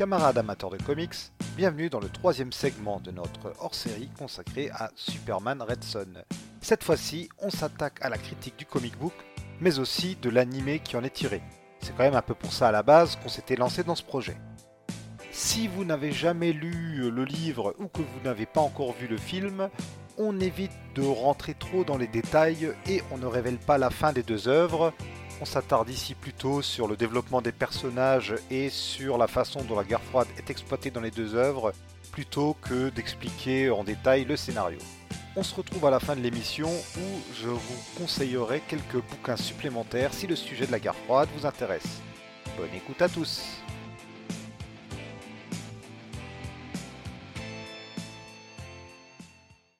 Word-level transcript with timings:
Camarades 0.00 0.38
amateurs 0.38 0.70
de 0.70 0.82
comics, 0.82 1.30
bienvenue 1.58 1.90
dans 1.90 2.00
le 2.00 2.08
troisième 2.08 2.52
segment 2.52 3.00
de 3.00 3.10
notre 3.10 3.52
hors-série 3.60 4.08
consacré 4.18 4.70
à 4.70 4.90
Superman 4.94 5.60
Red 5.60 5.84
Son. 5.84 6.24
Cette 6.62 6.84
fois-ci, 6.84 7.28
on 7.38 7.50
s'attaque 7.50 7.98
à 8.00 8.08
la 8.08 8.16
critique 8.16 8.58
du 8.58 8.64
comic 8.64 8.98
book, 8.98 9.12
mais 9.60 9.78
aussi 9.78 10.16
de 10.16 10.30
l'animé 10.30 10.78
qui 10.82 10.96
en 10.96 11.04
est 11.04 11.10
tiré. 11.10 11.42
C'est 11.80 11.94
quand 11.94 12.04
même 12.04 12.14
un 12.14 12.22
peu 12.22 12.32
pour 12.32 12.54
ça 12.54 12.68
à 12.68 12.72
la 12.72 12.82
base 12.82 13.16
qu'on 13.16 13.28
s'était 13.28 13.56
lancé 13.56 13.84
dans 13.84 13.94
ce 13.94 14.02
projet. 14.02 14.38
Si 15.32 15.68
vous 15.68 15.84
n'avez 15.84 16.12
jamais 16.12 16.54
lu 16.54 17.10
le 17.10 17.24
livre 17.26 17.74
ou 17.78 17.88
que 17.88 18.00
vous 18.00 18.20
n'avez 18.24 18.46
pas 18.46 18.62
encore 18.62 18.94
vu 18.94 19.06
le 19.06 19.18
film, 19.18 19.68
on 20.16 20.40
évite 20.40 20.72
de 20.94 21.02
rentrer 21.02 21.52
trop 21.52 21.84
dans 21.84 21.98
les 21.98 22.08
détails 22.08 22.72
et 22.88 23.02
on 23.10 23.18
ne 23.18 23.26
révèle 23.26 23.58
pas 23.58 23.76
la 23.76 23.90
fin 23.90 24.14
des 24.14 24.22
deux 24.22 24.48
œuvres, 24.48 24.94
on 25.40 25.44
s'attarde 25.44 25.88
ici 25.88 26.14
plutôt 26.14 26.62
sur 26.62 26.86
le 26.86 26.96
développement 26.96 27.40
des 27.40 27.52
personnages 27.52 28.34
et 28.50 28.68
sur 28.68 29.16
la 29.16 29.26
façon 29.26 29.62
dont 29.64 29.76
la 29.76 29.84
guerre 29.84 30.02
froide 30.02 30.28
est 30.38 30.50
exploitée 30.50 30.90
dans 30.90 31.00
les 31.00 31.10
deux 31.10 31.34
œuvres, 31.34 31.72
plutôt 32.12 32.56
que 32.60 32.90
d'expliquer 32.90 33.70
en 33.70 33.84
détail 33.84 34.24
le 34.24 34.36
scénario. 34.36 34.78
On 35.36 35.42
se 35.42 35.54
retrouve 35.54 35.86
à 35.86 35.90
la 35.90 36.00
fin 36.00 36.16
de 36.16 36.20
l'émission 36.20 36.68
où 36.68 37.20
je 37.40 37.48
vous 37.48 37.82
conseillerai 37.96 38.62
quelques 38.68 39.02
bouquins 39.08 39.36
supplémentaires 39.36 40.12
si 40.12 40.26
le 40.26 40.36
sujet 40.36 40.66
de 40.66 40.72
la 40.72 40.80
guerre 40.80 40.96
froide 40.96 41.28
vous 41.36 41.46
intéresse. 41.46 42.00
Bonne 42.56 42.74
écoute 42.74 43.00
à 43.00 43.08
tous 43.08 43.42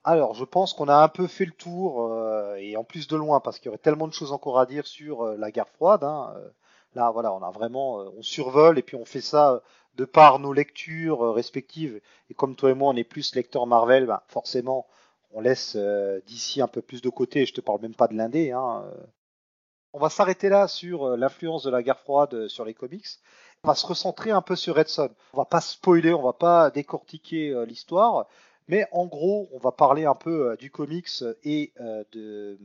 Alors, 0.05 0.35
je 0.35 0.45
pense 0.45 0.73
qu'on 0.73 0.89
a 0.89 0.97
un 0.97 1.09
peu 1.09 1.27
fait 1.27 1.45
le 1.45 1.53
tour, 1.53 2.13
euh, 2.13 2.55
et 2.57 2.77
en 2.77 2.85
plus 2.85 3.07
de 3.07 3.17
loin, 3.17 3.41
parce 3.41 3.59
qu'il 3.59 3.67
y 3.67 3.69
aurait 3.69 3.79
tellement 3.79 4.09
de 4.09 4.15
choses 4.15 4.33
encore 4.33 4.59
à 4.59 4.65
dire 4.65 4.87
sur 4.87 5.23
euh, 5.23 5.37
la 5.37 5.51
guerre 5.51 5.69
froide. 5.69 6.05
Hein, 6.05 6.33
euh, 6.37 6.49
là, 6.95 7.11
voilà, 7.11 7.33
on 7.35 7.43
a 7.43 7.51
vraiment, 7.51 7.99
on 8.17 8.23
survole, 8.23 8.79
et 8.79 8.83
puis 8.83 8.97
on 8.97 9.05
fait 9.05 9.21
ça 9.21 9.63
de 9.97 10.05
par 10.07 10.39
nos 10.39 10.53
lectures 10.55 11.35
respectives. 11.35 12.01
Et 12.31 12.35
comme 12.35 12.57
toi 12.57 12.71
et 12.71 12.75
moi, 12.75 12.91
on 12.93 12.97
est 12.97 13.05
plus 13.05 13.35
lecteur 13.35 13.67
Marvel, 13.67 14.07
ben, 14.07 14.23
forcément, 14.29 14.87
on 15.33 15.41
laisse 15.41 15.77
d'ici 16.27 16.63
un 16.63 16.69
peu 16.69 16.81
plus 16.83 17.03
de 17.03 17.11
côté. 17.11 17.45
Je 17.47 17.53
te 17.55 17.61
parle 17.61 17.81
même 17.83 17.95
pas 17.95 18.09
de 18.09 18.15
l'indé. 18.15 18.53
Hein, 18.53 18.85
on 19.93 19.99
va 19.99 20.09
s'arrêter 20.09 20.49
là 20.49 20.69
sur 20.69 21.17
l'influence 21.17 21.65
de 21.65 21.71
la 21.71 21.83
guerre 21.83 21.99
froide 21.99 22.49
sur 22.49 22.65
les 22.65 22.75
comics. 22.75 23.07
On 23.65 23.69
va 23.69 23.75
se 23.75 23.87
recentrer 23.87 24.31
un 24.31 24.43
peu 24.43 24.57
sur 24.57 24.77
Red 24.77 24.89
Son. 24.89 25.11
On 25.35 25.39
va 25.39 25.45
pas 25.45 25.61
spoiler, 25.61 26.15
on 26.15 26.23
va 26.23 26.33
pas 26.33 26.71
décortiquer 26.71 27.65
l'histoire. 27.67 28.27
Mais 28.71 28.87
en 28.93 29.07
gros, 29.07 29.49
on 29.53 29.59
va 29.59 29.73
parler 29.73 30.05
un 30.05 30.15
peu 30.15 30.53
euh, 30.53 30.57
du 30.57 30.71
comics 30.71 31.25
et 31.43 31.73
euh, 31.81 32.05
de, 32.13 32.57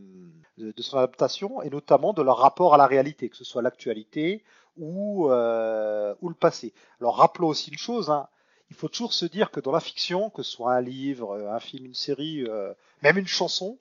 son 0.78 0.98
adaptation, 0.98 1.64
et 1.64 1.72
notamment 1.72 2.14
de 2.14 2.22
leur 2.22 2.38
rapport 2.38 2.76
à 2.76 2.78
la 2.78 2.86
réalité, 2.86 3.28
que 3.28 3.36
ce 3.36 3.44
soit 3.44 3.64
l'actualité 3.64 4.44
ou, 4.78 5.32
euh, 5.32 6.14
le 6.22 6.36
passé. 6.36 6.76
Alors 7.02 7.18
rappelons 7.18 7.48
aussi 7.48 7.72
une 7.72 7.80
chose, 7.80 8.12
hein, 8.12 8.28
il 8.70 8.76
faut 8.76 8.88
toujours 8.88 9.14
se 9.14 9.26
dire 9.26 9.50
que 9.50 9.60
dans 9.60 9.72
la 9.72 9.80
fiction, 9.80 10.30
que 10.30 10.44
ce 10.44 10.52
soit 10.52 10.76
un 10.76 10.82
livre, 10.82 11.44
un 11.50 11.60
film, 11.60 11.86
une 11.88 11.96
série, 11.96 12.46
même 13.02 13.18
une 13.18 13.26
chanson, 13.26 13.80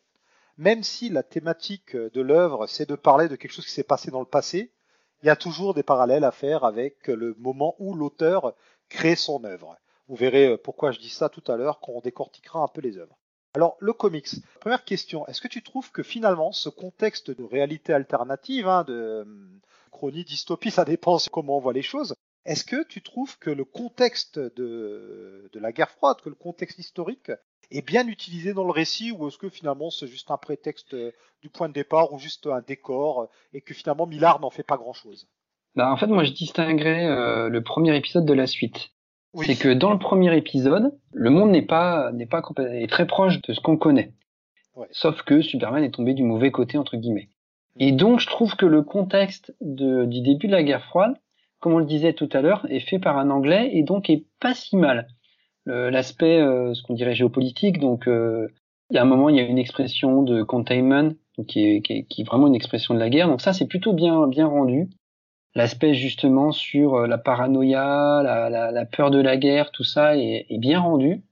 même 0.57 0.83
si 0.83 1.11
la 1.11 1.23
thématique 1.23 1.95
de 1.95 2.21
l'œuvre 2.23 2.67
c'est 2.67 2.89
de 2.89 2.95
parler 2.95 3.29
de 3.29 3.37
quelque 3.37 3.53
chose 3.53 3.67
qui 3.67 3.73
s'est 3.73 3.83
passé 3.83 4.11
dans 4.11 4.21
le 4.21 4.27
passé, 4.27 4.73
il 5.23 5.27
y 5.27 5.31
a 5.31 5.37
toujours 5.37 5.75
des 5.75 5.83
parallèles 5.83 6.25
à 6.25 6.33
faire 6.33 6.65
avec 6.65 7.07
le 7.09 7.35
moment 7.39 7.75
où 7.79 7.95
l'auteur 7.95 8.55
crée 8.89 9.17
son 9.17 9.45
œuvre. 9.45 9.77
Vous 10.09 10.17
verrez 10.17 10.47
euh, 10.49 10.57
pourquoi 10.57 10.91
je 10.91 10.99
dis 10.99 11.09
ça 11.09 11.29
tout 11.29 11.43
à 11.51 11.57
l'heure 11.57 11.81
quand 11.81 11.93
on 11.93 12.01
décortiquera 12.01 12.61
un 12.61 12.69
peu 12.69 12.81
les 12.81 12.99
œuvres. 12.99 13.17
Alors, 13.55 13.77
le 13.79 13.93
comics. 13.93 14.29
Première 14.61 14.85
question, 14.85 15.27
est-ce 15.29 15.41
que 15.41 15.49
tu 15.49 15.63
trouves 15.63 15.93
que 15.93 16.03
finalement, 16.03 16.53
ce 16.53 16.69
contexte 16.69 17.31
de 17.31 17.45
réalité 17.45 17.93
alternative, 17.93 18.67
hein, 18.67 18.83
de 18.85 19.23
hum, 19.25 19.61
chronie, 19.93 20.25
dystopie, 20.25 20.73
ça 20.73 20.85
dépend 20.85 21.19
comment 21.31 21.59
on 21.59 21.61
voit 21.61 21.73
les 21.73 21.83
choses, 21.83 22.15
est-ce 22.45 22.65
que 22.65 22.85
tu 22.85 23.01
trouves 23.01 23.39
que 23.39 23.51
le 23.51 23.65
contexte 23.65 24.39
de, 24.39 25.49
la 25.55 25.73
guerre 25.73 25.91
froide, 25.91 26.21
que 26.21 26.29
le 26.29 26.35
contexte 26.35 26.79
historique, 26.79 27.31
est 27.71 27.87
bien 27.87 28.07
utilisé 28.07 28.53
dans 28.53 28.65
le 28.65 28.71
récit 28.71 29.13
ou 29.13 29.29
est-ce 29.29 29.39
que 29.39 29.49
finalement 29.49 29.91
c'est 29.91 30.07
juste 30.07 30.31
un 30.31 30.37
prétexte 30.37 30.93
euh, 30.93 31.13
du 31.41 31.49
point 31.49 31.69
de 31.69 31.73
départ 31.73 32.13
ou 32.13 32.19
juste 32.19 32.47
un 32.47 32.61
décor 32.61 33.29
et 33.55 33.63
que 33.63 33.73
finalement 33.73 34.07
Millard 34.07 34.41
n'en 34.41 34.51
fait 34.51 34.63
pas 34.63 34.77
grand-chose? 34.77 35.27
Bah, 35.75 35.91
En 35.91 35.97
fait, 35.97 36.07
moi 36.07 36.25
je 36.25 36.33
distinguerais 36.33 37.07
euh, 37.07 37.49
le 37.49 37.63
premier 37.63 37.97
épisode 37.97 38.27
de 38.27 38.35
la 38.35 38.47
suite 38.47 38.91
c'est 39.43 39.59
que 39.59 39.73
dans 39.73 39.93
le 39.93 39.99
premier 39.99 40.37
épisode, 40.37 40.93
le 41.13 41.31
monde 41.31 41.51
n'est 41.51 41.63
pas 41.63 42.13
n'est 42.13 42.27
pas 42.27 42.43
est 42.59 42.91
très 42.91 43.07
proche 43.07 43.41
de 43.43 43.53
ce 43.53 43.61
qu'on 43.61 43.77
connaît. 43.77 44.13
Sauf 44.91 45.23
que 45.23 45.41
Superman 45.41 45.85
est 45.85 45.95
tombé 45.95 46.15
du 46.15 46.23
mauvais 46.23 46.51
côté 46.51 46.79
entre 46.79 46.97
guillemets. 46.97 47.29
Et 47.79 47.93
donc 47.93 48.21
je 48.21 48.27
trouve 48.27 48.57
que 48.57 48.67
le 48.67 48.83
contexte 48.83 49.55
de, 49.61 50.05
du 50.05 50.21
début 50.21 50.47
de 50.47 50.53
la 50.53 50.63
guerre 50.63 50.85
froide, 50.85 51.15
comme 51.61 51.75
on 51.75 51.79
le 51.79 51.85
disait 51.85 52.13
tout 52.13 52.29
à 52.33 52.41
l'heure, 52.41 52.67
est 52.71 52.81
fait 52.81 52.99
par 52.99 53.19
un 53.19 53.31
Anglais 53.31 53.71
et 53.73 53.83
donc 53.83 54.11
est 54.11 54.25
pas 54.41 54.55
si 54.55 54.77
mal. 54.77 55.09
L'aspect, 55.67 56.41
euh, 56.41 56.75
ce 56.75 56.83
qu'on 56.83 56.93
dirait 56.93 57.15
géopolitique, 57.15 57.79
donc 57.79 58.07
euh, 58.07 58.49
il 58.91 58.97
y 58.97 58.99
a 58.99 59.03
un 59.03 59.07
moment 59.07 59.31
il 59.31 59.37
y 59.37 59.41
a 59.41 59.45
une 59.45 59.59
expression 59.59 60.23
de 60.23 60.43
containment, 60.43 61.15
donc 61.39 61.47
qui, 61.47 61.65
est, 61.65 61.81
qui, 61.81 61.93
est, 61.95 62.05
qui 62.05 62.21
est 62.21 62.25
vraiment 62.25 62.49
une 62.49 62.55
expression 62.55 62.93
de 62.93 62.99
la 62.99 63.09
guerre. 63.09 63.29
Donc 63.29 63.41
ça 63.41 63.55
c'est 63.55 63.67
plutôt 63.67 63.95
bien 63.95 64.27
bien 64.27 64.47
rendu 64.47 64.91
l'aspect 65.55 65.95
justement 65.95 66.53
sur 66.53 66.95
euh, 66.95 67.07
la 67.07 67.19
paranoïa, 67.19 68.23
la, 68.23 68.51
la, 68.51 68.71
la, 68.71 68.87
peur 68.87 69.11
de 69.11 69.21
la 69.21 69.37
guerre, 69.37 69.71
tout 69.71 69.85
ça 69.85 70.17
est, 70.17 70.47
est, 70.49 70.59
bien 70.59 70.81
rendu. 70.81 71.23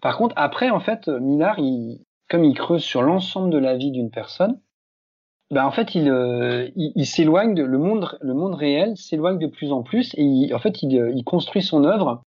Par 0.00 0.16
contre, 0.16 0.34
après, 0.36 0.70
en 0.70 0.80
fait, 0.80 1.08
Millard, 1.08 1.58
il, 1.58 2.04
comme 2.28 2.44
il 2.44 2.54
creuse 2.54 2.82
sur 2.82 3.02
l'ensemble 3.02 3.50
de 3.50 3.58
la 3.58 3.76
vie 3.76 3.90
d'une 3.90 4.10
personne, 4.10 4.60
ben 5.50 5.64
en 5.64 5.70
fait, 5.70 5.94
il, 5.94 6.08
euh, 6.08 6.68
il, 6.74 7.06
s'éloigne 7.06 7.54
de 7.54 7.62
le 7.62 7.78
monde, 7.78 8.18
le 8.20 8.34
monde 8.34 8.54
réel 8.54 8.96
s'éloigne 8.96 9.38
de 9.38 9.46
plus 9.46 9.70
en 9.70 9.82
plus 9.82 10.12
et 10.14 10.22
il, 10.22 10.54
en 10.54 10.58
fait, 10.58 10.82
il, 10.82 11.12
il 11.14 11.24
construit 11.24 11.62
son 11.62 11.84
œuvre 11.84 12.22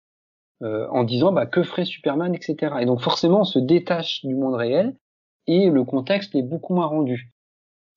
euh, 0.61 0.87
en 0.89 1.03
disant 1.03 1.31
bah, 1.31 1.45
que 1.45 1.63
ferait 1.63 1.85
Superman, 1.85 2.33
etc. 2.33 2.75
Et 2.81 2.85
donc 2.85 3.01
forcément, 3.01 3.41
on 3.41 3.45
se 3.45 3.59
détache 3.59 4.25
du 4.25 4.35
monde 4.35 4.55
réel 4.55 4.95
et 5.47 5.69
le 5.69 5.83
contexte 5.83 6.35
est 6.35 6.43
beaucoup 6.43 6.73
moins 6.73 6.85
rendu. 6.85 7.31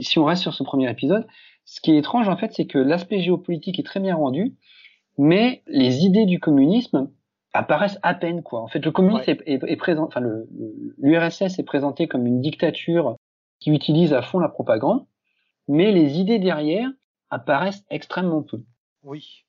Si 0.01 0.19
on 0.19 0.25
reste 0.25 0.43
sur 0.43 0.55
ce 0.55 0.63
premier 0.63 0.91
épisode, 0.91 1.27
ce 1.65 1.81
qui 1.81 1.93
est 1.93 1.99
étrange, 1.99 2.29
en 2.29 2.37
fait, 2.37 2.53
c'est 2.53 2.67
que 2.67 2.79
l'aspect 2.79 3.21
géopolitique 3.21 3.79
est 3.79 3.85
très 3.85 4.01
bien 4.01 4.17
rendu, 4.17 4.55
mais 5.19 5.63
les 5.67 6.05
idées 6.05 6.27
du 6.27 6.41
communisme 6.41 7.11
apparaissent 7.53 7.99
à 8.03 8.15
peine, 8.15 8.43
quoi. 8.43 8.61
En 8.61 8.69
fait, 8.69 8.85
le 8.85 8.91
communisme 8.91 9.31
est, 9.31 9.43
est, 9.47 9.77
présent, 9.77 10.05
enfin, 10.05 10.23
l'URSS 10.99 11.59
est 11.59 11.65
présenté 11.65 12.09
comme 12.09 12.27
une 12.27 12.41
dictature 12.41 13.17
qui 13.61 13.71
utilise 13.71 14.13
à 14.13 14.23
fond 14.23 14.39
la 14.39 14.49
propagande, 14.49 15.07
mais 15.69 15.93
les 15.93 16.19
idées 16.19 16.39
derrière 16.39 16.89
apparaissent 17.31 17.85
extrêmement 17.91 18.43
peu. 18.43 18.63
Oui. 19.03 19.45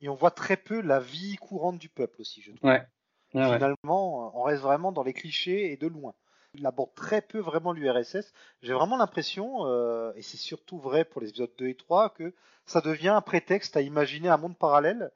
Et 0.00 0.08
on 0.08 0.14
voit 0.14 0.30
très 0.30 0.56
peu 0.56 0.80
la 0.80 1.00
vie 1.00 1.36
courante 1.36 1.78
du 1.78 1.88
peuple 1.88 2.20
aussi, 2.20 2.40
je 2.40 2.52
trouve. 2.52 2.70
Ouais. 2.70 2.82
Finalement, 3.30 4.38
on 4.38 4.42
reste 4.42 4.62
vraiment 4.62 4.92
dans 4.92 5.02
les 5.02 5.12
clichés 5.12 5.72
et 5.72 5.76
de 5.76 5.86
loin 5.86 6.14
il 6.58 6.66
aborde 6.66 6.94
très 6.94 7.22
peu 7.22 7.38
vraiment 7.38 7.72
l'URSS. 7.72 8.32
J'ai 8.62 8.72
vraiment 8.72 8.96
l'impression, 8.96 9.66
euh, 9.66 10.12
et 10.16 10.22
c'est 10.22 10.36
surtout 10.36 10.78
vrai 10.78 11.04
pour 11.04 11.20
les 11.20 11.28
épisodes 11.28 11.52
2 11.58 11.68
et 11.68 11.74
3, 11.74 12.10
que 12.10 12.34
ça 12.66 12.80
devient 12.80 13.08
un 13.08 13.20
prétexte 13.20 13.76
à 13.76 13.80
imaginer 13.80 14.28
un 14.28 14.36
monde 14.36 14.56
parallèle 14.56 15.10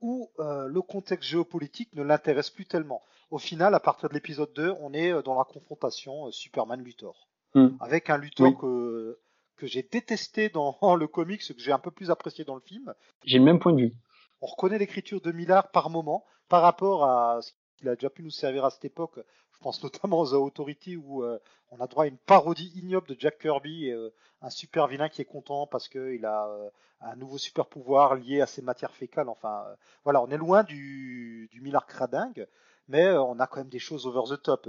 où 0.00 0.30
euh, 0.40 0.66
le 0.66 0.82
contexte 0.82 1.28
géopolitique 1.28 1.94
ne 1.94 2.02
l'intéresse 2.02 2.50
plus 2.50 2.66
tellement. 2.66 3.02
Au 3.30 3.38
final, 3.38 3.74
à 3.74 3.80
partir 3.80 4.08
de 4.08 4.14
l'épisode 4.14 4.52
2, 4.54 4.74
on 4.80 4.92
est 4.92 5.12
euh, 5.12 5.22
dans 5.22 5.38
la 5.38 5.44
confrontation 5.44 6.30
Superman-Luthor. 6.30 7.28
Hmm. 7.54 7.68
Avec 7.80 8.10
un 8.10 8.18
Luthor 8.18 8.58
que, 8.58 9.18
que 9.56 9.66
j'ai 9.66 9.82
détesté 9.82 10.48
dans 10.48 10.76
le 10.96 11.06
comics, 11.06 11.40
que 11.40 11.60
j'ai 11.60 11.72
un 11.72 11.78
peu 11.78 11.90
plus 11.90 12.10
apprécié 12.10 12.44
dans 12.44 12.56
le 12.56 12.60
film. 12.60 12.92
J'ai 13.24 13.38
le 13.38 13.44
même 13.44 13.60
point 13.60 13.72
de 13.72 13.82
vue. 13.82 13.94
On 14.40 14.46
reconnaît 14.46 14.78
l'écriture 14.78 15.20
de 15.20 15.30
Millard 15.30 15.70
par 15.70 15.88
moment, 15.88 16.24
par 16.48 16.62
rapport 16.62 17.04
à 17.04 17.40
ce 17.40 17.52
qu'il 17.76 17.88
a 17.88 17.94
déjà 17.94 18.10
pu 18.10 18.24
nous 18.24 18.30
servir 18.30 18.64
à 18.64 18.70
cette 18.70 18.84
époque 18.84 19.20
pense 19.62 19.82
notamment 19.82 20.20
aux 20.20 20.34
Authority 20.34 20.96
où 20.96 21.22
euh, 21.22 21.38
on 21.70 21.80
a 21.80 21.86
droit 21.86 22.04
à 22.04 22.06
une 22.08 22.18
parodie 22.18 22.72
ignoble 22.74 23.08
de 23.08 23.16
Jack 23.18 23.38
Kirby, 23.38 23.86
et, 23.86 23.92
euh, 23.92 24.12
un 24.42 24.50
super 24.50 24.86
vilain 24.88 25.08
qui 25.08 25.22
est 25.22 25.26
content 25.26 25.66
parce 25.66 25.88
qu'il 25.88 26.26
a 26.26 26.48
euh, 26.48 26.68
un 27.00 27.16
nouveau 27.16 27.38
super 27.38 27.66
pouvoir 27.66 28.16
lié 28.16 28.40
à 28.40 28.46
ses 28.46 28.60
matières 28.60 28.94
fécales. 28.94 29.28
Enfin, 29.28 29.64
voilà, 30.04 30.20
on 30.20 30.28
est 30.28 30.36
loin 30.36 30.64
du, 30.64 31.48
du 31.50 31.60
Millard 31.60 31.86
cradingue, 31.86 32.46
mais 32.88 33.10
on 33.12 33.38
a 33.40 33.46
quand 33.46 33.60
même 33.60 33.68
des 33.68 33.78
choses 33.78 34.06
over 34.06 34.22
the 34.28 34.42
top. 34.42 34.68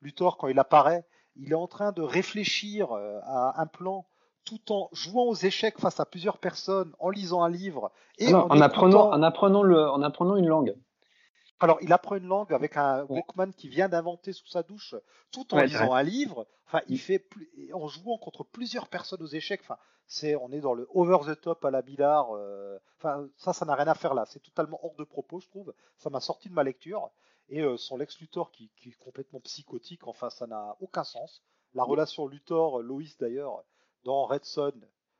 Luthor, 0.00 0.38
quand 0.38 0.48
il 0.48 0.58
apparaît, 0.58 1.04
il 1.36 1.52
est 1.52 1.56
en 1.56 1.68
train 1.68 1.92
de 1.92 2.02
réfléchir 2.02 2.92
à 2.92 3.60
un 3.60 3.66
plan 3.66 4.06
tout 4.44 4.72
en 4.72 4.88
jouant 4.92 5.24
aux 5.24 5.34
échecs 5.34 5.78
face 5.78 6.00
à 6.00 6.06
plusieurs 6.06 6.38
personnes, 6.38 6.92
en 6.98 7.10
lisant 7.10 7.42
un 7.42 7.50
livre 7.50 7.92
et 8.18 8.34
en, 8.34 8.48
apprenant, 8.60 9.10
en 9.10 9.22
apprenant 9.22 9.62
le, 9.62 9.88
en 9.88 10.02
apprenant 10.02 10.36
une 10.36 10.48
langue. 10.48 10.74
Alors, 11.60 11.78
il 11.82 11.92
apprend 11.92 12.16
une 12.16 12.26
langue 12.26 12.52
avec 12.54 12.78
un 12.78 13.04
Walkman 13.04 13.52
qui 13.52 13.68
vient 13.68 13.88
d'inventer 13.88 14.32
sous 14.32 14.46
sa 14.46 14.62
douche, 14.62 14.94
tout 15.30 15.54
en 15.54 15.60
lisant 15.60 15.92
un 15.92 16.02
livre. 16.02 16.46
Enfin, 16.66 16.80
il 16.88 16.98
fait 16.98 17.28
en 17.74 17.86
jouant 17.86 18.16
contre 18.16 18.44
plusieurs 18.44 18.88
personnes 18.88 19.22
aux 19.22 19.26
échecs. 19.26 19.60
Enfin, 19.62 19.76
c'est, 20.06 20.34
on 20.36 20.50
est 20.52 20.60
dans 20.60 20.72
le 20.72 20.88
over 20.94 21.18
the 21.26 21.38
top 21.38 21.64
à 21.66 21.70
la 21.70 21.82
Billard. 21.82 22.34
Euh, 22.34 22.78
enfin, 22.98 23.28
ça, 23.36 23.52
ça 23.52 23.66
n'a 23.66 23.74
rien 23.74 23.88
à 23.88 23.94
faire 23.94 24.14
là. 24.14 24.24
C'est 24.26 24.40
totalement 24.40 24.80
hors 24.82 24.94
de 24.94 25.04
propos, 25.04 25.38
je 25.40 25.48
trouve. 25.48 25.74
Ça 25.98 26.08
m'a 26.08 26.20
sorti 26.20 26.48
de 26.48 26.54
ma 26.54 26.64
lecture. 26.64 27.10
Et 27.50 27.60
euh, 27.60 27.76
son 27.76 27.96
Lex 27.96 28.18
Luthor 28.20 28.50
qui, 28.52 28.70
qui, 28.76 28.90
est 28.90 28.98
complètement 28.98 29.40
psychotique. 29.40 30.06
Enfin, 30.06 30.30
ça 30.30 30.46
n'a 30.46 30.76
aucun 30.80 31.04
sens. 31.04 31.42
La 31.74 31.84
relation 31.84 32.26
Luthor-Loïs 32.26 33.18
d'ailleurs 33.18 33.64
dans 34.04 34.24
Red 34.24 34.44
Son, 34.44 34.72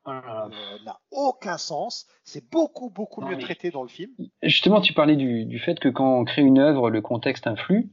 ah 0.05 0.47
n'a 0.85 0.99
aucun 1.11 1.57
sens. 1.57 2.07
C'est 2.23 2.49
beaucoup, 2.51 2.89
beaucoup 2.89 3.21
mieux 3.21 3.37
traité 3.37 3.69
dans 3.69 3.83
le 3.83 3.89
film. 3.89 4.11
Justement, 4.41 4.81
tu 4.81 4.93
parlais 4.93 5.15
du, 5.15 5.45
du, 5.45 5.59
fait 5.59 5.79
que 5.79 5.89
quand 5.89 6.19
on 6.19 6.25
crée 6.25 6.41
une 6.41 6.59
œuvre, 6.59 6.89
le 6.89 7.01
contexte 7.01 7.47
influe. 7.47 7.89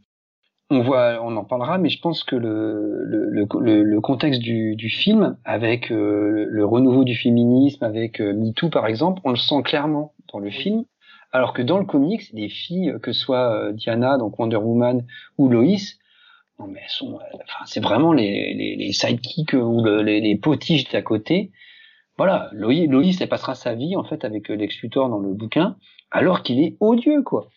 On 0.71 0.83
voit, 0.83 1.21
on 1.23 1.35
en 1.39 1.45
parlera, 1.45 1.79
mais 1.79 1.89
je 1.89 1.99
pense 1.99 2.25
que 2.25 2.37
le, 2.37 3.03
le, 3.05 3.47
le, 3.59 3.83
le 3.83 4.01
contexte 4.03 4.43
du, 4.43 4.77
du, 4.77 4.91
film, 4.91 5.39
avec 5.45 5.91
euh, 5.91 6.45
le 6.47 6.65
renouveau 6.67 7.05
du 7.05 7.15
féminisme, 7.15 7.83
avec 7.85 8.21
euh, 8.21 8.35
MeToo 8.35 8.69
par 8.69 8.87
exemple, 8.87 9.23
on 9.25 9.31
le 9.31 9.37
sent 9.37 9.63
clairement 9.65 10.13
dans 10.31 10.39
le 10.39 10.51
film. 10.51 10.85
Alors 11.33 11.55
que 11.55 11.63
dans 11.63 11.79
le 11.79 11.87
comics, 11.87 12.31
les 12.35 12.51
filles, 12.51 12.95
que 13.03 13.13
ce 13.13 13.21
soit 13.21 13.51
euh, 13.51 13.73
Diana, 13.73 14.19
donc 14.19 14.39
Wonder 14.39 14.57
Woman, 14.57 15.07
ou 15.39 15.49
Lois, 15.49 15.97
non 16.59 16.67
mais 16.67 16.81
elles 16.83 16.91
sont, 16.91 17.15
enfin 17.15 17.65
c'est 17.65 17.83
vraiment 17.83 18.13
les, 18.13 18.53
les, 18.53 18.77
les 18.77 18.93
sidekicks 18.93 19.55
ou 19.55 19.83
les, 19.85 20.21
les 20.21 20.37
potiches 20.37 20.91
d'à 20.91 21.01
côté 21.01 21.51
voilà, 22.19 22.51
Loïs, 22.53 23.21
elle 23.21 23.29
passera 23.29 23.55
sa 23.55 23.75
vie 23.75 23.95
en 23.95 24.03
fait 24.03 24.25
avec 24.25 24.51
euh, 24.51 24.55
Lex 24.55 24.83
Luthor 24.83 25.09
dans 25.09 25.21
le 25.21 25.33
bouquin, 25.33 25.77
alors 26.11 26.43
qu'il 26.43 26.61
est 26.61 26.77
odieux 26.81 27.23
quoi. 27.23 27.49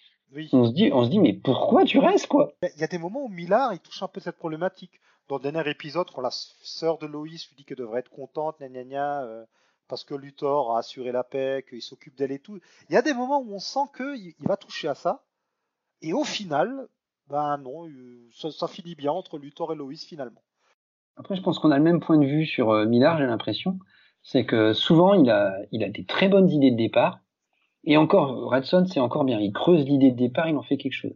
On 0.53 0.65
se 0.65 0.71
dit, 0.71 0.91
on 0.93 1.03
se 1.03 1.09
dit, 1.09 1.19
mais 1.19 1.33
pourquoi 1.33 1.83
tu 1.83 1.99
restes 1.99 2.27
quoi? 2.27 2.53
Il 2.61 2.79
y 2.79 2.85
a 2.85 2.87
des 2.87 2.99
moments 2.99 3.25
où 3.25 3.27
Millard 3.27 3.73
il 3.73 3.79
touche 3.79 4.01
un 4.01 4.07
peu 4.07 4.21
cette 4.21 4.37
problématique. 4.37 5.01
Dans 5.27 5.37
le 5.37 5.41
dernier 5.43 5.69
épisode, 5.69 6.09
quand 6.11 6.21
la 6.21 6.29
sœur 6.31 6.99
de 6.99 7.07
Loïs 7.07 7.49
lui 7.49 7.55
dit 7.57 7.65
qu'elle 7.65 7.77
devrait 7.77 7.99
être 7.99 8.11
contente, 8.11 8.57
gna 8.59 8.69
gna 8.69 8.83
gna, 8.83 9.23
euh, 9.23 9.43
parce 9.89 10.03
que 10.05 10.13
Luthor 10.13 10.75
a 10.75 10.79
assuré 10.79 11.11
la 11.11 11.23
paix, 11.23 11.65
qu'il 11.67 11.81
s'occupe 11.81 12.15
d'elle 12.15 12.31
et 12.31 12.39
tout. 12.39 12.59
Il 12.89 12.93
y 12.93 12.97
a 12.97 13.01
des 13.01 13.13
moments 13.13 13.41
où 13.41 13.53
on 13.53 13.59
sent 13.59 13.89
qu'il 13.97 14.33
il 14.39 14.47
va 14.47 14.57
toucher 14.57 14.87
à 14.87 14.95
ça, 14.95 15.23
et 16.01 16.13
au 16.13 16.23
final, 16.23 16.87
ben 17.27 17.57
non, 17.57 17.87
euh, 17.87 18.29
ça, 18.51 18.67
finit 18.67 18.95
bien 18.95 19.11
entre 19.11 19.37
Luthor 19.37 19.73
et 19.73 19.75
Loïs 19.75 20.05
finalement. 20.05 20.43
Après, 21.17 21.35
je 21.35 21.41
pense 21.41 21.59
qu'on 21.59 21.71
a 21.71 21.77
le 21.77 21.83
même 21.83 21.99
point 21.99 22.17
de 22.17 22.25
vue 22.25 22.45
sur 22.45 22.73
Millard, 22.85 23.17
j'ai 23.17 23.25
l'impression 23.25 23.79
c'est 24.23 24.45
que 24.45 24.73
souvent 24.73 25.13
il 25.13 25.29
a, 25.29 25.53
il 25.71 25.83
a 25.83 25.89
des 25.89 26.05
très 26.05 26.27
bonnes 26.27 26.49
idées 26.49 26.71
de 26.71 26.77
départ, 26.77 27.19
et 27.83 27.97
encore, 27.97 28.49
Redson 28.49 28.85
c'est 28.85 28.99
encore 28.99 29.23
bien, 29.23 29.39
il 29.39 29.53
creuse 29.53 29.85
l'idée 29.85 30.11
de 30.11 30.17
départ, 30.17 30.47
il 30.47 30.55
en 30.55 30.63
fait 30.63 30.77
quelque 30.77 30.93
chose. 30.93 31.15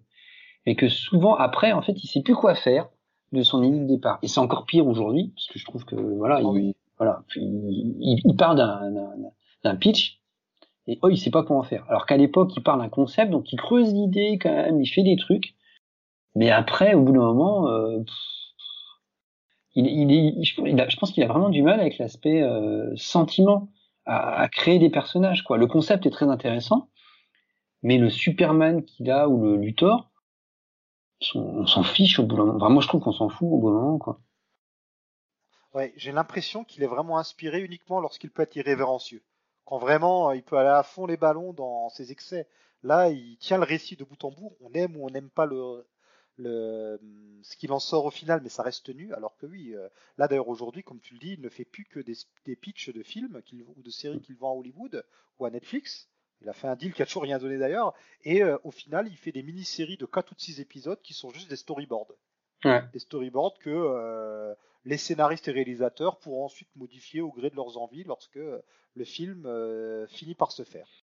Mais 0.66 0.76
que 0.76 0.88
souvent 0.90 1.36
après, 1.36 1.74
en 1.74 1.82
fait, 1.82 2.04
il 2.04 2.08
sait 2.08 2.22
plus 2.22 2.36
quoi 2.36 2.56
faire 2.56 2.90
de 3.32 3.44
son 3.44 3.62
idée 3.62 3.80
de 3.80 3.86
départ. 3.86 4.18
Et 4.24 4.28
c'est 4.28 4.40
encore 4.40 4.66
pire 4.66 4.88
aujourd'hui, 4.88 5.32
parce 5.36 5.48
que 5.48 5.60
je 5.60 5.66
trouve 5.66 5.86
que 5.86 5.96
voilà, 5.96 6.42
il, 6.42 6.74
voilà, 6.98 7.24
il, 7.36 8.22
il 8.24 8.36
part 8.36 8.56
d'un 8.56 9.76
pitch 9.76 10.22
et 10.88 11.00
oh, 11.02 11.10
il 11.10 11.18
sait 11.18 11.32
pas 11.32 11.44
comment 11.44 11.64
faire. 11.64 11.86
Alors 11.90 12.06
qu'à 12.06 12.18
l'époque, 12.18 12.56
il 12.56 12.64
parle 12.64 12.82
d'un 12.82 12.90
concept, 12.90 13.32
donc 13.32 13.52
il 13.52 13.58
creuse 13.58 13.92
l'idée 13.94 14.38
quand 14.40 14.54
même, 14.54 14.82
il 14.82 14.88
fait 14.88 15.04
des 15.04 15.16
trucs. 15.16 15.56
Mais 16.36 16.52
après, 16.52 16.94
au 16.94 17.02
bout 17.02 17.14
d'un 17.14 17.20
moment, 17.20 17.68
euh, 17.70 18.00
je 19.76 20.98
pense 20.98 21.12
qu'il 21.12 21.24
a 21.24 21.28
vraiment 21.28 21.50
du 21.50 21.62
mal 21.62 21.80
avec 21.80 21.98
l'aspect 21.98 22.42
euh, 22.42 22.96
sentiment 22.96 23.70
à, 24.06 24.48
créer 24.50 24.80
des 24.80 24.90
personnages. 24.90 25.44
Le 25.50 25.68
concept 25.68 26.06
est 26.06 26.12
très 26.12 26.28
intéressant, 26.28 26.90
mais 27.84 27.98
le 27.98 28.10
Superman 28.10 28.84
qu'il 28.84 29.10
a 29.12 29.28
ou 29.28 29.44
le 29.44 29.58
Luthor, 29.58 30.12
on 31.34 31.66
s'en 31.66 31.84
fiche 31.84 32.20
au 32.20 32.24
bout 32.24 32.36
d'un 32.38 32.46
moment. 32.46 32.58
Enfin, 32.58 32.70
moi, 32.70 32.82
je 32.82 32.88
trouve 32.88 33.02
qu'on 33.02 33.12
s'en 33.12 33.30
fout 33.30 33.48
au 33.50 33.58
bout 33.58 33.72
d'un 33.72 33.80
moment. 33.80 33.98
Quoi. 33.98 34.20
Ouais, 35.74 35.94
j'ai 35.98 36.12
l'impression 36.12 36.64
qu'il 36.64 36.84
est 36.84 36.88
vraiment 36.88 37.18
inspiré 37.18 37.62
uniquement 37.62 38.00
lorsqu'il 38.00 38.32
peut 38.32 38.44
être 38.44 38.56
irrévérencieux. 38.56 39.24
Quand 39.66 39.80
vraiment 39.80 40.32
il 40.32 40.44
peut 40.44 40.58
aller 40.58 40.70
à 40.70 40.84
fond 40.84 41.08
les 41.08 41.18
ballons 41.18 41.52
dans 41.52 41.90
ses 41.90 42.12
excès. 42.12 42.48
Là, 42.84 43.10
il 43.10 43.38
tient 43.38 43.58
le 43.58 43.64
récit 43.64 43.96
de 43.96 44.04
bout 44.04 44.24
en 44.24 44.32
bout. 44.32 44.56
On 44.62 44.72
aime 44.74 44.96
ou 44.96 45.08
on 45.08 45.10
n'aime 45.10 45.32
pas 45.32 45.48
le, 45.48 45.88
le, 46.38 47.00
ce 47.42 47.56
qu'il 47.56 47.72
en 47.72 47.80
sort 47.80 48.06
au 48.06 48.12
final, 48.12 48.42
mais 48.42 48.50
ça 48.50 48.64
reste 48.64 48.86
tenu. 48.86 49.14
Alors 49.14 49.38
que 49.38 49.46
oui, 49.46 49.74
euh, 49.74 49.88
là 50.18 50.28
d'ailleurs 50.28 50.50
aujourd'hui, 50.50 50.84
comme 50.84 51.00
tu 51.00 51.14
le 51.14 51.20
dis, 51.20 51.34
il 51.34 51.42
ne 51.42 51.50
fait 51.50 51.66
plus 51.66 51.86
que 51.86 52.00
des, 52.00 52.16
des 52.46 52.56
pitchs 52.56 52.90
de 52.90 53.04
films 53.04 53.42
ou 53.76 53.82
de 53.82 53.90
séries 53.90 54.22
qu'il 54.22 54.36
vend 54.36 54.52
à 54.52 54.56
Hollywood 54.56 55.06
ou 55.40 55.46
à 55.46 55.50
Netflix. 55.50 56.10
Il 56.42 56.50
a 56.50 56.54
fait 56.54 56.68
un 56.68 56.76
deal 56.76 56.94
qui 56.94 57.02
a 57.02 57.06
toujours 57.06 57.24
rien 57.24 57.40
donné 57.40 57.58
d'ailleurs. 57.58 57.94
Et 58.24 58.44
euh, 58.44 58.58
au 58.64 58.72
final, 58.72 59.08
il 59.08 59.18
fait 59.18 59.32
des 59.32 59.44
mini-séries 59.44 59.98
de 59.98 60.06
4 60.06 60.32
ou 60.32 60.36
6 60.38 60.60
épisodes 60.60 61.02
qui 61.02 61.14
sont 61.14 61.30
juste 61.30 61.50
des 61.50 61.56
storyboards. 61.56 62.12
Ouais. 62.64 62.84
Des 62.94 63.00
storyboards 63.00 63.58
que 63.60 63.70
euh, 63.70 64.54
les 64.84 64.98
scénaristes 64.98 65.48
et 65.48 65.52
réalisateurs 65.52 66.20
pourront 66.20 66.46
ensuite 66.46 66.70
modifier 66.76 67.22
au 67.22 67.32
gré 67.32 67.50
de 67.50 67.56
leurs 67.56 67.78
envies 67.78 68.04
lorsque 68.04 68.36
le 68.36 69.04
film 69.04 69.48
finit 70.08 70.36
par 70.36 70.52
se 70.52 70.64
faire. 70.64 71.05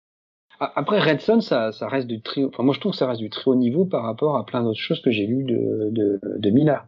Après 0.61 1.01
Red 1.01 1.21
Son, 1.21 1.41
ça, 1.41 1.73
ça 1.73 1.89
reste 1.89 2.09
du 2.09 2.21
très, 2.21 2.45
enfin 2.45 2.63
moi 2.63 2.75
je 2.75 2.81
trouve 2.81 2.93
que 2.93 2.99
ça 2.99 3.07
reste 3.07 3.21
du 3.21 3.31
très 3.31 3.49
haut 3.49 3.55
niveau 3.55 3.85
par 3.85 4.03
rapport 4.03 4.37
à 4.37 4.45
plein 4.45 4.63
d'autres 4.63 4.81
choses 4.81 5.01
que 5.01 5.11
j'ai 5.11 5.27
lues 5.27 5.45
de, 5.45 5.91
de, 5.91 6.21
de 6.25 6.51
Miller. 6.51 6.87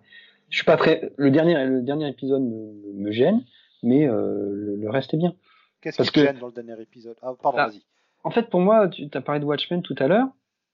Je 0.48 0.56
suis 0.56 0.64
pas 0.64 0.76
très, 0.76 1.12
le 1.16 1.30
dernier, 1.30 1.64
le 1.64 1.80
dernier 1.80 2.08
épisode 2.08 2.42
me, 2.42 2.72
me 2.94 3.12
gêne, 3.12 3.44
mais 3.84 4.08
euh, 4.08 4.76
le, 4.76 4.90
reste 4.90 5.14
est 5.14 5.18
bien. 5.18 5.34
Qu'est-ce 5.80 6.02
qui 6.02 6.10
te 6.10 6.20
gêne 6.20 6.38
dans 6.38 6.48
le 6.48 6.52
dernier 6.52 6.80
épisode? 6.82 7.16
Ah 7.22 7.32
pardon, 7.40 7.58
ah, 7.58 7.66
vas-y. 7.68 7.82
En 8.24 8.30
fait, 8.30 8.50
pour 8.50 8.60
moi, 8.60 8.88
tu 8.88 9.08
as 9.12 9.20
parlé 9.20 9.40
de 9.40 9.44
Watchmen 9.44 9.82
tout 9.82 9.94
à 9.98 10.08
l'heure. 10.08 10.26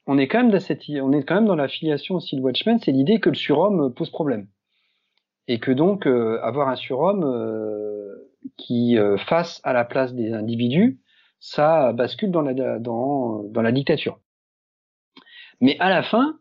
On 0.07 0.17
est 0.19 0.29
quand 0.29 0.39
même 0.39 0.51
dans 0.51 0.61
cette, 0.61 0.83
on 0.89 1.13
est 1.13 1.23
quand 1.25 1.35
même 1.35 1.47
dans 1.47 1.57
la 1.57 1.69
filiation 1.69 2.15
aussi 2.15 2.37
de 2.37 2.41
Watchmen, 2.41 2.79
c'est 2.83 2.93
l'idée 2.93 3.21
que 3.21 3.29
le 3.29 3.35
surhomme 3.35 3.93
pose 3.93 4.11
problème 4.11 4.47
et 5.49 5.59
que 5.59 5.71
donc 5.71 6.07
euh, 6.07 6.41
avoir 6.43 6.69
un 6.69 6.77
surhomme 6.77 7.25
euh, 7.25 8.31
qui 8.57 8.99
euh, 8.99 9.17
fasse 9.17 9.61
à 9.65 9.73
la 9.73 9.85
place 9.85 10.15
des 10.15 10.33
individus 10.33 10.99
ça 11.47 11.93
bascule 11.93 12.33
dans 12.33 12.43
la, 12.43 12.79
dans, 12.81 13.45
dans 13.45 13.63
la 13.63 13.71
dictature. 13.71 14.19
Mais 15.61 15.77
à 15.79 15.89
la 15.89 16.03
fin, 16.03 16.39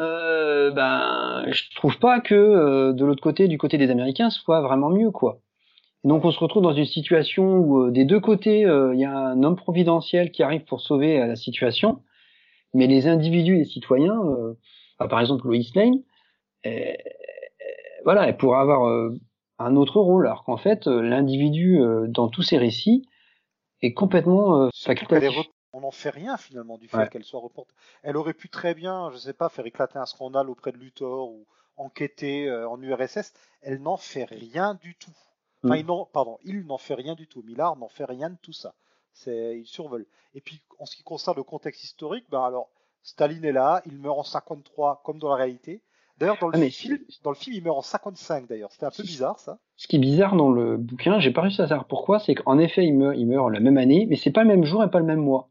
euh, 0.00 0.70
ben, 0.70 1.44
je 1.48 1.64
trouve 1.76 1.98
pas 1.98 2.20
que 2.20 2.34
euh, 2.34 2.92
de 2.94 3.04
l'autre 3.04 3.22
côté, 3.22 3.48
du 3.48 3.58
côté 3.58 3.76
des 3.76 3.90
Américains, 3.90 4.30
soit 4.30 4.62
vraiment 4.62 4.88
mieux, 4.88 5.10
quoi. 5.10 5.40
Et 6.04 6.08
donc 6.08 6.24
on 6.24 6.30
se 6.30 6.38
retrouve 6.38 6.62
dans 6.62 6.72
une 6.72 6.86
situation 6.86 7.58
où 7.58 7.82
euh, 7.82 7.90
des 7.90 8.06
deux 8.06 8.20
côtés, 8.20 8.64
euh, 8.64 8.94
il 8.94 9.00
y 9.00 9.04
a 9.04 9.14
un 9.14 9.42
homme 9.42 9.56
providentiel 9.56 10.30
qui 10.30 10.42
arrive 10.42 10.64
pour 10.64 10.80
sauver 10.80 11.18
la 11.18 11.36
situation, 11.36 12.00
mais 12.72 12.86
les 12.86 13.08
individus, 13.08 13.56
les 13.56 13.66
citoyens, 13.66 14.22
bah, 14.98 15.06
par 15.08 15.20
exemple 15.20 15.46
Lois 15.46 15.58
Lane, 15.74 16.00
voilà, 18.04 18.26
elle 18.26 18.38
pourrait 18.38 18.60
avoir 18.60 19.10
un 19.58 19.76
autre 19.76 20.00
rôle, 20.00 20.26
alors 20.26 20.44
qu'en 20.44 20.56
fait, 20.56 20.86
l'individu 20.86 21.80
dans 22.08 22.28
tous 22.28 22.42
ces 22.42 22.56
récits, 22.56 23.02
est 23.82 23.92
complètement 23.92 24.62
euh, 24.62 24.68
On 25.72 25.80
n'en 25.80 25.90
fait 25.90 26.10
rien 26.10 26.36
finalement 26.36 26.78
du 26.78 26.88
fait 26.88 27.08
qu'elle 27.10 27.24
soit 27.24 27.40
reportée. 27.40 27.72
Elle 28.02 28.16
aurait 28.16 28.34
pu 28.34 28.48
très 28.48 28.74
bien, 28.74 29.10
je 29.12 29.18
sais 29.18 29.32
pas, 29.32 29.48
faire 29.48 29.66
éclater 29.66 29.98
un 29.98 30.06
scandale 30.06 30.50
auprès 30.50 30.72
de 30.72 30.78
Luthor 30.78 31.30
ou 31.30 31.46
enquêter 31.76 32.48
euh, 32.48 32.68
en 32.68 32.80
URSS. 32.82 33.32
Elle 33.62 33.80
n'en 33.80 33.96
fait 33.96 34.24
rien 34.24 34.74
du 34.74 34.96
tout. 34.96 35.12
Enfin, 35.62 35.76
mm. 35.76 35.78
il 35.78 35.86
pardon, 36.12 36.38
il 36.44 36.66
n'en 36.66 36.78
fait 36.78 36.94
rien 36.94 37.14
du 37.14 37.26
tout. 37.26 37.42
Millard 37.42 37.76
n'en 37.76 37.88
fait 37.88 38.04
rien 38.04 38.30
de 38.30 38.36
tout 38.42 38.52
ça. 38.52 38.74
C'est, 39.12 39.58
il 39.58 39.66
survole. 39.66 40.06
Et 40.34 40.40
puis, 40.40 40.62
en 40.78 40.86
ce 40.86 40.96
qui 40.96 41.02
concerne 41.02 41.36
le 41.36 41.42
contexte 41.42 41.84
historique, 41.84 42.24
ben 42.30 42.42
alors, 42.42 42.70
Staline 43.02 43.44
est 43.44 43.52
là, 43.52 43.82
il 43.86 43.98
meurt 43.98 44.18
en 44.18 44.24
53 44.24 45.02
comme 45.04 45.18
dans 45.18 45.28
la 45.28 45.36
réalité. 45.36 45.82
D'ailleurs, 46.18 46.38
dans, 46.38 46.48
le 46.48 46.62
ah, 46.62 46.70
film, 46.70 46.98
dans 47.22 47.30
le 47.30 47.36
film, 47.36 47.56
il 47.56 47.62
meurt 47.62 47.78
en 47.78 47.82
55 47.82 48.46
d'ailleurs. 48.46 48.70
C'était 48.72 48.86
un 48.86 48.90
peu 48.90 49.02
bizarre 49.02 49.38
ça. 49.40 49.58
Ce 49.80 49.88
qui 49.88 49.96
est 49.96 49.98
bizarre 49.98 50.36
dans 50.36 50.50
le 50.50 50.76
bouquin, 50.76 51.20
j'ai 51.20 51.30
pas 51.30 51.40
réussi 51.40 51.62
à 51.62 51.66
savoir 51.66 51.86
pourquoi, 51.86 52.18
c'est 52.18 52.34
qu'en 52.34 52.58
effet, 52.58 52.84
il 52.84 52.92
meurt, 52.92 53.16
il 53.16 53.26
meurt 53.26 53.48
la 53.48 53.60
même 53.60 53.78
année, 53.78 54.06
mais 54.10 54.16
c'est 54.16 54.30
pas 54.30 54.42
le 54.42 54.48
même 54.48 54.62
jour 54.62 54.84
et 54.84 54.90
pas 54.90 54.98
le 54.98 55.06
même 55.06 55.20
mois. 55.20 55.48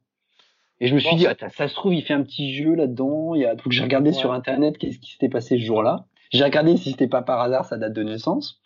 Et 0.79 0.86
je 0.86 0.93
me 0.93 1.00
suis 1.00 1.15
dit, 1.15 1.25
ah, 1.25 1.33
ça 1.50 1.67
se 1.67 1.74
trouve, 1.74 1.95
il 1.95 2.03
fait 2.03 2.13
un 2.13 2.21
petit 2.21 2.53
jeu 2.53 2.75
là-dedans. 2.75 3.33
Il 3.33 3.41
y 3.41 3.45
a, 3.45 3.55
donc 3.55 3.71
j'ai 3.71 3.81
regardé 3.81 4.13
sur 4.13 4.31
internet 4.31 4.77
qu'est-ce 4.77 5.00
qui 5.00 5.13
s'était 5.13 5.29
passé 5.29 5.57
ce 5.57 5.63
jour-là. 5.63 6.05
J'ai 6.29 6.43
regardé 6.43 6.77
si 6.77 6.91
c'était 6.91 7.07
pas 7.07 7.24
par 7.24 7.41
hasard 7.41 7.65
sa 7.65 7.77
date 7.79 7.93
de 7.93 8.03
naissance, 8.03 8.62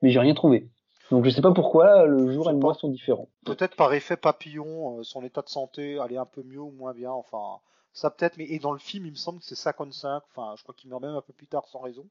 mais 0.00 0.08
j'ai 0.08 0.18
rien 0.18 0.32
trouvé. 0.32 0.70
Donc 1.10 1.26
je 1.26 1.28
sais 1.28 1.42
pas 1.42 1.52
pourquoi 1.52 2.06
le 2.06 2.32
jour 2.32 2.48
et 2.48 2.54
le 2.54 2.58
mois 2.58 2.72
sont 2.72 2.88
différents. 2.88 3.28
Peut-être 3.44 3.76
par 3.76 3.92
effet 3.92 4.16
papillon, 4.16 4.98
euh, 4.98 5.02
son 5.02 5.22
état 5.22 5.42
de 5.42 5.50
santé 5.50 5.98
allait 5.98 6.16
un 6.16 6.24
peu 6.24 6.42
mieux 6.42 6.62
ou 6.62 6.70
moins 6.70 6.94
bien. 6.94 7.10
Enfin, 7.10 7.60
ça 7.92 8.10
peut-être, 8.10 8.38
mais 8.38 8.46
et 8.48 8.58
dans 8.58 8.72
le 8.72 8.78
film, 8.78 9.04
il 9.04 9.10
me 9.10 9.16
semble 9.16 9.40
que 9.40 9.44
c'est 9.44 9.56
55. 9.56 10.22
Enfin, 10.34 10.54
je 10.56 10.62
crois 10.62 10.74
qu'il 10.74 10.88
meurt 10.88 11.02
même 11.02 11.16
un 11.16 11.20
peu 11.20 11.34
plus 11.34 11.48
tard 11.48 11.66
sans 11.66 11.80
raison. 11.80 12.06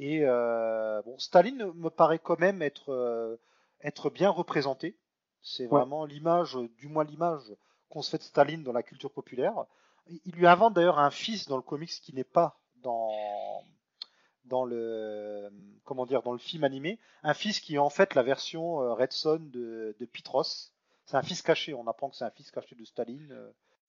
Et 0.00 0.20
euh, 0.22 1.02
bon, 1.02 1.18
Staline 1.18 1.72
me 1.74 1.90
paraît 1.90 2.18
quand 2.18 2.40
même 2.40 2.62
être 2.62 2.88
euh, 2.88 3.36
être 3.82 4.08
bien 4.08 4.30
représenté. 4.30 4.96
C'est 5.42 5.66
vraiment 5.66 6.06
l'image, 6.06 6.56
du 6.78 6.88
moins 6.88 7.04
l'image 7.04 7.44
qu'on 7.90 8.00
se 8.00 8.10
fait 8.10 8.16
de 8.16 8.22
Staline 8.22 8.62
dans 8.62 8.72
la 8.72 8.82
culture 8.82 9.10
populaire. 9.10 9.54
Il 10.24 10.32
lui 10.32 10.46
invente 10.46 10.72
d'ailleurs 10.72 10.98
un 10.98 11.10
fils 11.10 11.48
dans 11.48 11.56
le 11.56 11.62
comics 11.62 11.90
qui 11.90 12.14
n'est 12.14 12.24
pas 12.24 12.58
dans 12.82 13.12
dans 14.46 14.64
le 14.64 15.50
comment 15.84 16.06
dire 16.06 16.22
dans 16.22 16.32
le 16.32 16.38
film 16.38 16.64
animé, 16.64 16.98
un 17.22 17.34
fils 17.34 17.60
qui 17.60 17.74
est 17.74 17.78
en 17.78 17.90
fait 17.90 18.14
la 18.14 18.22
version 18.22 18.80
euh, 18.80 18.94
Red 18.94 19.12
Son 19.12 19.38
de, 19.38 19.94
de 20.00 20.04
Pitros. 20.06 20.72
C'est 21.04 21.16
un 21.18 21.22
fils 21.22 21.42
caché. 21.42 21.74
On 21.74 21.86
apprend 21.86 22.08
que 22.08 22.16
c'est 22.16 22.24
un 22.24 22.30
fils 22.30 22.50
caché 22.50 22.74
de 22.74 22.84
Staline. 22.86 23.36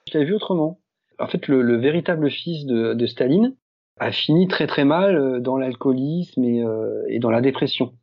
Je 0.08 0.13
l'avais 0.13 0.25
vu 0.25 0.36
autrement 0.36 0.77
en 1.22 1.27
fait, 1.27 1.48
le, 1.48 1.77
véritable 1.77 2.30
fils 2.30 2.65
de, 2.65 3.06
Staline 3.06 3.56
a 4.00 4.12
fini 4.12 4.48
très 4.48 4.67
très 4.67 4.86
mal 4.86 5.15
euh, 5.15 5.39
dans 5.39 5.57
l'alcoolisme 5.57 6.43
et, 6.43 6.63
euh, 6.63 7.03
et, 7.07 7.19
dans 7.19 7.31
la 7.31 7.41
dépression. 7.41 7.93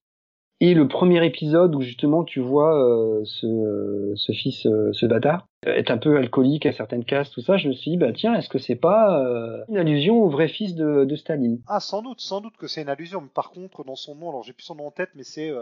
Et 0.61 0.75
le 0.75 0.89
premier 0.89 1.25
épisode 1.25 1.75
où 1.77 1.83
justement 1.83 2.25
tu 2.25 2.41
vois 2.41 2.77
euh, 2.77 3.23
ce, 3.25 4.33
fils, 4.33 4.63
ce 4.63 5.07
bâtard, 5.07 5.47
être 5.65 5.93
un 5.93 5.99
peu 5.99 6.17
alcoolique 6.17 6.67
à 6.67 6.73
certaines 6.73 7.05
cases, 7.05 7.31
tout 7.31 7.41
ça, 7.41 7.59
je 7.59 7.69
me 7.69 7.73
suis 7.75 7.93
dit, 7.93 7.97
bah 7.97 8.13
tiens, 8.13 8.35
est-ce 8.35 8.49
que 8.49 8.59
c'est 8.59 8.75
pas 8.75 9.25
une 9.69 9.77
allusion 9.77 10.21
au 10.21 10.29
vrai 10.29 10.49
fils 10.49 10.75
de, 10.75 11.05
de 11.05 11.15
Staline? 11.15 11.61
Ah, 11.69 11.79
sans 11.79 12.03
doute, 12.03 12.21
sans 12.21 12.41
doute 12.41 12.57
que 12.57 12.67
c'est 12.67 12.83
une 12.83 12.89
allusion. 12.89 13.21
Mais 13.21 13.31
par 13.33 13.53
contre, 13.53 13.85
dans 13.85 13.95
son 13.95 14.17
nom, 14.17 14.31
alors 14.31 14.43
j'ai 14.43 14.53
plus 14.53 14.65
son 14.65 14.75
nom 14.75 14.89
en 14.89 14.91
tête, 14.91 15.11
mais 15.15 15.23
c'est 15.23 15.53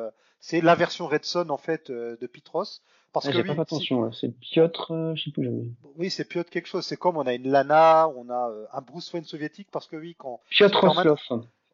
c'est 0.40 0.62
la 0.62 0.74
version 0.74 1.06
Redson 1.06 1.50
en 1.50 1.58
fait 1.58 1.90
de 1.90 2.26
Pitros. 2.26 2.80
Parce 3.16 3.28
ah, 3.28 3.32
que 3.32 3.36
j'ai 3.46 3.54
pas 3.54 3.62
attention, 3.62 4.12
c'est 4.12 4.28
Piotr, 4.28 4.92
je 5.14 5.24
sais 5.24 5.30
plus 5.30 5.44
jamais. 5.44 5.70
Oui, 5.96 6.10
c'est 6.10 6.28
Piotr 6.28 6.50
quelque 6.50 6.68
chose. 6.68 6.84
C'est 6.84 6.98
comme 6.98 7.16
on 7.16 7.26
a 7.26 7.32
une 7.32 7.48
Lana, 7.48 8.10
on 8.14 8.28
a 8.28 8.52
un 8.74 8.80
Bruce 8.82 9.10
Wayne 9.10 9.24
soviétique, 9.24 9.68
parce 9.72 9.86
que 9.86 9.96
oui, 9.96 10.14
quand 10.18 10.42
Piotr 10.50 10.74
Superman... 10.74 11.16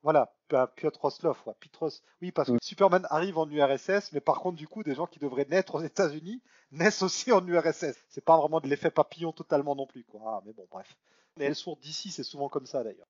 Voilà, 0.05 0.33
Piotr 0.77 1.05
Oslov, 1.05 1.37
ouais, 1.47 1.53
Pitros. 1.59 1.91
Oui, 2.21 2.31
parce 2.31 2.49
que 2.49 2.59
Superman 2.63 3.09
arrive 3.11 3.39
en 3.39 3.51
URSS, 3.51 4.13
mais 4.13 4.21
par 4.21 4.39
contre, 4.39 4.57
du 4.57 4.69
coup, 4.69 4.85
des 4.85 4.95
gens 4.95 5.07
qui 5.07 5.19
devraient 5.19 5.49
naître 5.51 5.75
aux 5.75 5.83
États-Unis 5.83 6.41
naissent 6.71 7.03
aussi 7.03 7.33
en 7.33 7.45
URSS. 7.45 7.97
C'est 8.09 8.25
pas 8.25 8.39
vraiment 8.39 8.61
de 8.61 8.69
l'effet 8.69 8.93
papillon 8.93 9.33
totalement 9.33 9.75
non 9.75 9.87
plus, 9.87 10.05
quoi. 10.05 10.21
Ah, 10.25 10.43
mais 10.47 10.53
bon, 10.53 10.69
bref. 10.71 10.97
Les 11.39 11.47
Elseworlds 11.47 11.81
d'ici, 11.83 12.11
c'est 12.11 12.23
souvent 12.23 12.49
comme 12.49 12.67
ça, 12.67 12.85
d'ailleurs. 12.85 13.09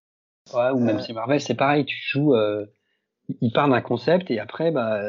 Ouais, 0.55 0.71
ou 0.71 0.83
même 0.83 1.01
euh... 1.07 1.13
Marvel, 1.13 1.39
c'est 1.43 1.55
pareil. 1.55 1.85
Tu 1.85 1.97
joues, 2.03 2.35
euh, 2.35 2.65
il 3.43 3.53
part 3.53 3.69
d'un 3.69 3.83
concept 3.83 4.31
et 4.31 4.41
après, 4.41 4.71
bah, 4.71 5.03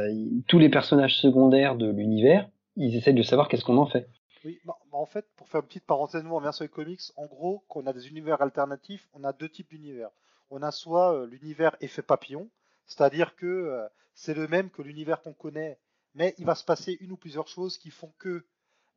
tous 0.49 0.59
les 0.59 0.67
personnages 0.67 1.15
secondaires 1.21 1.77
de 1.77 1.89
l'univers, 1.89 2.49
ils 2.75 2.95
essaient 2.95 3.13
de 3.13 3.23
savoir 3.23 3.47
qu'est-ce 3.47 3.65
qu'on 3.65 3.77
en 3.77 3.85
fait. 3.85 4.07
Oui, 4.45 4.59
bah, 4.65 4.77
bah, 4.91 4.97
en 4.97 5.05
fait, 5.05 5.25
pour 5.37 5.47
faire 5.47 5.61
une 5.61 5.67
petite 5.67 5.85
parenthèse, 5.85 6.23
nous, 6.23 6.33
on 6.33 6.39
vient 6.39 6.51
sur 6.51 6.63
les 6.63 6.69
comics, 6.69 7.01
en 7.15 7.25
gros, 7.25 7.63
quand 7.69 7.81
on 7.81 7.87
a 7.87 7.93
des 7.93 8.09
univers 8.09 8.41
alternatifs, 8.41 9.07
on 9.13 9.23
a 9.23 9.31
deux 9.31 9.49
types 9.49 9.69
d'univers 9.69 10.09
on 10.53 10.61
a 10.61 10.71
soit 10.71 11.13
euh, 11.13 11.25
l'univers 11.25 11.75
effet 11.81 12.03
papillon, 12.03 12.47
c'est-à-dire 12.85 13.35
que 13.35 13.45
euh, 13.45 13.87
c'est 14.13 14.35
le 14.35 14.47
même 14.47 14.69
que 14.69 14.83
l'univers 14.83 15.21
qu'on 15.21 15.33
connaît, 15.33 15.79
mais 16.13 16.35
il 16.37 16.45
va 16.45 16.53
se 16.53 16.63
passer 16.63 16.97
une 17.01 17.11
ou 17.11 17.17
plusieurs 17.17 17.47
choses 17.47 17.79
qui 17.79 17.89
font 17.89 18.13
que 18.19 18.45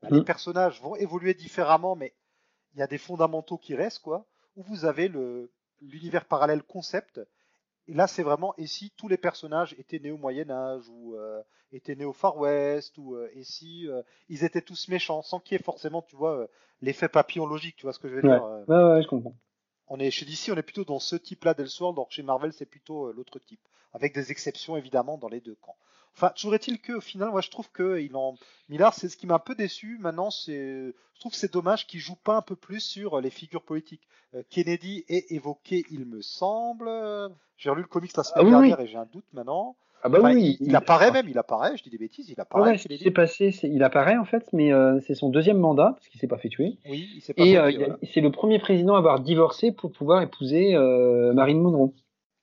bah, 0.02 0.08
les 0.10 0.20
mm. 0.20 0.24
personnages 0.24 0.82
vont 0.82 0.96
évoluer 0.96 1.32
différemment, 1.32 1.96
mais 1.96 2.14
il 2.74 2.80
y 2.80 2.82
a 2.82 2.86
des 2.86 2.98
fondamentaux 2.98 3.56
qui 3.56 3.74
restent, 3.74 4.02
quoi. 4.02 4.26
Ou 4.56 4.62
vous 4.64 4.84
avez 4.84 5.10
l'univers 5.80 6.26
parallèle 6.26 6.62
concept. 6.62 7.20
Et 7.88 7.94
là, 7.94 8.06
c'est 8.06 8.22
vraiment, 8.22 8.54
et 8.58 8.66
si 8.66 8.90
tous 8.96 9.08
les 9.08 9.16
personnages 9.16 9.74
étaient 9.78 9.98
nés 9.98 10.10
au 10.10 10.18
Moyen 10.18 10.50
Âge, 10.50 10.88
ou 10.88 11.14
euh, 11.14 11.40
étaient 11.72 11.94
nés 11.94 12.04
au 12.04 12.12
Far 12.12 12.36
West, 12.36 12.98
ou 12.98 13.16
et 13.32 13.44
si 13.44 13.86
ils 14.28 14.44
étaient 14.44 14.62
tous 14.62 14.88
méchants, 14.88 15.22
sans 15.22 15.40
qu'il 15.40 15.56
y 15.56 15.60
ait 15.60 15.62
forcément, 15.62 16.02
tu 16.02 16.16
vois, 16.16 16.48
l'effet 16.80 17.08
papillon 17.08 17.46
logique, 17.46 17.76
tu 17.76 17.82
vois 17.82 17.92
ce 17.92 17.98
que 17.98 18.08
je 18.08 18.14
veux 18.16 18.22
dire 18.22 18.42
Ouais, 18.66 18.76
ouais, 18.76 19.02
je 19.02 19.08
comprends. 19.08 19.34
On 19.88 19.98
est 20.00 20.10
chez 20.10 20.26
DC, 20.26 20.50
on 20.50 20.56
est 20.56 20.62
plutôt 20.62 20.84
dans 20.84 20.98
ce 20.98 21.14
type-là 21.16 21.54
d'Elseworld, 21.54 21.96
donc 21.96 22.10
chez 22.10 22.22
Marvel, 22.22 22.52
c'est 22.52 22.66
plutôt 22.66 23.06
euh, 23.06 23.12
l'autre 23.12 23.38
type, 23.38 23.60
avec 23.92 24.14
des 24.14 24.32
exceptions 24.32 24.76
évidemment 24.76 25.16
dans 25.16 25.28
les 25.28 25.40
deux 25.40 25.54
camps. 25.54 25.76
Enfin, 26.16 26.30
toujours 26.34 26.54
est-il 26.54 26.80
que, 26.80 26.94
au 26.94 27.00
final, 27.00 27.30
moi, 27.30 27.42
je 27.42 27.50
trouve 27.50 27.70
que 27.70 28.00
il 28.00 28.16
en 28.16 28.36
Millard, 28.68 28.94
c'est 28.94 29.08
ce 29.08 29.16
qui 29.16 29.26
m'a 29.26 29.34
un 29.34 29.38
peu 29.38 29.54
déçu. 29.54 29.98
Maintenant, 30.00 30.30
c'est, 30.30 30.94
je 31.14 31.20
trouve 31.20 31.32
que 31.32 31.38
c'est 31.38 31.52
dommage 31.52 31.86
qu'il 31.86 32.00
joue 32.00 32.16
pas 32.16 32.36
un 32.36 32.42
peu 32.42 32.56
plus 32.56 32.80
sur 32.80 33.20
les 33.20 33.30
figures 33.30 33.62
politiques. 33.62 34.08
Euh, 34.34 34.42
Kennedy 34.48 35.04
est 35.08 35.30
évoqué, 35.30 35.84
il 35.90 36.06
me 36.06 36.22
semble. 36.22 36.90
J'ai 37.58 37.70
relu 37.70 37.82
le 37.82 37.88
comics 37.88 38.16
la 38.16 38.24
semaine 38.24 38.46
ah 38.46 38.50
dernière 38.50 38.80
et 38.80 38.86
j'ai 38.86 38.96
un 38.96 39.06
doute 39.06 39.26
maintenant. 39.32 39.76
Ah 40.02 40.08
bah 40.08 40.20
oui, 40.22 40.56
il, 40.60 40.76
apparaît 40.76 41.10
même, 41.10 41.26
il 41.28 41.38
apparaît, 41.38 41.76
je 41.76 41.82
dis 41.82 41.90
des 41.90 41.98
bêtises, 41.98 42.28
il 42.28 42.40
apparaît. 42.40 42.72
Ouais, 42.72 42.78
ce 42.78 42.86
qui 42.86 42.98
s'est 42.98 43.10
passé, 43.10 43.52
il 43.64 43.82
apparaît 43.82 44.16
en 44.16 44.24
fait, 44.24 44.46
mais 44.52 44.72
euh, 44.72 45.00
c'est 45.00 45.14
son 45.14 45.30
deuxième 45.30 45.58
mandat, 45.58 45.94
parce 45.96 46.06
qu'il 46.08 46.20
s'est 46.20 46.28
pas 46.28 46.36
fait 46.36 46.48
tuer. 46.48 46.78
Oui, 46.88 47.08
il 47.16 47.20
s'est 47.22 47.34
pas 47.34 47.44
et, 47.44 47.54
fait 47.54 47.58
euh, 47.58 47.96
c'est 48.12 48.20
le 48.20 48.30
premier 48.30 48.58
président 48.58 48.94
à 48.94 48.98
avoir 48.98 49.20
divorcé 49.20 49.72
pour 49.72 49.90
pouvoir 49.90 50.22
épouser 50.22 50.76
euh, 50.76 51.32
Marine 51.32 51.60
Monroe. 51.60 51.92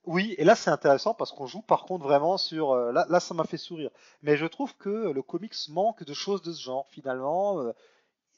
Oui, 0.05 0.35
et 0.37 0.43
là 0.43 0.55
c'est 0.55 0.69
intéressant 0.69 1.13
parce 1.13 1.31
qu'on 1.31 1.45
joue 1.45 1.61
par 1.61 1.85
contre 1.85 2.03
vraiment 2.03 2.37
sur... 2.37 2.75
là, 2.75 3.05
là 3.09 3.19
ça 3.19 3.33
m'a 3.33 3.45
fait 3.45 3.57
sourire. 3.57 3.89
Mais 4.21 4.35
je 4.35 4.45
trouve 4.45 4.75
que 4.75 5.11
le 5.11 5.21
comics 5.21 5.55
manque 5.69 6.03
de 6.03 6.13
choses 6.13 6.41
de 6.41 6.51
ce 6.51 6.61
genre 6.61 6.87
finalement, 6.89 7.63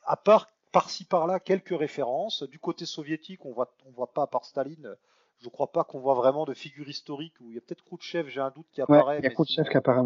à 0.06 0.16
part 0.16 0.48
par-ci 0.72 1.06
par-là 1.06 1.40
quelques 1.40 1.78
références. 1.78 2.44
Du 2.44 2.60
côté 2.60 2.86
soviétique, 2.86 3.46
on 3.46 3.52
voit, 3.52 3.74
on 3.88 3.92
voit 3.92 4.14
pas 4.14 4.24
à 4.24 4.28
part 4.28 4.46
Staline 4.46 4.96
je 5.42 5.50
crois 5.50 5.72
pas 5.72 5.84
qu'on 5.84 6.00
voit 6.00 6.14
vraiment 6.14 6.46
de 6.46 6.54
figure 6.54 6.88
historique 6.88 7.34
où 7.40 7.50
il 7.50 7.56
y 7.56 7.58
a 7.58 7.62
peut-être 7.62 7.84
Khrouchtchev, 7.84 8.30
j'ai 8.30 8.42
un 8.42 8.52
doute 8.52 8.68
qui 8.72 8.82
apparaît. 8.82 9.20
il 9.20 9.24
y 9.24 9.28
a 9.28 9.30
Khrouchtchev 9.30 9.70
qui 9.70 9.78
apparaît 9.78 10.02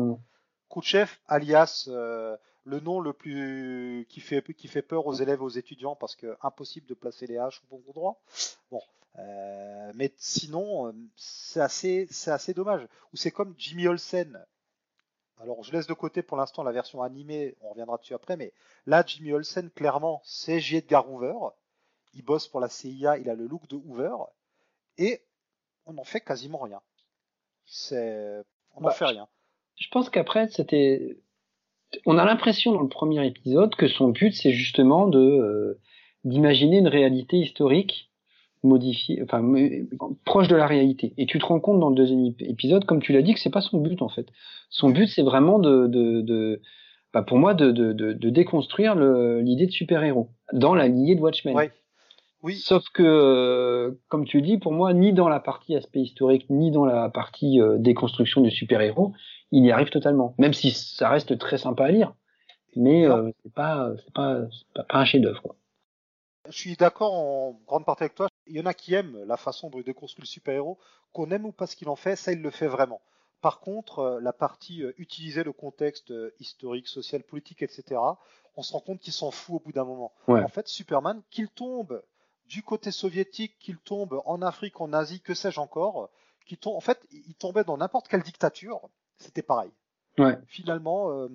Khrouchtchev, 0.70 1.10
alias 1.28 1.86
euh, 1.88 2.36
le 2.66 2.80
nom 2.80 3.00
le 3.00 3.14
plus 3.14 4.06
qui 4.10 4.20
fait 4.20 4.44
qui 4.54 4.68
fait 4.68 4.82
peur 4.82 5.08
aux 5.08 5.14
élèves, 5.14 5.42
aux 5.42 5.50
étudiants 5.50 5.96
parce 5.96 6.16
que 6.16 6.38
impossible 6.42 6.88
de 6.88 6.94
placer 6.94 7.28
les 7.28 7.36
H 7.36 7.62
au 7.64 7.78
bon 7.78 7.84
endroit. 7.90 8.20
Bon, 8.72 8.82
euh, 9.18 9.92
mais 9.96 10.14
sinon 10.18 10.88
euh, 10.88 10.92
c'est 11.16 11.62
assez 11.62 12.08
c'est 12.12 12.32
assez 12.32 12.54
dommage. 12.54 12.88
Ou 13.14 13.18
c'est 13.18 13.32
comme 13.32 13.54
Jimmy 13.58 13.88
Olsen. 13.88 14.46
Alors 15.40 15.64
je 15.64 15.72
laisse 15.72 15.88
de 15.88 15.94
côté 15.94 16.22
pour 16.22 16.38
l'instant 16.38 16.64
la 16.64 16.72
version 16.72 17.02
animée, 17.02 17.56
on 17.62 17.70
reviendra 17.70 17.98
dessus 17.98 18.14
après, 18.14 18.38
mais 18.38 18.54
là 18.86 19.04
Jimmy 19.06 19.34
Olsen 19.34 19.70
clairement 19.70 20.22
c'est 20.24 20.60
J. 20.60 20.78
Edgar 20.78 21.10
Hoover. 21.10 21.36
Il 22.14 22.24
bosse 22.24 22.48
pour 22.48 22.60
la 22.60 22.70
CIA, 22.70 23.18
il 23.18 23.30
a 23.30 23.36
le 23.36 23.48
look 23.48 23.68
de 23.68 23.76
Hoover 23.76 24.16
et 24.98 25.24
on 25.86 25.94
n'en 25.94 26.04
fait 26.04 26.22
quasiment 26.22 26.60
rien. 26.60 26.82
C'est, 27.66 28.44
on 28.76 28.82
n'en 28.82 28.88
bah, 28.88 28.94
fait 28.94 29.06
rien. 29.06 29.28
Je 29.76 29.88
pense 29.90 30.10
qu'après, 30.10 30.50
c'était, 30.50 31.18
on 32.06 32.18
a 32.18 32.26
l'impression 32.26 32.72
dans 32.72 32.82
le 32.82 32.90
premier 32.90 33.26
épisode 33.26 33.76
que 33.76 33.88
son 33.88 34.10
but, 34.10 34.34
c'est 34.34 34.52
justement 34.52 35.08
de 35.08 35.20
euh, 35.20 35.80
d'imaginer 36.24 36.78
une 36.78 36.88
réalité 36.88 37.38
historique 37.38 38.12
modifiée, 38.62 39.22
enfin 39.24 39.42
proche 40.26 40.50
de 40.50 40.56
la 40.56 40.68
réalité. 40.68 41.14
Et 41.18 41.26
tu 41.26 41.40
te 41.40 41.46
rends 41.46 41.62
compte 41.62 41.80
dans 41.80 41.90
le 41.90 41.96
deuxième 41.96 42.34
épisode, 42.42 42.86
comme 42.86 43.02
tu 43.02 43.14
l'as 43.14 43.22
dit, 43.22 43.34
que 43.34 43.40
c'est 43.40 43.50
pas 43.50 43.62
son 43.62 43.80
but 43.80 44.02
en 44.02 44.10
fait. 44.10 44.28
Son 44.70 44.90
but, 44.90 45.08
c'est 45.08 45.24
vraiment 45.24 45.60
de, 45.60 45.88
de, 45.88 46.22
de 46.22 46.62
bah, 47.14 47.24
pour 47.24 47.38
moi, 47.38 47.54
de, 47.54 47.72
de, 47.72 47.94
de 47.94 48.30
déconstruire 48.30 48.96
l'idée 48.96 49.66
de 49.66 49.72
super-héros 49.72 50.30
dans 50.54 50.76
la 50.76 50.88
lignée 50.88 51.16
de 51.16 51.22
Watchmen. 51.22 51.56
Oui. 52.42 52.56
Sauf 52.56 52.84
que, 52.94 53.04
euh, 53.04 53.92
comme 54.08 54.26
tu 54.26 54.42
dis, 54.42 54.58
pour 54.58 54.72
moi, 54.72 54.94
ni 54.94 55.12
dans 55.12 55.28
la 55.28 55.42
partie 55.42 55.76
aspect 55.76 56.00
historique, 56.00 56.46
ni 56.50 56.72
dans 56.72 56.86
la 56.86 57.10
partie 57.10 57.60
euh, 57.60 57.78
déconstruction 57.78 58.42
du 58.42 58.50
super-héros, 58.50 59.12
il 59.52 59.66
y 59.66 59.72
arrive 59.72 59.90
totalement. 59.90 60.36
Même 60.38 60.54
si 60.54 60.72
ça 60.72 61.10
reste 61.10 61.38
très 61.38 61.58
sympa 61.58 61.86
à 61.86 61.92
lire, 61.92 62.14
mais 62.76 63.08
euh, 63.08 63.32
c'est 63.44 63.54
pas, 63.54 63.92
c'est 64.04 64.14
pas, 64.14 64.42
pas, 64.74 64.86
un 64.98 65.06
chef-d'œuvre. 65.06 65.56
Je 66.48 66.58
suis 66.58 66.76
d'accord 66.76 67.14
en 67.14 67.60
grande 67.68 67.86
partie 67.86 68.04
avec 68.04 68.16
toi. 68.16 68.28
Il 68.48 68.56
y 68.56 68.62
en 68.62 68.66
a 68.66 68.74
qui 68.74 68.94
aiment 68.94 69.24
la 69.26 69.38
façon 69.38 69.70
de 69.70 69.82
déconstruire 69.82 70.24
le 70.24 70.28
super-héros, 70.28 70.80
qu'on 71.14 71.30
aime 71.32 71.46
ou 71.46 71.52
pas 71.52 71.68
ce 71.68 71.76
qu'il 71.76 71.90
en 71.90 71.96
fait, 71.96 72.16
ça 72.16 72.32
il 72.32 72.42
le 72.42 72.50
fait 72.50 72.68
vraiment. 72.68 73.02
Par 73.42 73.60
contre, 73.60 74.20
la 74.22 74.34
partie 74.34 74.84
utiliser 74.98 75.44
le 75.44 75.54
contexte 75.54 76.14
historique, 76.40 76.88
social, 76.88 77.24
politique, 77.24 77.62
etc., 77.62 78.02
on 78.58 78.62
se 78.62 78.74
rend 78.74 78.82
compte 78.82 79.00
qu'il 79.00 79.14
s'en 79.14 79.32
fout 79.32 79.56
au 79.56 79.60
bout 79.60 79.72
d'un 79.72 79.86
moment. 79.86 80.12
En 80.28 80.48
fait, 80.50 80.68
Superman, 80.68 81.22
qu'il 81.30 81.48
tombe 81.48 82.02
du 82.48 82.64
côté 82.64 82.92
soviétique, 82.92 83.58
qu'il 83.60 83.78
tombe 83.78 84.22
en 84.26 84.42
Afrique, 84.42 84.82
en 84.82 84.92
Asie, 84.92 85.22
que 85.22 85.34
sais-je 85.34 85.60
encore, 85.60 86.10
qui 86.46 86.58
tombe, 86.58 86.76
en 86.76 86.82
fait, 86.82 87.00
il 87.12 87.36
tombait 87.36 87.64
dans 87.64 87.78
n'importe 87.78 88.08
quelle 88.08 88.24
dictature, 88.24 88.90
c'était 89.20 89.42
pareil. 89.42 89.72
Ouais. 90.18 90.38
Finalement, 90.48 91.12
euh, 91.12 91.28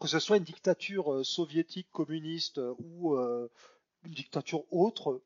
que 0.00 0.08
ce 0.08 0.18
soit 0.18 0.38
une 0.38 0.44
dictature 0.44 1.12
euh, 1.12 1.24
soviétique, 1.24 1.88
communiste 1.92 2.58
euh, 2.58 2.74
ou 2.78 3.16
une 4.04 4.12
dictature 4.12 4.62
autre, 4.70 5.20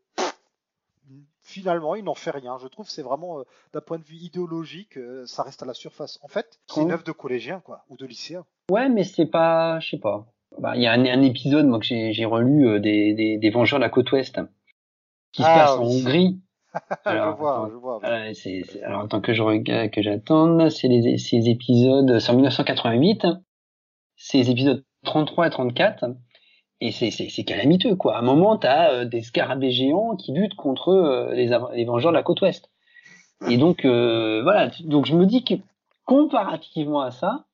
finalement, 1.41 1.95
il 1.95 2.05
n'en 2.05 2.15
fait 2.15 2.31
rien. 2.31 2.59
Je 2.61 2.67
trouve 2.67 2.89
c'est 2.91 3.03
vraiment, 3.03 3.45
d'un 3.73 3.81
point 3.81 3.99
de 3.99 4.05
vue 4.05 4.17
idéologique, 4.17 4.99
ça 5.27 5.45
reste 5.45 5.63
à 5.63 5.67
la 5.67 5.75
surface. 5.75 6.19
En 6.23 6.29
fait, 6.29 6.59
c'est 6.67 6.83
une 6.83 6.91
œuvre 6.91 7.05
de 7.05 7.13
collégien, 7.13 7.61
quoi, 7.61 7.85
ou 7.89 7.97
de 7.97 8.05
lycéen. 8.05 8.45
Ouais, 8.71 8.89
mais 8.89 9.05
c'est 9.05 9.27
pas, 9.27 9.79
je 9.81 9.91
sais 9.91 9.99
pas. 9.99 10.27
Bah, 10.59 10.77
il 10.77 10.83
y 10.83 10.87
a 10.87 10.93
un, 10.93 11.23
épisode, 11.23 11.67
moi, 11.67 11.79
que 11.79 11.85
j'ai 11.85 12.25
relu 12.25 12.81
des, 12.81 13.15
des, 13.15 13.39
des 13.39 13.51
Vengeurs 13.51 13.79
de 13.79 13.85
la 13.85 13.91
côte 13.91 14.11
ouest 14.13 14.41
qui 15.33 15.43
se 15.43 15.49
ah 15.49 15.55
passe 15.55 15.71
en 15.79 15.85
Hongrie. 15.85 16.41
Alors, 17.05 17.35
je 17.35 17.39
vois, 17.39 17.71
je 17.71 17.77
vois. 17.77 18.01
c'est, 18.35 18.83
alors, 18.83 19.03
en 19.03 19.09
tant 19.09 19.21
que 19.21 19.33
je 19.33 19.43
regarde, 19.43 19.91
que 19.91 20.03
j'attende, 20.03 20.69
c'est 20.71 20.89
les, 20.89 21.19
ces 21.19 21.49
épisodes, 21.49 22.19
c'est 22.19 22.31
en 22.31 22.35
1988, 22.35 23.27
ces 24.17 24.51
épisodes 24.51 24.85
33 25.05 25.47
et 25.47 25.51
34, 25.51 26.05
et 26.81 26.91
c'est, 26.91 27.11
c'est, 27.11 27.29
c'est 27.29 27.45
calamiteux, 27.45 27.97
quoi. 27.97 28.17
À 28.17 28.19
un 28.19 28.23
moment, 28.23 28.57
t'as 28.57 28.93
euh, 28.93 29.05
des 29.05 29.23
scarabées 29.23 29.71
géants 29.71 30.17
qui 30.17 30.33
luttent 30.33 30.55
contre 30.57 30.89
euh, 30.89 31.33
les, 31.35 31.51
les 31.75 31.85
Vengeurs 31.85 32.13
de 32.13 32.17
la 32.17 32.23
côte 32.23 32.41
ouest. 32.43 32.71
Et 33.49 33.57
donc, 33.57 33.85
euh, 33.85 34.43
voilà. 34.43 34.71
Donc, 34.85 35.07
je 35.07 35.15
me 35.15 35.27
dis 35.27 35.45
que, 35.45 35.55
comparativement 36.05 37.01
à 37.01 37.11
ça, 37.11 37.45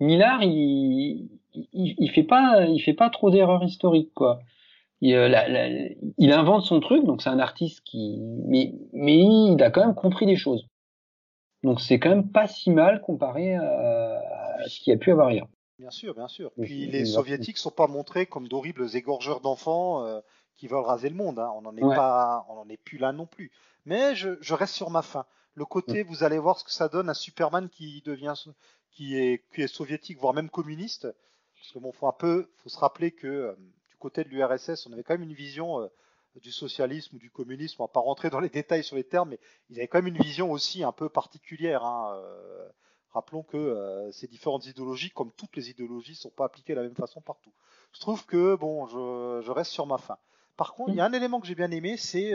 Millard, 0.00 0.42
il, 0.42 1.28
il, 1.54 1.94
il 1.98 2.10
fait 2.10 2.22
pas, 2.22 2.66
il 2.66 2.80
fait 2.80 2.94
pas 2.94 3.10
trop 3.10 3.30
d'erreurs 3.30 3.64
historiques, 3.64 4.12
quoi. 4.14 4.40
Il, 5.00 5.14
euh, 5.14 5.88
il, 6.16 6.32
invente 6.32 6.64
son 6.64 6.80
truc, 6.80 7.04
donc 7.04 7.22
c'est 7.22 7.28
un 7.28 7.38
artiste 7.38 7.82
qui, 7.84 8.18
mais, 8.46 8.74
mais 8.92 9.18
il 9.18 9.62
a 9.62 9.70
quand 9.70 9.84
même 9.84 9.94
compris 9.94 10.26
des 10.26 10.36
choses. 10.36 10.66
Donc 11.62 11.80
c'est 11.80 11.98
quand 11.98 12.10
même 12.10 12.30
pas 12.30 12.46
si 12.46 12.70
mal 12.70 13.00
comparé 13.00 13.54
à, 13.54 14.20
ce 14.66 14.80
qu'il 14.80 14.92
y 14.92 14.96
a 14.96 14.98
pu 14.98 15.12
avoir 15.12 15.30
hier. 15.30 15.46
Bien 15.78 15.90
sûr, 15.90 16.14
bien 16.14 16.26
sûr. 16.26 16.50
Puis 16.60 16.86
les 16.86 17.04
soviétiques 17.04 17.58
sont 17.58 17.70
pas 17.70 17.86
montrés 17.86 18.26
comme 18.26 18.48
d'horribles 18.48 18.86
égorgeurs 18.96 19.40
d'enfants 19.40 20.04
euh, 20.04 20.20
qui 20.56 20.66
veulent 20.66 20.84
raser 20.84 21.08
le 21.08 21.14
monde. 21.14 21.38
Hein. 21.38 21.52
On 21.54 21.62
n'en 21.62 21.76
est 21.76 21.80
pas, 21.80 22.44
on 22.48 22.54
en 22.54 22.68
est 22.68 22.76
plus 22.76 22.98
là 22.98 23.12
non 23.12 23.26
plus. 23.26 23.52
Mais 23.84 24.16
je, 24.16 24.30
je 24.40 24.54
reste 24.54 24.74
sur 24.74 24.90
ma 24.90 25.02
fin. 25.02 25.24
Le 25.54 25.64
côté, 25.64 26.02
vous 26.02 26.22
allez 26.24 26.38
voir 26.38 26.58
ce 26.58 26.64
que 26.64 26.72
ça 26.72 26.88
donne 26.88 27.08
à 27.08 27.14
Superman 27.14 27.68
qui 27.68 28.02
devient, 28.04 28.34
qui 28.90 29.16
est, 29.16 29.44
qui 29.52 29.62
est 29.62 29.66
soviétique, 29.66 30.18
voire 30.18 30.34
même 30.34 30.50
communiste. 30.50 31.08
Parce 31.56 31.72
que 31.72 31.78
bon, 31.78 31.92
faut 31.92 32.06
un 32.06 32.12
peu, 32.12 32.50
faut 32.56 32.68
se 32.68 32.78
rappeler 32.78 33.10
que 33.10 33.26
euh, 33.26 33.54
côté 33.98 34.24
de 34.24 34.28
l'URSS, 34.28 34.86
on 34.86 34.92
avait 34.92 35.02
quand 35.02 35.14
même 35.14 35.28
une 35.28 35.34
vision 35.34 35.80
euh, 35.80 35.88
du 36.36 36.52
socialisme 36.52 37.16
ou 37.16 37.18
du 37.18 37.30
communisme. 37.30 37.76
On 37.80 37.84
va 37.84 37.88
pas 37.88 38.00
rentrer 38.00 38.30
dans 38.30 38.40
les 38.40 38.48
détails 38.48 38.84
sur 38.84 38.96
les 38.96 39.04
termes, 39.04 39.30
mais 39.30 39.40
ils 39.70 39.78
avaient 39.78 39.88
quand 39.88 39.98
même 39.98 40.14
une 40.14 40.22
vision 40.22 40.50
aussi 40.50 40.84
un 40.84 40.92
peu 40.92 41.08
particulière. 41.08 41.84
Hein, 41.84 42.14
euh, 42.16 42.68
rappelons 43.10 43.42
que 43.42 44.08
ces 44.12 44.28
différentes 44.28 44.66
idéologies, 44.66 45.10
comme 45.10 45.32
toutes 45.32 45.56
les 45.56 45.70
idéologies, 45.70 46.14
sont 46.14 46.30
pas 46.30 46.44
appliquées 46.44 46.74
de 46.74 46.80
la 46.80 46.84
même 46.84 46.94
façon 46.94 47.20
partout. 47.20 47.52
Je 47.92 48.00
trouve 48.00 48.24
que 48.26 48.54
bon, 48.54 48.86
je, 48.86 49.50
reste 49.50 49.72
sur 49.72 49.86
ma 49.86 49.98
fin. 49.98 50.18
Par 50.56 50.74
contre, 50.74 50.90
il 50.90 50.96
y 50.96 51.00
a 51.00 51.04
un 51.04 51.12
élément 51.12 51.40
que 51.40 51.46
j'ai 51.46 51.54
bien 51.54 51.70
aimé, 51.70 51.96
c'est 51.96 52.32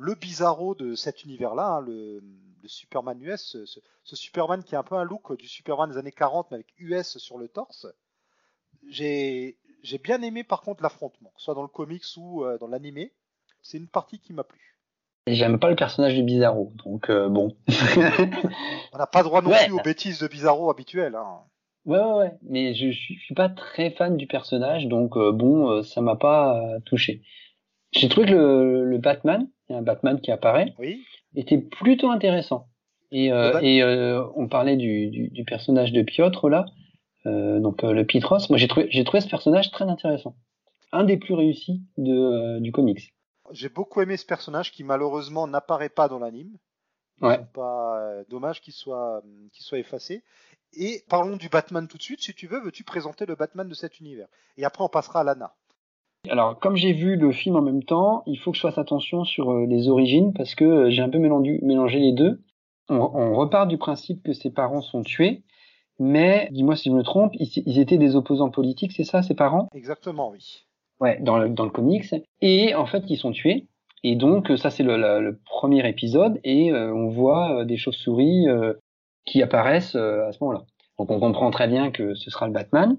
le 0.00 0.14
bizarro 0.14 0.74
de 0.74 0.94
cet 0.94 1.24
univers-là, 1.24 1.66
hein, 1.66 1.80
le, 1.82 2.22
Superman 2.64 3.20
US, 3.22 3.56
ce, 3.64 4.16
Superman 4.16 4.62
qui 4.62 4.74
a 4.74 4.80
un 4.80 4.82
peu 4.82 4.94
un 4.94 5.04
look 5.04 5.36
du 5.36 5.48
Superman 5.48 5.90
des 5.90 5.96
années 5.96 6.12
40, 6.12 6.50
mais 6.50 6.56
avec 6.56 6.72
US 6.78 7.18
sur 7.18 7.38
le 7.38 7.48
torse. 7.48 7.86
J'ai 8.88 9.58
bien 10.02 10.22
aimé 10.22 10.44
par 10.44 10.62
contre 10.62 10.82
l'affrontement, 10.82 11.32
soit 11.36 11.54
dans 11.54 11.62
le 11.62 11.68
comics 11.68 12.04
ou 12.16 12.44
euh, 12.44 12.58
dans 12.58 12.66
l'animé. 12.66 13.12
C'est 13.62 13.78
une 13.78 13.88
partie 13.88 14.18
qui 14.18 14.32
m'a 14.32 14.44
plu. 14.44 14.76
J'aime 15.26 15.58
pas 15.58 15.68
le 15.68 15.76
personnage 15.76 16.14
du 16.14 16.22
Bizarro, 16.22 16.72
donc 16.84 17.10
euh, 17.10 17.28
bon. 17.28 17.54
On 18.92 18.98
n'a 18.98 19.06
pas 19.06 19.22
droit 19.22 19.42
non 19.42 19.50
plus 19.50 19.72
aux 19.72 19.82
bêtises 19.82 20.18
de 20.18 20.28
Bizarro 20.28 20.70
habituelles. 20.70 21.14
Hein. 21.14 21.40
Ouais, 21.84 21.98
ouais, 21.98 22.12
ouais, 22.12 22.32
mais 22.42 22.74
je, 22.74 22.90
je, 22.90 23.14
suis 23.14 23.34
pas 23.34 23.48
très 23.48 23.90
fan 23.90 24.16
du 24.16 24.26
personnage, 24.26 24.86
donc 24.86 25.16
euh, 25.16 25.32
bon, 25.32 25.82
ça 25.82 26.00
m'a 26.00 26.16
pas 26.16 26.78
touché. 26.84 27.22
J'ai 27.92 28.08
trouvé 28.08 28.26
que 28.26 28.32
le, 28.32 28.84
le 28.84 28.98
Batman, 28.98 29.48
il 29.68 29.72
y 29.72 29.76
a 29.76 29.78
un 29.78 29.82
Batman 29.82 30.20
qui 30.20 30.30
apparaît, 30.30 30.74
oui. 30.78 31.04
était 31.34 31.58
plutôt 31.58 32.10
intéressant. 32.10 32.68
Et, 33.12 33.32
euh, 33.32 33.58
et 33.60 33.82
euh, 33.82 34.24
on 34.36 34.46
parlait 34.46 34.76
du, 34.76 35.08
du, 35.08 35.28
du, 35.28 35.44
personnage 35.44 35.92
de 35.92 36.02
Piotr 36.02 36.48
là, 36.48 36.66
euh, 36.66 36.79
donc 37.24 37.84
euh, 37.84 37.92
le 37.92 38.04
Pitros. 38.04 38.48
Moi 38.48 38.58
j'ai 38.58 38.68
trouvé, 38.68 38.88
j'ai 38.90 39.04
trouvé 39.04 39.20
ce 39.20 39.28
personnage 39.28 39.70
très 39.70 39.84
intéressant, 39.84 40.36
un 40.92 41.04
des 41.04 41.16
plus 41.16 41.34
réussis 41.34 41.82
de, 41.98 42.12
euh, 42.12 42.60
du 42.60 42.72
comics. 42.72 43.14
J'ai 43.52 43.68
beaucoup 43.68 44.00
aimé 44.00 44.16
ce 44.16 44.26
personnage 44.26 44.72
qui 44.72 44.84
malheureusement 44.84 45.46
n'apparaît 45.46 45.88
pas 45.88 46.08
dans 46.08 46.18
l'anime. 46.18 46.56
Ouais. 47.20 47.38
Pas 47.52 48.22
dommage 48.30 48.62
qu'il 48.62 48.72
soit 48.72 49.22
qu'il 49.52 49.64
soit 49.64 49.78
effacé. 49.78 50.22
Et 50.72 51.02
parlons 51.08 51.36
du 51.36 51.48
Batman 51.48 51.88
tout 51.88 51.98
de 51.98 52.02
suite, 52.02 52.22
si 52.22 52.32
tu 52.32 52.46
veux. 52.46 52.60
Veux-tu 52.62 52.84
présenter 52.84 53.26
le 53.26 53.34
Batman 53.34 53.68
de 53.68 53.74
cet 53.74 54.00
univers? 54.00 54.28
Et 54.56 54.64
après 54.64 54.84
on 54.84 54.88
passera 54.88 55.20
à 55.20 55.24
Lana. 55.24 55.54
Alors, 56.28 56.58
comme 56.58 56.76
j'ai 56.76 56.92
vu 56.92 57.16
le 57.16 57.32
film 57.32 57.56
en 57.56 57.62
même 57.62 57.82
temps, 57.82 58.22
il 58.26 58.38
faut 58.38 58.50
que 58.50 58.56
je 58.56 58.62
fasse 58.62 58.76
attention 58.76 59.24
sur 59.24 59.52
euh, 59.52 59.66
les 59.66 59.88
origines 59.88 60.34
parce 60.34 60.54
que 60.54 60.64
euh, 60.64 60.90
j'ai 60.90 61.00
un 61.00 61.08
peu 61.08 61.18
mélangé, 61.18 61.58
mélangé 61.62 61.98
les 61.98 62.12
deux. 62.12 62.42
On, 62.92 63.36
repart 63.36 63.68
du 63.68 63.78
principe 63.78 64.24
que 64.24 64.32
ses 64.32 64.50
parents 64.50 64.82
sont 64.82 65.02
tués, 65.02 65.44
mais 66.00 66.48
dis-moi 66.50 66.74
si 66.74 66.90
je 66.90 66.94
me 66.94 67.02
trompe, 67.02 67.32
ils, 67.34 67.78
étaient 67.78 67.98
des 67.98 68.16
opposants 68.16 68.50
politiques, 68.50 68.92
c'est 68.92 69.04
ça, 69.04 69.22
ses 69.22 69.34
parents? 69.34 69.68
Exactement, 69.74 70.30
oui. 70.30 70.64
Ouais, 70.98 71.18
dans 71.20 71.38
le, 71.38 71.48
dans 71.48 71.64
le 71.64 71.70
comics. 71.70 72.14
Et 72.40 72.74
en 72.74 72.86
fait, 72.86 73.04
ils 73.08 73.16
sont 73.16 73.30
tués. 73.30 73.68
Et 74.02 74.16
donc, 74.16 74.50
ça, 74.56 74.70
c'est 74.70 74.82
le, 74.82 74.96
le, 74.96 75.38
premier 75.44 75.88
épisode, 75.88 76.40
et 76.42 76.72
euh, 76.72 76.92
on 76.92 77.08
voit 77.08 77.64
des 77.64 77.76
chauves-souris 77.76 78.46
qui 79.26 79.42
apparaissent 79.42 79.94
à 79.94 80.32
ce 80.32 80.38
moment-là. 80.42 80.64
Donc, 80.98 81.10
on 81.10 81.20
comprend 81.20 81.50
très 81.50 81.68
bien 81.68 81.90
que 81.90 82.14
ce 82.14 82.30
sera 82.30 82.46
le 82.46 82.52
Batman. 82.52 82.96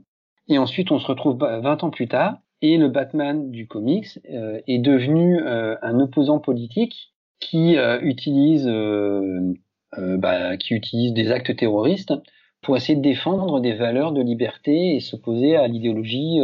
Et 0.48 0.58
ensuite, 0.58 0.92
on 0.92 1.00
se 1.00 1.08
retrouve 1.08 1.38
20 1.38 1.84
ans 1.84 1.90
plus 1.90 2.08
tard, 2.08 2.38
et 2.62 2.78
le 2.78 2.90
Batman 2.90 3.52
du 3.52 3.68
comics 3.68 4.20
euh, 4.30 4.60
est 4.68 4.80
devenu 4.80 5.42
euh, 5.42 5.76
un 5.82 6.00
opposant 6.00 6.40
politique 6.40 7.14
qui 7.40 7.78
euh, 7.78 8.00
utilise 8.02 8.70
bah, 9.98 10.56
qui 10.58 10.74
utilise 10.74 11.14
des 11.14 11.32
actes 11.32 11.56
terroristes 11.56 12.14
pour 12.62 12.78
essayer 12.78 12.96
de 12.96 13.02
défendre 13.02 13.60
des 13.60 13.74
valeurs 13.74 14.12
de 14.12 14.22
liberté 14.22 14.96
et 14.96 15.00
s'opposer 15.00 15.56
à 15.56 15.68
l'idéologie 15.68 16.40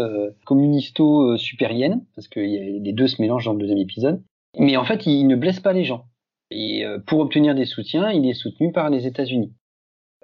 communisto-supérienne, 0.46 2.04
parce 2.16 2.28
que 2.28 2.40
les 2.40 2.94
deux 2.94 3.08
se 3.08 3.22
mélangent 3.22 3.46
dans 3.46 3.54
le 3.54 3.60
deuxième 3.60 3.78
épisode. 3.78 4.24
Mais 4.58 4.78
en 4.78 4.84
fait, 4.84 5.06
il 5.06 5.28
ne 5.28 5.36
blesse 5.36 5.60
pas 5.60 5.74
les 5.74 5.84
gens. 5.84 6.06
Et 6.50 6.84
pour 7.06 7.20
obtenir 7.20 7.54
des 7.54 7.66
soutiens, 7.66 8.10
il 8.12 8.28
est 8.28 8.34
soutenu 8.34 8.72
par 8.72 8.90
les 8.90 9.06
États-Unis. 9.06 9.54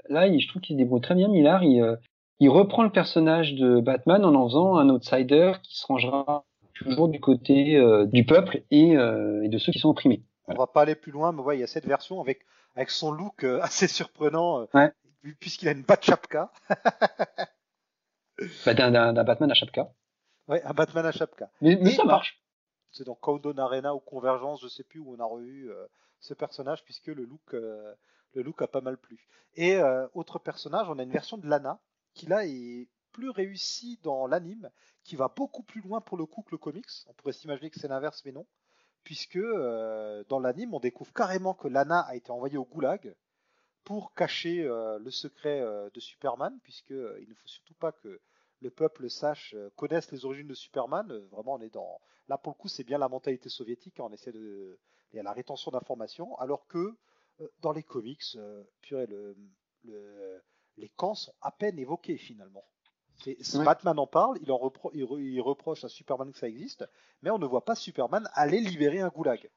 Là, 0.09 0.35
je 0.35 0.47
trouve 0.47 0.63
qu'il 0.63 0.75
se 0.75 0.79
débrouille 0.79 1.01
très 1.01 1.13
bien, 1.13 1.27
Millard. 1.27 1.63
Il, 1.63 1.97
il 2.39 2.49
reprend 2.49 2.83
le 2.83 2.89
personnage 2.89 3.55
de 3.55 3.79
Batman 3.79 4.25
en 4.25 4.35
en 4.35 4.47
faisant 4.47 4.75
un 4.75 4.89
outsider 4.89 5.53
qui 5.63 5.77
se 5.77 5.87
rangera 5.87 6.43
toujours 6.73 7.07
du 7.07 7.19
côté 7.19 7.77
euh, 7.77 8.05
du 8.05 8.25
peuple 8.25 8.63
euh, 8.73 9.41
et, 9.43 9.47
de 9.47 9.57
ceux 9.57 9.71
qui 9.71 9.79
sont 9.79 9.89
opprimés. 9.89 10.23
On 10.47 10.55
va 10.55 10.67
pas 10.67 10.81
aller 10.81 10.95
plus 10.95 11.11
loin, 11.11 11.31
mais 11.31 11.41
ouais, 11.41 11.57
il 11.57 11.61
y 11.61 11.63
a 11.63 11.67
cette 11.67 11.85
version 11.85 12.19
avec 12.19 12.41
avec 12.75 12.89
son 12.89 13.11
look 13.11 13.43
euh, 13.43 13.59
assez 13.63 13.87
surprenant, 13.87 14.67
puisqu'il 15.39 15.67
a 15.67 15.71
une 15.71 15.85
chapka. 16.01 16.51
bah, 18.65 18.73
d'un 18.73 19.23
Batman 19.23 19.51
à 19.51 19.53
chapka. 19.53 19.93
Ouais, 20.47 20.61
un 20.63 20.73
Batman 20.73 21.05
à 21.05 21.11
chapka. 21.11 21.49
Mais, 21.61 21.91
ça 21.91 22.03
marche. 22.03 22.41
C'est 22.91 23.05
dans 23.05 23.15
Countdown 23.15 23.57
Arena 23.59 23.95
ou 23.95 23.99
Convergence, 23.99 24.61
je 24.61 24.67
sais 24.67 24.83
plus 24.83 24.99
où 24.99 25.15
on 25.15 25.19
a 25.19 25.25
revu 25.25 25.71
ce 26.19 26.33
personnage, 26.33 26.83
puisque 26.83 27.07
le 27.07 27.23
look, 27.23 27.53
le 27.53 27.97
look 28.35 28.61
a 28.61 28.67
pas 28.67 28.81
mal 28.81 28.97
plu. 28.97 29.27
Et 29.55 29.79
autre 30.13 30.37
personnage, 30.37 30.87
on 30.89 30.99
a 30.99 31.03
une 31.03 31.11
version 31.11 31.37
de 31.37 31.47
Lana, 31.47 31.79
qui 32.13 32.27
là 32.27 32.45
est 32.45 32.87
plus 33.13 33.29
réussi 33.29 33.99
dans 34.03 34.27
l'anime, 34.27 34.69
qui 35.03 35.15
va 35.15 35.29
beaucoup 35.29 35.63
plus 35.63 35.81
loin 35.81 36.01
pour 36.01 36.17
le 36.17 36.25
coup 36.25 36.41
que 36.41 36.51
le 36.51 36.57
comics. 36.57 36.89
On 37.07 37.13
pourrait 37.13 37.33
s'imaginer 37.33 37.69
que 37.69 37.79
c'est 37.79 37.87
l'inverse, 37.87 38.21
mais 38.25 38.31
non. 38.31 38.45
Puisque 39.03 39.37
euh, 39.37 40.23
dans 40.29 40.39
l'anime, 40.39 40.73
on 40.73 40.79
découvre 40.79 41.13
carrément 41.13 41.53
que 41.53 41.67
Lana 41.67 42.01
a 42.01 42.15
été 42.15 42.31
envoyée 42.31 42.57
au 42.57 42.65
goulag 42.65 43.15
pour 43.83 44.13
cacher 44.13 44.63
euh, 44.63 44.99
le 44.99 45.11
secret 45.11 45.61
euh, 45.61 45.89
de 45.93 45.99
Superman, 45.99 46.57
puisque 46.63 46.91
il 46.91 47.27
ne 47.29 47.33
faut 47.35 47.47
surtout 47.47 47.73
pas 47.75 47.91
que 47.91 48.19
le 48.61 48.69
peuple 48.71 49.09
sache, 49.09 49.55
connaisse 49.75 50.11
les 50.11 50.23
origines 50.23 50.47
de 50.47 50.53
Superman. 50.53 51.11
vraiment, 51.31 51.55
on 51.55 51.61
est 51.61 51.73
dans 51.73 51.99
là 52.29 52.37
pour 52.37 52.53
le 52.53 52.57
coup, 52.57 52.69
c'est 52.69 52.85
bien 52.85 52.97
la 52.97 53.09
mentalité 53.09 53.49
soviétique. 53.49 53.99
Hein, 53.99 54.05
on 54.09 54.13
essaie 54.13 54.31
de 54.31 54.79
il 55.11 55.17
y 55.17 55.19
a 55.19 55.23
la 55.23 55.33
rétention 55.33 55.69
d'informations, 55.69 56.35
alors 56.39 56.65
que 56.67 56.95
dans 57.59 57.73
les 57.73 57.83
comics, 57.83 58.37
purée, 58.81 59.05
le, 59.05 59.35
le 59.83 60.41
les 60.77 60.89
camps 60.89 61.15
sont 61.15 61.33
à 61.41 61.51
peine 61.51 61.77
évoqués 61.77 62.17
finalement. 62.17 62.65
Batman 63.63 63.97
en 63.99 64.07
parle, 64.07 64.37
il, 64.41 64.51
en 64.51 64.71
il, 64.93 65.41
reproche 65.41 65.83
à 65.83 65.89
Superman 65.89 66.31
que 66.31 66.37
ça 66.37 66.47
existe, 66.47 66.85
mais 67.21 67.29
on 67.29 67.37
ne 67.37 67.45
voit 67.45 67.63
pas 67.63 67.75
Superman 67.75 68.27
aller 68.33 68.59
libérer 68.59 68.99
un 68.99 69.09
goulag. 69.09 69.49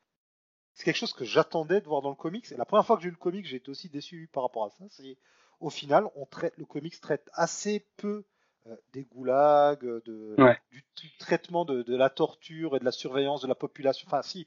C'est 0.76 0.84
quelque 0.84 0.98
chose 0.98 1.14
que 1.14 1.24
j'attendais 1.24 1.80
de 1.80 1.86
voir 1.86 2.02
dans 2.02 2.10
le 2.10 2.16
comics. 2.16 2.52
Et 2.52 2.56
la 2.56 2.66
première 2.66 2.84
fois 2.84 2.96
que 2.96 3.02
j'ai 3.02 3.08
lu 3.08 3.16
le 3.18 3.22
comics, 3.22 3.46
j'ai 3.46 3.56
été 3.56 3.70
aussi 3.70 3.88
déçu 3.88 4.28
par 4.30 4.42
rapport 4.42 4.66
à 4.66 4.68
ça. 4.68 4.84
C'est 4.90 5.16
au 5.58 5.70
final, 5.70 6.04
on 6.16 6.26
traite, 6.26 6.52
le 6.58 6.66
comics 6.66 7.00
traite 7.00 7.30
assez 7.32 7.86
peu 7.96 8.24
euh, 8.66 8.76
des 8.92 9.04
goulags, 9.04 9.86
de, 10.04 10.36
du, 10.70 10.84
traitement 11.18 11.64
de, 11.64 11.96
la 11.96 12.10
torture 12.10 12.76
et 12.76 12.78
de 12.78 12.84
la 12.84 12.92
surveillance 12.92 13.40
de 13.40 13.46
la 13.46 13.54
population. 13.54 14.06
Enfin, 14.06 14.20
si, 14.20 14.46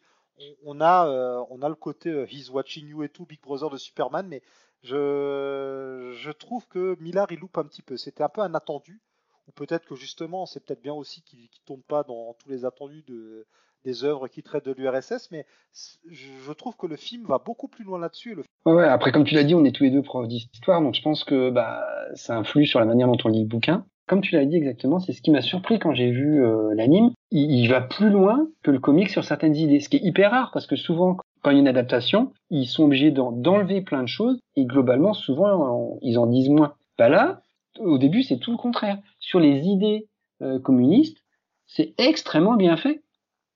on, 0.64 0.80
a, 0.82 1.08
euh, 1.08 1.44
on 1.50 1.64
a 1.64 1.70
le 1.70 1.74
côté 1.74 2.12
euh, 2.12 2.28
He's 2.30 2.52
Watching 2.52 2.88
You 2.90 3.02
et 3.02 3.10
tout, 3.10 3.26
Big 3.26 3.42
Brother 3.42 3.72
de 3.72 3.78
Superman, 3.78 4.28
mais 4.28 4.44
je, 4.84 6.14
je 6.16 6.32
trouve 6.32 6.68
que 6.68 6.96
Millard 7.00 7.32
il 7.32 7.40
loupe 7.40 7.58
un 7.58 7.66
petit 7.66 7.82
peu. 7.82 7.98
C'était 7.98 8.24
un 8.24 8.30
peu 8.30 8.42
un 8.42 8.54
attendu, 8.54 9.02
ou 9.48 9.52
peut-être 9.52 9.88
que 9.88 9.96
justement 9.96 10.46
c'est 10.46 10.60
peut-être 10.64 10.84
bien 10.84 10.94
aussi 10.94 11.24
qu'il 11.24 11.42
ne 11.42 11.66
tombe 11.66 11.82
pas 11.82 12.04
dans 12.04 12.36
tous 12.36 12.50
les 12.50 12.66
attendus 12.66 13.04
de, 13.08 13.48
des 13.86 14.04
œuvres 14.04 14.28
qui 14.28 14.44
traitent 14.44 14.66
de 14.66 14.74
l'URSS, 14.74 15.30
mais 15.32 15.46
je 16.10 16.52
trouve 16.54 16.76
que 16.76 16.88
le 16.88 16.96
film 16.96 17.26
va 17.26 17.38
beaucoup 17.38 17.68
plus 17.68 17.84
loin 17.84 18.00
là-dessus. 18.00 18.36
Le... 18.36 18.44
Ouais, 18.66 18.86
après 18.86 19.12
comme 19.12 19.24
tu 19.24 19.36
l'as 19.36 19.44
dit, 19.44 19.56
on 19.56 19.66
est 19.66 19.72
tous 19.72 19.84
les 19.84 19.92
deux 19.92 20.02
profs 20.02 20.28
d'histoire, 20.28 20.82
donc 20.82 20.96
je 20.96 21.02
pense 21.02 21.24
que 21.24 21.50
bah, 21.50 21.86
ça 22.16 22.38
influe 22.38 22.66
sur 22.66 22.80
la 22.80 22.86
manière 22.86 23.08
dont 23.08 23.18
on 23.24 23.30
lit 23.30 23.42
le 23.42 23.48
bouquin. 23.48 23.86
Comme 24.08 24.22
tu 24.22 24.34
l'as 24.34 24.46
dit 24.46 24.56
exactement, 24.56 25.00
c'est 25.00 25.14
ce 25.14 25.22
qui 25.22 25.30
m'a 25.30 25.42
surpris 25.42 25.78
quand 25.78 25.94
j'ai 25.94 26.10
vu 26.10 26.44
euh, 26.44 26.74
l'anime. 26.74 27.12
Il, 27.30 27.68
va 27.68 27.80
plus 27.80 28.10
loin 28.10 28.48
que 28.64 28.72
le 28.72 28.80
comic 28.80 29.08
sur 29.08 29.24
certaines 29.24 29.56
idées, 29.56 29.80
ce 29.80 29.88
qui 29.88 29.98
est 29.98 30.04
hyper 30.04 30.32
rare 30.32 30.50
parce 30.52 30.66
que 30.66 30.76
souvent 30.76 31.18
quand 31.44 31.52
il 31.52 31.54
y 31.54 31.58
a 31.58 31.60
une 31.60 31.68
adaptation, 31.68 32.34
ils 32.50 32.66
sont 32.66 32.86
obligés 32.86 33.12
d'enlever 33.12 33.82
plein 33.82 34.02
de 34.02 34.08
choses 34.08 34.40
et 34.56 34.66
globalement, 34.66 35.14
souvent, 35.14 35.98
ils 36.02 36.18
en 36.18 36.26
disent 36.26 36.50
moins. 36.50 36.74
Bah 36.98 37.08
là, 37.08 37.42
au 37.78 37.98
début, 37.98 38.24
c'est 38.24 38.40
tout 38.40 38.52
le 38.52 38.58
contraire. 38.58 38.98
Sur 39.20 39.40
les 39.40 39.68
idées 39.68 40.08
euh, 40.42 40.60
communistes, 40.60 41.24
c'est 41.68 41.94
extrêmement 41.98 42.56
bien 42.56 42.78
fait. 42.78 43.04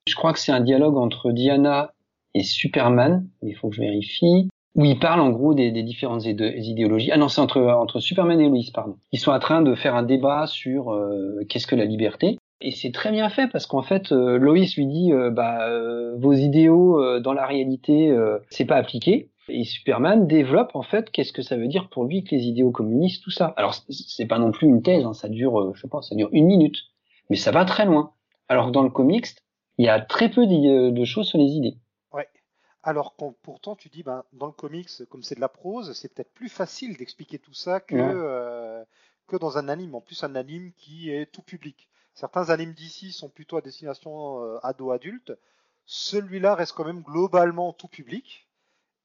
Je 0.07 0.15
crois 0.15 0.33
que 0.33 0.39
c'est 0.39 0.51
un 0.51 0.61
dialogue 0.61 0.97
entre 0.97 1.31
Diana 1.31 1.93
et 2.33 2.43
Superman, 2.43 3.27
il 3.41 3.55
faut 3.55 3.69
que 3.69 3.75
je 3.75 3.81
vérifie, 3.81 4.49
où 4.75 4.85
ils 4.85 4.99
parlent 4.99 5.21
en 5.21 5.29
gros 5.29 5.53
des, 5.53 5.71
différentes 5.83 6.25
idéologies. 6.25 7.11
Ah 7.11 7.17
non, 7.17 7.29
c'est 7.29 7.41
entre, 7.41 7.99
Superman 7.99 8.41
et 8.41 8.49
Lois, 8.49 8.59
pardon. 8.73 8.97
Ils 9.11 9.19
sont 9.19 9.31
en 9.31 9.39
train 9.39 9.61
de 9.61 9.75
faire 9.75 9.95
un 9.95 10.03
débat 10.03 10.47
sur 10.47 10.91
euh, 10.91 11.45
qu'est-ce 11.47 11.67
que 11.67 11.75
la 11.75 11.85
liberté. 11.85 12.37
Et 12.63 12.71
c'est 12.71 12.91
très 12.91 13.11
bien 13.11 13.29
fait 13.29 13.49
parce 13.49 13.65
qu'en 13.65 13.81
fait 13.81 14.13
euh, 14.13 14.37
Loïs 14.37 14.77
lui 14.77 14.87
dit 14.87 15.11
euh, 15.11 15.29
bah 15.29 15.67
euh, 15.67 16.15
vos 16.17 16.31
idéaux 16.31 17.19
dans 17.19 17.33
la 17.33 17.45
réalité 17.45 18.15
c'est 18.49 18.65
pas 18.65 18.77
appliqué. 18.77 19.29
Et 19.49 19.65
Superman 19.65 20.25
développe 20.25 20.71
en 20.73 20.81
fait 20.81 21.11
qu'est-ce 21.11 21.33
que 21.33 21.41
ça 21.41 21.57
veut 21.57 21.67
dire 21.67 21.89
pour 21.89 22.05
lui 22.05 22.23
que 22.23 22.33
les 22.33 22.43
idéaux 22.43 22.71
communistes 22.71 23.21
tout 23.21 23.31
ça. 23.31 23.53
Alors 23.57 23.75
c'est 23.89 24.25
pas 24.25 24.39
non 24.39 24.51
plus 24.51 24.67
une 24.67 24.81
thèse 24.81 25.05
hein, 25.05 25.13
ça 25.13 25.27
dure 25.27 25.73
je 25.75 25.85
pas 25.87 26.01
ça 26.01 26.15
dure 26.15 26.29
une 26.31 26.45
minute. 26.45 26.77
Mais 27.29 27.35
ça 27.35 27.51
va 27.51 27.65
très 27.65 27.85
loin. 27.85 28.11
Alors 28.47 28.67
que 28.67 28.71
dans 28.71 28.83
le 28.83 28.89
comics 28.89 29.27
il 29.77 29.85
y 29.85 29.89
a 29.89 29.99
très 29.99 30.29
peu 30.29 30.45
de 30.45 31.05
choses 31.05 31.27
sur 31.27 31.39
les 31.39 31.51
idées 31.51 31.77
ouais 32.11 32.29
Alors 32.83 33.15
quand 33.15 33.33
pourtant 33.41 33.75
tu 33.75 33.89
dis, 33.89 34.03
ben, 34.03 34.23
dans 34.33 34.45
le 34.45 34.51
comics, 34.51 34.89
comme 35.09 35.23
c'est 35.23 35.35
de 35.35 35.41
la 35.41 35.49
prose, 35.49 35.93
c'est 35.93 36.13
peut-être 36.13 36.33
plus 36.33 36.49
facile 36.49 36.97
d'expliquer 36.97 37.39
tout 37.39 37.53
ça 37.53 37.79
que, 37.79 37.95
euh, 37.95 38.83
que 39.27 39.37
dans 39.37 39.57
un 39.57 39.69
anime. 39.69 39.95
En 39.95 40.01
plus, 40.01 40.23
un 40.23 40.35
anime 40.35 40.71
qui 40.73 41.09
est 41.11 41.25
tout 41.31 41.41
public. 41.41 41.89
Certains 42.13 42.49
animes 42.49 42.73
d'ici 42.73 43.11
sont 43.11 43.29
plutôt 43.29 43.57
à 43.57 43.61
destination 43.61 44.43
euh, 44.43 44.59
ado-adulte. 44.63 45.33
Celui-là 45.85 46.55
reste 46.55 46.73
quand 46.73 46.85
même 46.85 47.01
globalement 47.01 47.73
tout 47.73 47.87
public. 47.87 48.47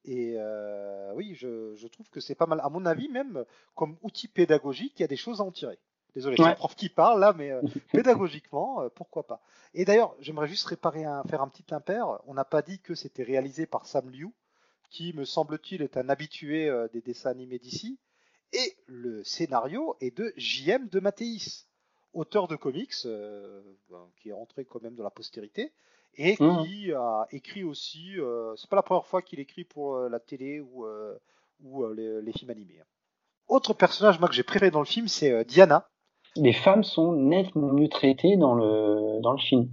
Et 0.04 0.34
euh, 0.38 1.12
oui, 1.14 1.34
je, 1.34 1.74
je, 1.74 1.86
trouve 1.88 2.08
que 2.10 2.20
c'est 2.20 2.34
pas 2.34 2.46
mal. 2.46 2.60
À 2.62 2.68
mon 2.68 2.86
avis, 2.86 3.08
même 3.08 3.44
comme 3.74 3.96
outil 4.02 4.28
pédagogique, 4.28 4.94
il 4.96 5.02
y 5.02 5.04
a 5.04 5.08
des 5.08 5.16
choses 5.16 5.40
à 5.40 5.44
en 5.44 5.50
tirer. 5.50 5.78
Désolé, 6.14 6.36
c'est 6.36 6.42
un 6.42 6.54
prof 6.54 6.74
qui 6.74 6.88
parle 6.88 7.20
là, 7.20 7.32
mais 7.36 7.50
euh, 7.50 7.62
pédagogiquement, 7.92 8.82
euh, 8.82 8.88
pourquoi 8.88 9.26
pas. 9.26 9.40
Et 9.74 9.84
d'ailleurs, 9.84 10.14
j'aimerais 10.20 10.48
juste 10.48 10.66
réparer 10.66 11.04
un, 11.04 11.22
faire 11.24 11.42
un 11.42 11.48
petit 11.48 11.74
impair. 11.74 12.20
On 12.26 12.34
n'a 12.34 12.44
pas 12.44 12.62
dit 12.62 12.80
que 12.80 12.94
c'était 12.94 13.22
réalisé 13.22 13.66
par 13.66 13.86
Sam 13.86 14.10
Liu, 14.10 14.32
qui, 14.90 15.12
me 15.12 15.24
semble-t-il, 15.24 15.82
est 15.82 15.96
un 15.96 16.08
habitué 16.08 16.68
euh, 16.68 16.88
des 16.88 17.02
dessins 17.02 17.30
animés 17.30 17.58
d'ici. 17.58 17.98
Et 18.52 18.76
le 18.86 19.22
scénario 19.24 19.96
est 20.00 20.16
de 20.16 20.32
J.M. 20.36 20.88
de 20.88 21.00
Mathéis, 21.00 21.66
auteur 22.14 22.48
de 22.48 22.56
comics, 22.56 22.94
ben, 23.04 24.08
qui 24.16 24.30
est 24.30 24.32
entré 24.32 24.64
quand 24.64 24.82
même 24.82 24.94
dans 24.94 25.04
la 25.04 25.10
postérité, 25.10 25.74
et 26.14 26.32
mmh. 26.40 26.64
qui 26.64 26.92
a 26.92 27.28
écrit 27.30 27.62
aussi. 27.62 28.14
c'est 28.56 28.70
pas 28.70 28.76
la 28.76 28.82
première 28.82 29.04
fois 29.04 29.20
qu'il 29.20 29.38
écrit 29.38 29.64
pour 29.64 29.98
la 29.98 30.18
télé 30.18 30.60
ou, 30.60 30.86
ou 31.62 31.92
les, 31.92 32.22
les, 32.22 32.32
films 32.32 32.48
animés. 32.48 32.80
Autre 33.48 33.74
personnage 33.74 34.18
moi 34.18 34.30
que 34.30 34.34
j'ai 34.34 34.42
préféré 34.42 34.70
dans 34.70 34.80
le 34.80 34.86
film, 34.86 35.08
c'est 35.08 35.44
Diana, 35.44 35.86
les 36.36 36.52
femmes 36.52 36.84
sont 36.84 37.12
nettement 37.12 37.72
mieux 37.72 37.88
traitées 37.88 38.36
dans 38.36 38.54
le 38.54 39.20
dans 39.20 39.32
le 39.32 39.38
film. 39.38 39.68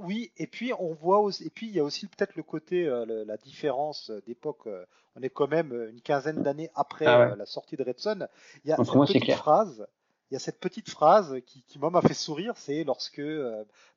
Oui, 0.00 0.32
et 0.38 0.46
puis 0.46 0.72
on 0.78 0.94
voit 0.94 1.20
aussi, 1.20 1.44
et 1.44 1.50
puis 1.50 1.68
il 1.68 1.74
y 1.74 1.78
a 1.78 1.84
aussi 1.84 2.06
peut-être 2.06 2.34
le 2.34 2.42
côté 2.42 2.86
euh, 2.86 3.24
la 3.26 3.36
différence 3.36 4.10
d'époque. 4.26 4.66
Euh, 4.66 4.86
on 5.14 5.20
est 5.20 5.28
quand 5.28 5.48
même 5.48 5.72
une 5.90 6.00
quinzaine 6.00 6.42
d'années 6.42 6.70
après 6.74 7.04
ah 7.04 7.32
euh, 7.32 7.36
la 7.36 7.44
sortie 7.44 7.76
de 7.76 7.82
Red 7.82 7.98
Son. 7.98 8.26
Il 8.64 8.70
y 8.70 8.72
a 8.72 8.76
cette 8.76 8.94
petite 8.94 9.32
phrase. 9.32 9.86
Il 10.30 10.34
y 10.34 10.36
a 10.36 10.38
cette 10.38 10.58
petite 10.58 10.88
phrase 10.88 11.40
qui, 11.44 11.64
qui 11.64 11.78
m'a 11.78 12.00
fait 12.00 12.14
sourire, 12.14 12.56
c'est 12.56 12.84
lorsque 12.84 13.20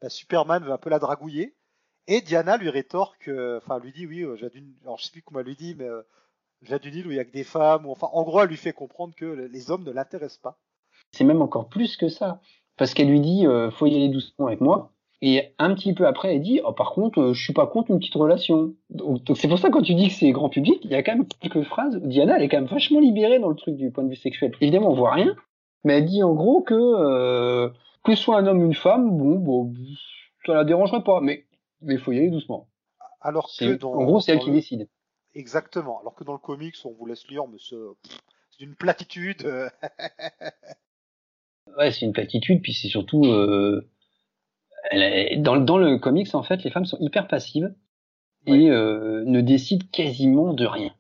bah, 0.02 0.10
Superman 0.10 0.64
veut 0.64 0.72
un 0.72 0.78
peu 0.78 0.90
la 0.90 1.00
dragouiller 1.00 1.56
et 2.08 2.22
Diana 2.22 2.58
lui 2.58 2.70
rétorque, 2.70 3.30
enfin 3.58 3.80
lui 3.80 3.94
dit 3.94 4.08
oui, 4.08 4.26
j'ai 4.38 4.50
alors 4.82 4.98
je 4.98 5.06
sais 5.06 5.12
plus 5.12 5.22
comment 5.22 5.40
elle 5.40 5.46
lui 5.46 5.56
dit, 5.56 5.76
mais 5.76 5.88
j'ai 6.64 6.80
d'une 6.80 6.96
île 6.96 7.08
où 7.08 7.12
il 7.12 7.18
y 7.18 7.20
a 7.20 7.26
que 7.26 7.32
des 7.32 7.44
femmes, 7.44 7.86
ou 7.86 7.92
enfin 7.92 8.10
en 8.12 8.24
gros 8.24 8.42
elle 8.42 8.50
lui 8.50 8.58
fait 8.58 8.74
comprendre 8.74 9.14
que 9.16 9.26
les 9.26 9.70
hommes 9.70 9.84
ne 9.84 9.92
l'intéressent 9.92 10.42
pas. 10.42 10.58
C'est 11.14 11.24
même 11.24 11.42
encore 11.42 11.70
plus 11.70 11.96
que 11.96 12.10
ça. 12.10 12.42
Parce 12.78 12.94
qu'elle 12.94 13.08
lui 13.08 13.22
dit, 13.22 13.46
euh, 13.48 13.72
faut 13.72 13.86
y 13.86 13.96
aller 13.96 14.10
doucement 14.10 14.48
avec 14.48 14.62
moi. 14.62 14.94
Et 15.26 15.54
un 15.58 15.74
petit 15.74 15.94
peu 15.94 16.06
après, 16.06 16.36
elle 16.36 16.42
dit, 16.42 16.60
oh, 16.66 16.74
par 16.74 16.92
contre, 16.92 17.22
euh, 17.22 17.34
je 17.34 17.42
suis 17.42 17.54
pas 17.54 17.66
contre 17.66 17.92
une 17.92 18.00
petite 18.00 18.16
relation. 18.16 18.74
Donc 18.90 19.22
c'est 19.36 19.48
pour 19.48 19.58
ça 19.58 19.70
quand 19.70 19.82
tu 19.82 19.94
dis 19.94 20.10
que 20.10 20.14
c'est 20.14 20.32
grand 20.32 20.50
public, 20.50 20.82
il 20.84 20.92
y 20.92 20.96
a 20.96 21.02
quand 21.02 21.16
même 21.16 21.26
quelques 21.40 21.64
phrases. 21.64 21.96
Diana, 22.02 22.36
elle 22.36 22.44
est 22.44 22.50
quand 22.50 22.58
même 22.58 22.68
vachement 22.68 23.00
libérée 23.00 23.40
dans 23.40 23.48
le 23.48 23.56
truc 23.56 23.78
du 23.78 23.90
point 23.90 24.04
de 24.04 24.10
vue 24.10 24.18
sexuel. 24.18 24.52
Évidemment, 24.60 24.90
on 24.90 24.96
voit 24.96 25.14
rien, 25.14 25.34
mais 25.86 26.00
elle 26.00 26.06
dit 26.06 26.24
en 26.24 26.34
gros 26.34 26.62
que 26.62 26.74
euh, 26.74 27.70
que 28.04 28.16
ce 28.16 28.22
soit 28.22 28.38
un 28.38 28.48
homme 28.48 28.64
ou 28.64 28.66
une 28.66 28.74
femme, 28.74 29.18
bon, 29.18 29.36
bon, 29.36 29.74
ça 30.46 30.56
la 30.56 30.66
dérangerait 30.66 31.04
pas, 31.04 31.22
mais 31.22 31.46
mais 31.82 31.98
faut 31.98 32.12
y 32.12 32.18
aller 32.18 32.30
doucement. 32.30 32.68
Alors 33.22 33.50
que 33.58 33.76
dans, 33.76 33.94
en 33.94 34.04
gros, 34.04 34.20
c'est 34.20 34.34
elle 34.34 34.40
qui 34.40 34.52
décide. 34.52 34.90
Exactement. 35.36 36.02
Alors 36.02 36.16
que 36.16 36.26
dans 36.26 36.34
le 36.34 36.38
comics, 36.38 36.76
on 36.84 36.92
vous 36.92 37.06
laisse 37.06 37.26
lire, 37.30 37.48
mais 37.48 37.60
c'est 37.60 37.78
une 38.60 38.76
platitude. 38.76 39.48
Ouais, 41.78 41.92
c'est 41.92 42.06
une 42.06 42.14
platitude, 42.14 42.62
puis 42.62 42.74
c'est 42.74 42.88
surtout 42.88 43.26
euh, 43.26 43.88
dans, 45.38 45.58
dans 45.58 45.78
le 45.78 45.98
comics 45.98 46.34
en 46.36 46.44
fait, 46.44 46.64
les 46.64 46.70
femmes 46.70 46.86
sont 46.86 47.00
hyper 47.00 47.28
passives 47.28 47.74
et 48.46 48.70
euh, 48.70 49.24
ne 49.26 49.42
décident 49.42 49.86
quasiment 49.92 50.54
de 50.54 50.66
rien. 50.66 50.94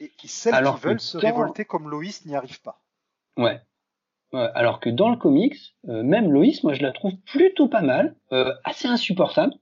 Et, 0.00 0.10
celles 0.24 0.54
alors 0.54 0.80
qui 0.80 0.86
veulent 0.86 1.00
se 1.00 1.18
révolter 1.18 1.64
comme 1.64 1.88
Loïs 1.88 2.24
n'y 2.26 2.34
arrivent 2.34 2.62
pas. 2.62 2.80
Ouais. 3.36 3.60
ouais. 4.32 4.48
Alors 4.54 4.80
que 4.80 4.90
dans 4.90 5.08
le 5.08 5.16
comics, 5.16 5.56
euh, 5.88 6.02
même 6.02 6.32
Loïs, 6.32 6.62
moi 6.62 6.74
je 6.74 6.82
la 6.82 6.92
trouve 6.92 7.16
plutôt 7.26 7.68
pas 7.68 7.82
mal, 7.82 8.14
euh, 8.32 8.52
assez 8.64 8.88
insupportable 8.88 9.54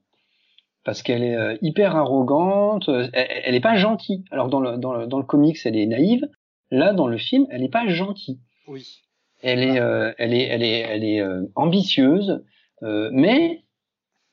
parce 0.83 1.01
qu'elle 1.01 1.23
est 1.23 1.35
euh, 1.35 1.57
hyper 1.61 1.95
arrogante, 1.95 2.89
elle, 2.89 3.11
elle 3.13 3.55
est 3.55 3.61
pas 3.61 3.75
gentille. 3.75 4.25
Alors 4.31 4.49
dans 4.49 4.59
le, 4.59 4.77
dans 4.77 4.93
le 4.93 5.07
dans 5.07 5.19
le 5.19 5.25
comics, 5.25 5.57
elle 5.65 5.77
est 5.77 5.85
naïve. 5.85 6.27
Là, 6.71 6.93
dans 6.93 7.07
le 7.07 7.17
film, 7.17 7.45
elle 7.51 7.63
est 7.63 7.69
pas 7.69 7.87
gentille. 7.87 8.39
Oui. 8.67 9.02
Elle 9.43 9.61
est, 9.61 9.79
euh, 9.79 10.13
elle 10.17 10.33
est, 10.33 10.47
elle 10.47 10.63
est, 10.63 10.79
elle 10.79 11.03
est 11.03 11.19
euh, 11.19 11.51
ambitieuse, 11.55 12.45
euh, 12.81 13.09
mais, 13.11 13.65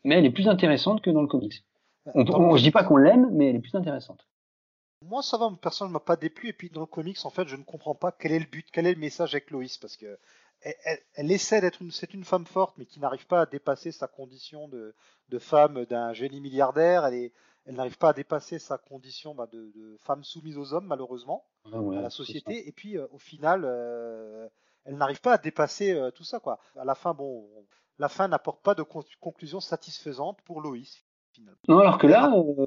mais 0.05 0.15
elle 0.15 0.25
est 0.25 0.31
plus 0.31 0.49
intéressante 0.49 1.03
que 1.03 1.11
dans 1.11 1.21
le 1.21 1.27
comics. 1.27 1.65
On, 2.15 2.25
on, 2.33 2.57
je 2.57 2.63
dis 2.63 2.71
pas 2.71 2.85
qu'on 2.85 2.97
l'aime, 2.97 3.29
mais 3.33 3.49
elle 3.49 3.57
est 3.57 3.61
plus 3.61 3.75
intéressante. 3.75 4.29
Moi, 5.05 5.23
ça 5.23 5.37
va, 5.37 5.51
personne 5.61 5.89
ne 5.89 5.93
m'a 5.93 6.01
pas 6.01 6.15
déplu. 6.15 6.51
Et 6.51 6.53
puis 6.53 6.71
dans 6.71 6.81
le 6.81 6.87
comics, 6.87 7.19
en 7.25 7.31
fait, 7.31 7.49
je 7.49 7.57
ne 7.57 7.65
comprends 7.65 7.97
pas 7.97 8.13
quel 8.13 8.31
est 8.31 8.39
le 8.39 8.47
but, 8.47 8.69
quel 8.73 8.87
est 8.87 8.95
le 8.95 9.01
message 9.01 9.35
avec 9.35 9.51
Loïs, 9.51 9.79
parce 9.79 9.97
que 9.97 10.17
elle, 11.15 11.33
essaie 11.33 11.61
d'être 11.61 11.83
une, 11.83 11.91
c'est 11.91 12.15
une 12.15 12.25
femme 12.25 12.47
forte, 12.47 12.77
mais 12.79 12.85
qui 12.85 13.01
n'arrive 13.01 13.27
pas 13.27 13.41
à 13.41 13.47
dépasser 13.47 13.93
sa 13.93 14.07
condition 14.07 14.69
de, 14.69 14.95
de 15.31 15.39
femme 15.39 15.87
d'un 15.87 16.13
génie 16.13 16.41
milliardaire. 16.41 17.05
Elle 17.07 17.15
est, 17.15 17.33
elle 17.65 17.75
n'arrive 17.75 17.99
pas 17.99 18.11
à 18.11 18.13
dépasser 18.13 18.61
sa 18.61 18.79
condition 18.79 19.35
bah, 19.35 19.49
de, 19.51 19.73
de, 19.75 19.97
femme 20.05 20.23
soumise 20.23 20.59
aux 20.59 20.73
hommes, 20.73 20.87
malheureusement, 20.87 21.45
ah 21.73 21.79
à 21.97 22.03
la 22.03 22.11
société. 22.11 22.69
Et 22.69 22.73
puis, 22.73 22.99
au 22.99 23.19
final, 23.19 23.63
euh, 23.65 24.47
elle 24.85 24.97
n'arrive 24.97 25.21
pas 25.21 25.35
à 25.35 25.39
dépasser 25.39 25.93
euh, 25.93 26.11
tout 26.11 26.25
ça, 26.25 26.41
quoi. 26.41 26.59
À 26.79 26.85
la 26.85 26.95
fin, 26.95 27.15
bon, 27.15 27.47
la 27.99 28.09
fin 28.09 28.29
n'apporte 28.29 28.63
pas 28.63 28.75
de 28.75 28.83
conclusion 28.83 29.61
satisfaisante 29.61 30.39
pour 30.45 30.61
Loïs. 30.61 31.05
Finalement. 31.33 31.59
Non, 31.69 31.79
alors 31.79 31.99
que 31.99 32.07
là, 32.07 32.33
euh, 32.35 32.67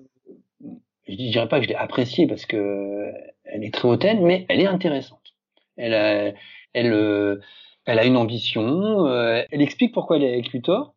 je 1.08 1.15
dirais 1.15 1.49
pas 1.49 1.60
que 1.60 1.65
je 1.65 1.69
l'ai 1.69 1.76
appréciée 1.76 2.28
parce 2.28 2.45
que 2.45 3.12
elle 3.43 3.63
est 3.63 3.73
très 3.73 3.88
hautaine, 3.88 4.23
mais 4.23 4.45
elle 4.47 4.62
est 4.62 4.67
intéressante. 4.67 5.34
Elle 5.76 5.93
a, 5.93 6.34
elle, 6.73 6.93
euh, 6.93 7.41
elle 7.86 7.99
a 7.99 8.06
une 8.06 8.15
ambition. 8.15 9.08
elle 9.08 9.62
explique 9.62 9.93
pourquoi 9.93 10.17
elle 10.17 10.23
est 10.23 10.34
avec 10.34 10.54
Luthor. 10.54 10.95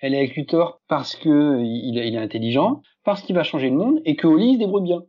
Elle 0.00 0.14
est 0.14 0.18
avec 0.18 0.34
Luthor 0.34 0.80
parce 0.88 1.14
que 1.14 1.60
il, 1.60 1.96
il 1.98 2.14
est 2.14 2.18
intelligent, 2.18 2.82
parce 3.04 3.22
qu'il 3.22 3.36
va 3.36 3.42
changer 3.44 3.68
le 3.68 3.76
monde 3.76 4.00
et 4.04 4.16
que 4.16 4.26
Oli 4.26 4.54
se 4.54 4.58
débrouille 4.58 4.84
bien. 4.84 5.02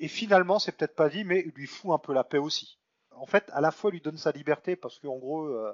Et 0.00 0.08
finalement, 0.08 0.58
c'est 0.58 0.76
peut-être 0.76 0.96
pas 0.96 1.08
dit, 1.08 1.24
mais 1.24 1.44
il 1.46 1.52
lui 1.52 1.66
fout 1.66 1.92
un 1.92 1.98
peu 1.98 2.12
la 2.12 2.24
paix 2.24 2.38
aussi 2.38 2.78
en 3.16 3.26
fait, 3.26 3.50
à 3.52 3.60
la 3.60 3.70
fois 3.70 3.90
lui 3.90 4.00
donne 4.00 4.16
sa 4.16 4.32
liberté 4.32 4.76
parce 4.76 4.98
qu'en 4.98 5.16
gros, 5.16 5.44
euh, 5.44 5.72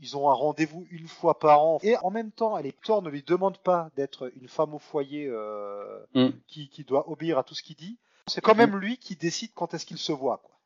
ils 0.00 0.16
ont 0.16 0.28
un 0.28 0.34
rendez-vous 0.34 0.86
une 0.90 1.06
fois 1.06 1.38
par 1.38 1.62
an. 1.62 1.78
Et 1.82 1.96
en 1.98 2.10
même 2.10 2.32
temps, 2.32 2.58
Thor 2.84 3.02
ne 3.02 3.10
lui 3.10 3.22
demande 3.22 3.58
pas 3.58 3.90
d'être 3.96 4.32
une 4.40 4.48
femme 4.48 4.74
au 4.74 4.78
foyer 4.78 5.26
euh, 5.28 5.98
mm. 6.14 6.30
qui, 6.48 6.68
qui, 6.68 6.84
doit 6.84 7.08
obéir 7.10 7.38
à 7.38 7.44
tout 7.44 7.54
ce 7.54 7.62
qu'il 7.62 7.76
dit. 7.76 7.98
C'est 8.26 8.40
quand 8.40 8.54
même 8.54 8.76
lui 8.76 8.96
qui 8.98 9.16
décide 9.16 9.50
quand 9.54 9.74
est-ce 9.74 9.86
qu'il 9.86 9.98
se 9.98 10.12
voit. 10.12 10.38
Quoi. 10.38 10.56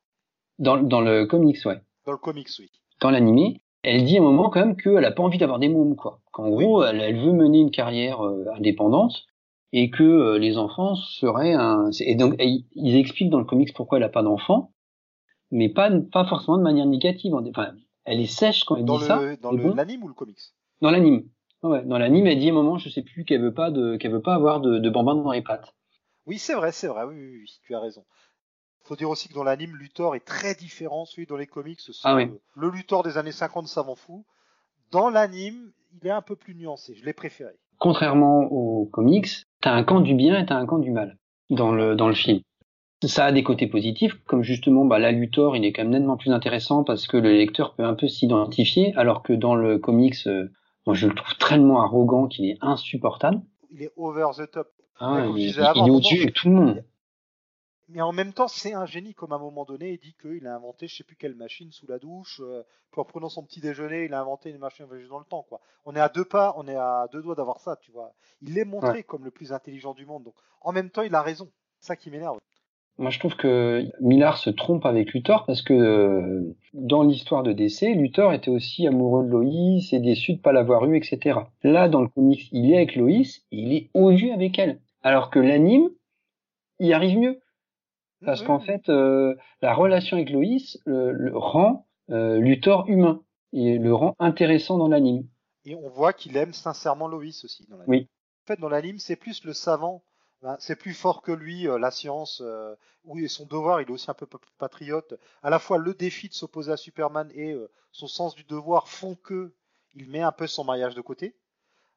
Dans, 0.59 0.79
dans 0.79 1.01
le 1.01 1.27
comics, 1.27 1.59
ouais. 1.67 1.81
Dans 2.05 2.13
le 2.13 2.19
comics, 2.19 2.49
oui. 2.59 2.71
Dans 3.01 3.11
l'animé, 3.11 3.61
elle 3.83 4.05
dit 4.05 4.17
à 4.17 4.21
un 4.21 4.25
moment 4.25 4.51
quand 4.51 4.61
même 4.61 4.77
qu'elle 4.77 5.05
a 5.05 5.13
pas 5.13 5.23
envie 5.23 5.39
d'avoir 5.39 5.59
des 5.59 5.69
mômes, 5.69 5.97
quoi. 5.97 6.21
Qu'en 6.33 6.49
gros, 6.49 6.85
elle, 6.85 7.01
elle, 7.01 7.21
veut 7.21 7.33
mener 7.33 7.61
une 7.61 7.71
carrière 7.71 8.25
euh, 8.25 8.47
indépendante 8.57 9.27
et 9.73 9.91
que 9.91 10.03
euh, 10.03 10.39
les 10.39 10.59
enfants 10.59 10.95
seraient 10.95 11.53
un. 11.53 11.91
Et 12.01 12.15
donc, 12.15 12.37
ils 12.39 12.97
expliquent 12.97 13.31
dans 13.31 13.39
le 13.39 13.45
comics 13.45 13.75
pourquoi 13.75 13.99
elle 13.99 14.05
a 14.05 14.09
pas 14.09 14.23
d'enfants 14.23 14.73
mais 15.51 15.69
pas, 15.69 15.91
pas 16.13 16.25
forcément 16.27 16.59
de 16.59 16.63
manière 16.63 16.87
négative. 16.87 17.35
Enfin, 17.35 17.73
elle 18.05 18.21
est 18.21 18.27
sèche 18.27 18.65
quand 18.65 18.77
elle 18.77 18.85
dans 18.85 18.97
dit 18.99 19.03
le, 19.03 19.07
ça. 19.07 19.37
Dans 19.37 19.53
l'anime 19.53 20.05
ou 20.05 20.09
le 20.09 20.15
comics? 20.15 20.39
Dans 20.81 20.91
l'anime. 20.91 21.25
Ouais, 21.63 21.85
dans 21.85 21.99
l'anime, 21.99 22.27
elle 22.27 22.39
dit 22.39 22.49
à 22.49 22.53
un 22.53 22.55
moment, 22.55 22.79
je 22.79 22.89
sais 22.89 23.03
plus, 23.03 23.25
qu'elle 23.25 23.43
veut 23.43 23.55
pas 23.55 23.71
de, 23.71 23.97
qu'elle 23.97 24.13
veut 24.13 24.23
pas 24.23 24.35
avoir 24.35 24.61
de, 24.61 24.79
de 24.79 24.91
bambins 24.91 25.15
dans 25.15 25.33
les 25.33 25.43
pattes. 25.43 25.75
Oui, 26.27 26.39
c'est 26.39 26.55
vrai, 26.55 26.73
c'est 26.73 26.87
vrai, 26.87 27.05
oui, 27.05 27.15
oui, 27.17 27.39
oui, 27.41 27.61
tu 27.63 27.75
as 27.75 27.81
raison. 27.81 28.05
Faut 28.83 28.97
dire 28.97 29.11
aussi 29.11 29.29
que 29.29 29.35
dans 29.35 29.43
l'anime, 29.43 29.75
Luthor 29.77 30.15
est 30.15 30.25
très 30.25 30.55
différent, 30.55 31.07
celui 31.07 31.27
dans 31.27 31.37
les 31.37 31.47
comics. 31.47 31.81
Ah 32.05 32.15
oui. 32.15 32.31
Le 32.55 32.71
Luthor 32.71 33.03
des 33.03 33.19
années 33.19 33.33
50 33.33 33.67
ça 33.67 33.83
m'en 33.83 33.97
fout. 33.97 34.25
Dans 34.93 35.11
l'anime, 35.11 35.73
il 36.01 36.07
est 36.07 36.13
un 36.13 36.23
peu 36.23 36.37
plus 36.37 36.55
nuancé, 36.55 36.95
je 36.95 37.05
l'ai 37.05 37.13
préféré. 37.13 37.53
Contrairement 37.79 38.45
aux 38.45 38.87
comics, 38.87 39.29
t'as 39.61 39.73
un 39.73 39.83
camp 39.83 40.01
du 40.01 40.15
bien 40.15 40.39
et 40.39 40.47
t'as 40.47 40.57
un 40.57 40.67
camp 40.67 40.79
du 40.79 40.93
mal 40.93 41.19
dans 41.51 41.73
le, 41.73 41.97
dans 41.97 42.09
le 42.09 42.15
film. 42.15 42.41
Ça 43.03 43.27
a 43.27 43.33
des 43.33 43.43
côtés 43.43 43.67
positifs, 43.67 44.15
comme 44.27 44.43
justement 44.43 44.87
bah, 44.87 44.99
la 44.99 45.13
Luthor, 45.13 45.55
il 45.55 45.65
est 45.65 45.73
quand 45.73 45.83
même 45.83 45.93
nettement 45.93 46.17
plus 46.17 46.33
intéressant 46.33 46.83
parce 46.83 47.07
que 47.07 47.19
le 47.19 47.33
lecteur 47.33 47.75
peut 47.75 47.85
un 47.85 47.95
peu 47.95 48.09
s'identifier, 48.09 48.95
alors 48.97 49.23
que 49.23 49.35
dans 49.35 49.55
le 49.55 49.79
comics, 49.79 50.27
euh, 50.27 50.51
moi 50.87 50.95
je 50.95 51.07
le 51.07 51.15
trouve 51.15 51.37
tellement 51.37 51.83
arrogant 51.83 52.27
qu'il 52.27 52.47
est 52.47 52.57
insupportable. 52.63 53.43
Il 53.71 53.83
est 53.83 53.93
over 53.97 54.29
the 54.37 54.51
top. 54.51 54.69
Ah, 54.99 55.27
il, 55.37 55.59
est 55.59 55.91
au-dessus 55.91 56.23
avec 56.23 56.35
tout 56.35 56.49
le 56.49 56.55
monde. 56.55 56.85
Mais 57.89 58.01
en 58.01 58.13
même 58.13 58.33
temps, 58.33 58.49
c'est 58.49 58.73
un 58.73 58.87
génie, 58.87 59.15
comme 59.15 59.33
à 59.33 59.37
un 59.37 59.41
moment 59.41 59.65
donné, 59.65 59.93
il 59.93 59.99
dit 59.99 60.17
qu'il 60.21 60.47
a 60.47 60.57
inventé 60.57 60.89
je 60.89 60.97
sais 60.97 61.05
plus 61.05 61.17
quelle 61.17 61.35
machine 61.35 61.71
sous 61.71 61.87
la 61.87 61.99
douche, 61.99 62.41
euh, 62.43 62.63
pour 62.91 63.03
en 63.03 63.05
prenant 63.05 63.29
son 63.29 63.45
petit 63.45 63.61
déjeuner, 63.61 64.07
il 64.07 64.15
a 64.15 64.21
inventé 64.21 64.51
une 64.51 64.59
machine 64.59 64.87
dans 65.09 65.19
le 65.19 65.25
temps, 65.25 65.45
quoi. 65.49 65.61
On 65.85 65.95
est 65.95 66.01
à 66.01 66.09
deux 66.09 66.25
pas, 66.25 66.55
on 66.57 66.67
est 66.67 66.77
à 66.77 67.07
deux 67.13 67.23
doigts 67.23 67.37
d'avoir 67.37 67.61
ça, 67.61 67.77
tu 67.77 67.93
vois. 67.93 68.13
Il 68.41 68.55
l'est 68.55 68.65
montré 68.65 69.05
comme 69.05 69.25
le 69.25 69.31
plus 69.31 69.53
intelligent 69.53 69.93
du 69.93 70.07
monde, 70.07 70.25
donc 70.25 70.35
en 70.63 70.73
même 70.73 70.91
temps, 70.91 71.03
il 71.03 71.15
a 71.15 71.23
raison. 71.23 71.53
C'est 71.79 71.89
ça 71.89 71.97
qui 71.97 72.11
m'énerve. 72.11 72.39
Moi, 72.99 73.11
je 73.11 73.19
trouve 73.19 73.37
que 73.37 73.85
Millard 74.01 74.39
se 74.39 74.49
trompe 74.49 74.87
avec 74.87 75.13
Luthor 75.13 75.45
parce 75.45 75.61
que 75.61 75.75
euh, 75.75 76.57
dans 76.73 77.03
l'histoire 77.03 77.43
de 77.43 77.53
DC, 77.53 77.95
Luthor 77.95 78.33
était 78.33 78.51
aussi 78.51 78.87
amoureux 78.87 79.25
de 79.25 79.29
Loïs 79.29 79.93
et 79.93 80.01
déçu 80.01 80.35
de 80.35 80.41
pas 80.41 80.53
l'avoir 80.53 80.87
eu, 80.87 80.97
etc. 80.97 81.41
Là, 81.63 81.89
dans 81.89 82.01
le 82.01 82.09
comics, 82.09 82.49
il 82.53 82.73
est 82.73 82.77
avec 82.77 82.97
Loïs, 82.97 83.45
il 83.51 83.75
est 83.75 83.91
odieux 83.93 84.33
avec 84.33 84.59
elle. 84.59 84.81
Alors 85.03 85.31
que 85.31 85.39
l'anime, 85.39 85.91
il 86.79 86.93
arrive 86.95 87.19
mieux. 87.19 87.41
Parce 88.25 88.43
qu'en 88.43 88.61
fait, 88.61 88.89
euh, 88.89 89.35
la 89.61 89.75
relation 89.75 90.17
avec 90.17 90.31
Loïs 90.31 90.81
le, 90.87 91.37
rend 91.37 91.87
euh, 92.11 92.39
Luthor 92.39 92.89
humain 92.89 93.23
et 93.53 93.79
le 93.79 93.95
rend 93.95 94.15
intéressant 94.19 94.79
dans 94.79 94.89
l'anime. 94.89 95.27
Et 95.67 95.75
on 95.75 95.89
voit 95.91 96.15
qu'il 96.15 96.37
aime 96.37 96.55
sincèrement 96.55 97.09
Loïs 97.09 97.45
aussi 97.45 97.67
dans 97.69 97.77
l'anime. 97.77 97.91
Oui. 97.91 98.09
En 98.45 98.47
fait, 98.47 98.61
dans 98.61 98.69
l'anime, 98.69 98.99
c'est 98.99 99.17
plus 99.17 99.45
le 99.45 99.53
savant. 99.53 100.03
Ben, 100.47 100.57
c'est 100.61 100.77
plus 100.77 100.95
fort 100.95 101.23
que 101.23 101.33
lui, 101.33 101.67
euh, 101.67 101.77
la 101.77 101.91
science. 101.91 102.41
Euh, 102.41 102.73
oui, 103.03 103.29
son 103.29 103.47
devoir, 103.47 103.81
il 103.81 103.89
est 103.89 103.91
aussi 103.91 104.09
un 104.09 104.15
peu 104.15 104.29
patriote. 104.59 105.15
À 105.43 105.51
la 105.51 105.59
fois, 105.59 105.77
le 105.77 105.93
défi 105.93 106.29
de 106.29 106.35
s'opposer 106.35 106.71
à 106.71 106.77
Superman 106.77 107.29
et 107.35 107.51
euh, 107.51 107.69
son 107.91 108.07
sens 108.07 108.37
du 108.37 108.45
devoir 108.45 108.89
font 108.89 109.17
que 109.17 109.53
il 109.95 110.09
met 110.09 110.23
un 110.23 110.31
peu 110.31 110.47
son 110.47 110.63
mariage 110.63 110.95
de 110.95 111.01
côté. 111.01 111.35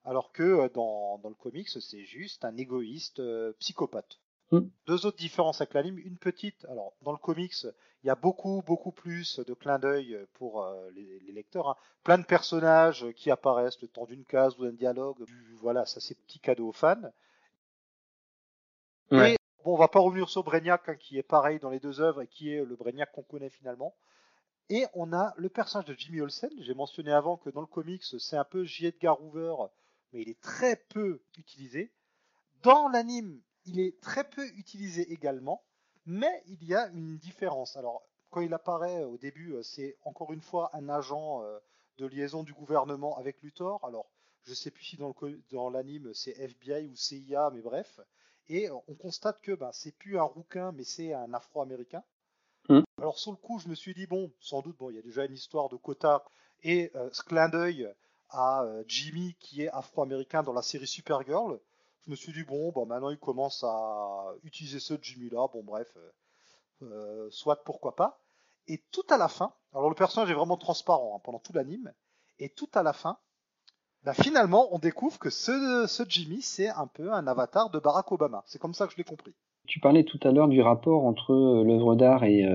Alors 0.03 0.31
que 0.31 0.67
dans, 0.73 1.19
dans 1.19 1.29
le 1.29 1.35
comics, 1.35 1.69
c'est 1.69 2.05
juste 2.05 2.43
un 2.43 2.57
égoïste 2.57 3.21
psychopathe. 3.59 4.19
Mm. 4.51 4.61
Deux 4.87 5.05
autres 5.05 5.17
différences 5.17 5.61
avec 5.61 5.75
l'anime. 5.75 5.99
Une 5.99 6.17
petite, 6.17 6.65
alors 6.65 6.93
dans 7.03 7.11
le 7.11 7.19
comics, 7.19 7.53
il 8.03 8.07
y 8.07 8.09
a 8.09 8.15
beaucoup, 8.15 8.63
beaucoup 8.65 8.91
plus 8.91 9.39
de 9.39 9.53
clins 9.53 9.77
d'œil 9.77 10.17
pour 10.33 10.63
euh, 10.63 10.89
les, 10.95 11.31
lecteurs. 11.31 11.69
Hein. 11.69 11.75
Plein 12.03 12.17
de 12.17 12.25
personnages 12.25 13.05
qui 13.15 13.29
apparaissent 13.29 13.81
le 13.81 13.87
temps 13.87 14.05
d'une 14.05 14.25
case 14.25 14.57
ou 14.57 14.65
d'un 14.65 14.73
dialogue. 14.73 15.23
Voilà, 15.61 15.85
ça 15.85 15.99
c'est 15.99 16.15
petit 16.15 16.39
cadeau 16.39 16.69
aux 16.69 16.73
fans. 16.73 17.11
Et 19.11 19.37
bon, 19.63 19.73
on 19.73 19.77
va 19.77 19.87
pas 19.87 19.99
revenir 19.99 20.29
sur 20.29 20.43
Brainiac, 20.43 20.89
hein, 20.89 20.95
qui 20.95 21.17
est 21.17 21.23
pareil 21.23 21.59
dans 21.59 21.69
les 21.69 21.79
deux 21.79 22.01
œuvres 22.01 22.21
et 22.21 22.27
qui 22.27 22.53
est 22.53 22.63
le 22.63 22.75
Brainiac 22.75 23.11
qu'on 23.11 23.23
connaît 23.23 23.49
finalement. 23.49 23.95
Et 24.69 24.85
on 24.93 25.13
a 25.13 25.33
le 25.37 25.49
personnage 25.49 25.87
de 25.87 25.95
Jimmy 25.95 26.21
Olsen. 26.21 26.51
J'ai 26.59 26.75
mentionné 26.75 27.11
avant 27.11 27.37
que 27.37 27.49
dans 27.49 27.61
le 27.61 27.67
comics, 27.67 28.03
c'est 28.03 28.37
un 28.37 28.43
peu 28.43 28.63
J. 28.63 28.87
Edgar 28.87 29.19
Hoover, 29.21 29.55
mais 30.13 30.21
il 30.21 30.29
est 30.29 30.39
très 30.41 30.75
peu 30.75 31.21
utilisé. 31.37 31.91
Dans 32.61 32.87
l'anime, 32.87 33.41
il 33.65 33.79
est 33.79 33.99
très 33.99 34.23
peu 34.23 34.45
utilisé 34.57 35.11
également, 35.11 35.63
mais 36.05 36.43
il 36.45 36.63
y 36.63 36.75
a 36.75 36.87
une 36.89 37.17
différence. 37.17 37.77
Alors, 37.77 38.03
quand 38.29 38.41
il 38.41 38.53
apparaît 38.53 39.03
au 39.03 39.17
début, 39.17 39.53
euh, 39.53 39.63
c'est 39.63 39.97
encore 40.03 40.33
une 40.33 40.41
fois 40.41 40.69
un 40.73 40.87
agent 40.87 41.43
euh, 41.43 41.57
de 41.97 42.05
liaison 42.05 42.43
du 42.43 42.53
gouvernement 42.53 43.17
avec 43.17 43.41
Luthor. 43.41 43.83
Alors, 43.83 44.11
je 44.43 44.51
ne 44.51 44.55
sais 44.55 44.71
plus 44.71 44.83
si 44.83 44.99
dans 45.51 45.69
l'anime 45.69 46.13
c'est 46.13 46.37
FBI 46.37 46.87
ou 46.87 46.95
CIA, 46.95 47.49
mais 47.53 47.61
bref. 47.61 47.99
Et 48.49 48.69
on 48.71 48.95
constate 48.95 49.41
que 49.41 49.51
ben, 49.51 49.69
c'est 49.71 49.91
plus 49.91 50.17
un 50.17 50.23
rouquin, 50.23 50.71
mais 50.71 50.83
c'est 50.83 51.13
un 51.13 51.33
Afro-américain. 51.33 52.03
Mm. 52.67 52.81
Alors 52.97 53.19
sur 53.19 53.31
le 53.31 53.37
coup, 53.37 53.59
je 53.59 53.69
me 53.69 53.75
suis 53.75 53.93
dit 53.93 54.07
bon, 54.07 54.31
sans 54.39 54.61
doute, 54.61 54.77
bon, 54.77 54.89
il 54.89 54.95
y 54.95 54.99
a 54.99 55.03
déjà 55.03 55.25
une 55.25 55.33
histoire 55.33 55.69
de 55.69 55.75
quota 55.75 56.23
et 56.63 56.91
euh, 56.95 57.09
ce 57.11 57.23
clin 57.23 57.47
d'œil 57.47 57.87
à 58.31 58.63
Jimmy 58.87 59.35
qui 59.39 59.63
est 59.63 59.69
afro-américain 59.69 60.43
dans 60.43 60.53
la 60.53 60.61
série 60.61 60.85
Supergirl 60.85 61.59
je 62.09 62.11
me 62.11 62.15
suis 62.15 62.33
dit, 62.33 62.43
bon, 62.43 62.71
bah, 62.71 62.85
maintenant 62.85 63.11
il 63.11 63.19
commence 63.19 63.63
à 63.63 64.33
utiliser 64.43 64.79
ce 64.79 64.95
Jimmy-là, 64.99 65.47
bon, 65.53 65.63
bref, 65.63 65.87
euh, 65.95 66.11
euh, 66.81 67.29
soit 67.29 67.63
pourquoi 67.63 67.95
pas. 67.95 68.19
Et 68.67 68.81
tout 68.91 69.05
à 69.09 69.17
la 69.17 69.27
fin, 69.27 69.53
alors 69.73 69.89
le 69.89 69.95
personnage 69.95 70.31
est 70.31 70.33
vraiment 70.33 70.57
transparent 70.57 71.15
hein, 71.15 71.21
pendant 71.23 71.37
tout 71.37 71.53
l'anime, 71.53 71.93
et 72.39 72.49
tout 72.49 72.69
à 72.73 72.81
la 72.81 72.93
fin, 72.93 73.19
bah, 74.03 74.13
finalement, 74.13 74.67
on 74.71 74.79
découvre 74.79 75.19
que 75.19 75.29
ce, 75.29 75.85
ce 75.87 76.03
Jimmy, 76.07 76.41
c'est 76.41 76.69
un 76.69 76.87
peu 76.87 77.11
un 77.11 77.27
avatar 77.27 77.69
de 77.69 77.79
Barack 77.79 78.11
Obama. 78.11 78.43
C'est 78.45 78.59
comme 78.59 78.73
ça 78.73 78.87
que 78.87 78.93
je 78.93 78.97
l'ai 78.97 79.03
compris. 79.03 79.33
Tu 79.67 79.79
parlais 79.79 80.03
tout 80.03 80.19
à 80.23 80.31
l'heure 80.31 80.47
du 80.47 80.61
rapport 80.61 81.05
entre 81.05 81.33
euh, 81.33 81.63
l'œuvre 81.63 81.95
d'art 81.95 82.23
et, 82.23 82.45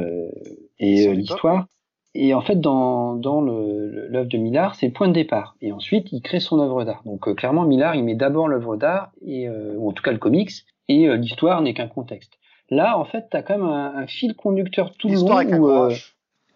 et 0.79 1.15
l'histoire. 1.15 1.67
Et 2.15 2.33
en 2.33 2.41
fait, 2.41 2.61
dans, 2.61 3.17
dans 3.17 3.41
l'œuvre 3.41 4.29
de 4.29 4.39
Millard, 4.39 4.77
c'est 4.77 4.87
le 4.87 4.93
point 4.93 5.09
de 5.09 5.13
départ. 5.13 5.57
Et 5.61 5.73
ensuite, 5.73 6.13
il 6.13 6.23
crée 6.23 6.39
son 6.39 6.61
œuvre 6.61 6.85
d'art. 6.85 7.03
Donc 7.05 7.27
euh, 7.27 7.35
clairement, 7.35 7.65
Millard, 7.65 7.97
il 7.97 8.05
met 8.05 8.15
d'abord 8.15 8.47
l'œuvre 8.47 8.77
d'art, 8.77 9.11
et 9.21 9.49
euh, 9.49 9.75
ou 9.77 9.89
en 9.89 9.93
tout 9.93 10.03
cas 10.03 10.13
le 10.13 10.19
comics, 10.19 10.53
et 10.89 11.09
euh, 11.09 11.17
l'histoire 11.17 11.61
n'est 11.61 11.75
qu'un 11.75 11.89
contexte. 11.89 12.39
Là, 12.71 12.97
en 12.99 13.05
fait, 13.05 13.27
tu 13.31 13.37
as 13.37 13.43
quand 13.43 13.59
même 13.59 13.67
un, 13.67 14.07
fil 14.07 14.35
conducteur 14.35 14.93
tout 14.97 15.09
le 15.09 15.17
long. 15.17 15.91
Où, 15.91 15.93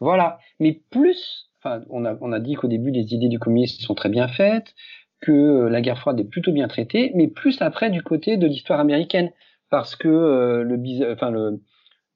voilà. 0.01 0.39
Mais 0.61 0.81
plus, 0.91 1.48
enfin, 1.63 1.83
on 1.91 2.05
a, 2.05 2.17
on 2.21 2.33
a 2.33 2.41
dit 2.41 2.55
qu'au 2.55 2.69
début, 2.69 2.91
les 2.91 3.15
idées 3.15 3.29
du 3.29 3.39
comics 3.39 3.69
sont 3.69 3.95
très 3.95 4.09
bien 4.09 4.29
faites, 4.29 4.75
que 5.21 5.67
la 5.67 5.81
guerre 5.81 5.99
froide 5.99 6.21
est 6.21 6.25
plutôt 6.25 6.53
bien 6.53 6.69
traitée, 6.69 7.13
mais 7.15 7.29
plus 7.29 7.61
après 7.61 7.91
du 7.91 8.03
côté 8.03 8.37
de 8.37 8.47
l'histoire 8.47 8.81
américaine, 8.81 9.31
parce 9.71 9.97
que 9.97 10.09
le, 10.09 11.13
enfin, 11.13 11.31
le, 11.31 11.61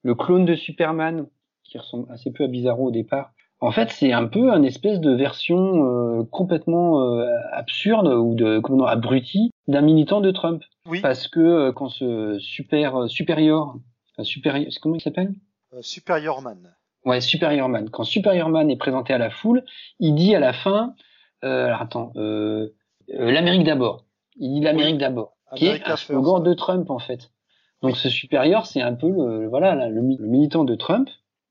le 0.03 0.15
clone 0.15 0.45
de 0.45 0.55
Superman, 0.55 1.27
qui 1.65 1.79
ressemble 1.79 2.07
assez 2.13 2.31
peu 2.31 2.45
à 2.45 2.49
Bizarro 2.49 2.89
au 2.89 2.91
départ. 2.91 3.33
En 3.61 3.71
fait, 3.71 3.91
c'est 3.91 4.13
un 4.13 4.27
peu 4.27 4.51
une 4.51 4.65
espèce 4.65 5.01
de 5.01 5.13
version 5.13 5.85
euh, 6.19 6.25
complètement 6.25 7.01
euh, 7.01 7.29
absurde 7.53 8.09
ou 8.09 8.35
de 8.35 8.59
comment 8.59 8.87
abruti 8.87 9.53
d'un 9.69 9.83
militant 9.83 10.21
de 10.21 10.33
Trump. 10.33 10.65
Oui. 10.87 11.01
Parce 11.01 11.29
que 11.29 11.39
euh, 11.39 11.73
quand 11.73 11.89
ce 11.89 12.39
super 12.41 13.09
supérieur, 13.09 13.77
supérieur, 14.23 14.67
comment 14.81 14.97
il 14.97 15.01
s'appelle? 15.01 15.33
Superior 15.81 16.43
Man. 16.43 16.75
Ouais, 17.05 17.21
Superior 17.21 17.69
Man. 17.69 17.91
Quand 17.91 18.05
Superior 18.05 18.49
Man 18.49 18.71
est 18.71 18.77
présenté 18.77 19.13
à 19.13 19.19
la 19.19 19.31
foule, 19.31 19.65
il 19.99 20.15
dit 20.15 20.35
à 20.35 20.41
la 20.41 20.53
fin, 20.53 20.95
alors 21.43 21.83
attends, 21.83 22.13
l'Amérique 23.09 23.65
d'abord. 23.65 24.05
Il 24.37 24.55
dit 24.55 24.61
l'Amérique 24.61 24.99
d'abord, 24.99 25.33
qui 25.57 25.67
est 25.67 25.83
un 25.85 25.97
slogan 25.97 26.43
de 26.43 26.55
Trump 26.55 26.91
en 26.91 26.99
fait. 26.99 27.31
Donc 27.83 27.97
ce 27.97 28.09
supérieur, 28.09 28.67
c'est 28.67 28.81
un 28.81 28.95
peu 28.95 29.09
le 29.09 29.49
voilà 29.49 29.89
le 29.89 30.01
militant 30.01 30.63
de 30.65 30.77
Trump 30.77 31.09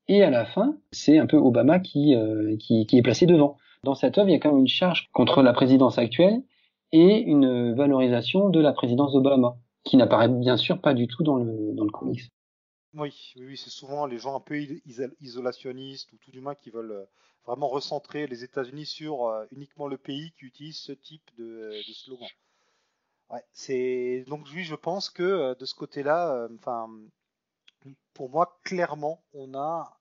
et 0.08 0.22
à 0.22 0.30
la 0.30 0.44
fin, 0.44 0.76
c'est 0.90 1.18
un 1.18 1.26
peu 1.26 1.36
Obama 1.36 1.78
qui, 1.78 2.14
euh, 2.14 2.56
qui, 2.58 2.86
qui, 2.86 2.98
est 2.98 3.02
placé 3.02 3.26
devant. 3.26 3.56
Dans 3.84 3.94
cette 3.94 4.18
œuvre, 4.18 4.28
il 4.28 4.32
y 4.32 4.34
a 4.34 4.38
quand 4.38 4.50
même 4.50 4.60
une 4.60 4.68
charge 4.68 5.08
contre 5.12 5.42
la 5.42 5.52
présidence 5.52 5.98
actuelle 5.98 6.42
et 6.92 7.20
une 7.20 7.74
valorisation 7.74 8.50
de 8.50 8.60
la 8.60 8.72
présidence 8.72 9.12
d'Obama, 9.12 9.56
qui 9.84 9.96
n'apparaît 9.96 10.28
bien 10.28 10.56
sûr 10.56 10.80
pas 10.80 10.94
du 10.94 11.06
tout 11.06 11.22
dans 11.22 11.36
le, 11.36 11.72
dans 11.72 11.84
le 11.84 11.90
comics. 11.90 12.30
Oui, 12.94 13.32
oui, 13.36 13.56
c'est 13.56 13.70
souvent 13.70 14.06
les 14.06 14.18
gens 14.18 14.36
un 14.36 14.40
peu 14.40 14.58
isolationnistes 15.20 16.12
ou 16.12 16.18
tout 16.18 16.30
du 16.30 16.40
moins 16.40 16.54
qui 16.54 16.70
veulent 16.70 16.92
euh, 16.92 17.04
vraiment 17.46 17.68
recentrer 17.68 18.26
les 18.26 18.44
États-Unis 18.44 18.86
sur 18.86 19.26
euh, 19.26 19.46
uniquement 19.50 19.88
le 19.88 19.96
pays 19.96 20.32
qui 20.32 20.44
utilise 20.44 20.78
ce 20.78 20.92
type 20.92 21.30
de, 21.38 21.70
de 21.70 21.92
slogan. 21.94 22.28
Ouais, 23.30 23.42
c'est 23.52 24.24
donc 24.28 24.46
oui, 24.54 24.62
je 24.64 24.74
pense 24.74 25.08
que 25.08 25.54
de 25.58 25.64
ce 25.64 25.74
côté-là, 25.74 26.48
enfin, 26.58 26.90
pour 28.14 28.30
moi, 28.30 28.58
clairement, 28.64 29.22
on 29.32 29.54
a 29.54 29.98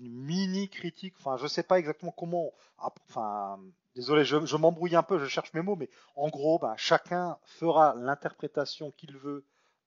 une 0.00 0.10
mini 0.10 0.68
critique. 0.68 1.14
Enfin, 1.18 1.36
je 1.36 1.46
sais 1.46 1.62
pas 1.62 1.78
exactement 1.78 2.12
comment. 2.12 2.52
Enfin, 2.78 3.60
désolé, 3.94 4.24
je, 4.24 4.56
m'embrouille 4.56 4.96
un 4.96 5.02
peu, 5.02 5.18
je 5.18 5.26
cherche 5.26 5.52
mes 5.54 5.62
mots, 5.62 5.76
mais 5.76 5.88
en 6.16 6.28
gros, 6.28 6.58
ben, 6.58 6.74
chacun 6.76 7.38
fera 7.44 7.94
l'interprétation 7.94 8.90
qu'il 8.92 9.16
veut 9.16 9.44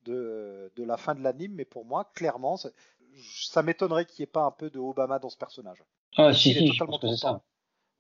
de, 0.08 0.72
de, 0.76 0.84
la 0.84 0.98
fin 0.98 1.16
de 1.16 1.22
l'anime. 1.22 1.54
Mais 1.54 1.66
pour 1.66 1.86
moi, 1.86 2.12
clairement, 2.16 2.58
ça 2.58 3.64
m'étonnerait 3.64 4.06
qu'il 4.06 4.24
n'y 4.24 4.24
ait 4.24 4.32
pas 4.32 4.44
un 4.44 4.52
peu 4.52 4.70
de 4.70 4.80
Obama 4.80 5.20
dans 5.20 5.30
ce 5.30 5.38
personnage. 5.38 5.84
Ah, 6.18 6.34
si, 6.34 6.54
si, 6.54 6.74
je 6.74 6.84
pense 6.84 7.00
que 7.00 7.08
c'est 7.10 7.18
ça. 7.18 7.42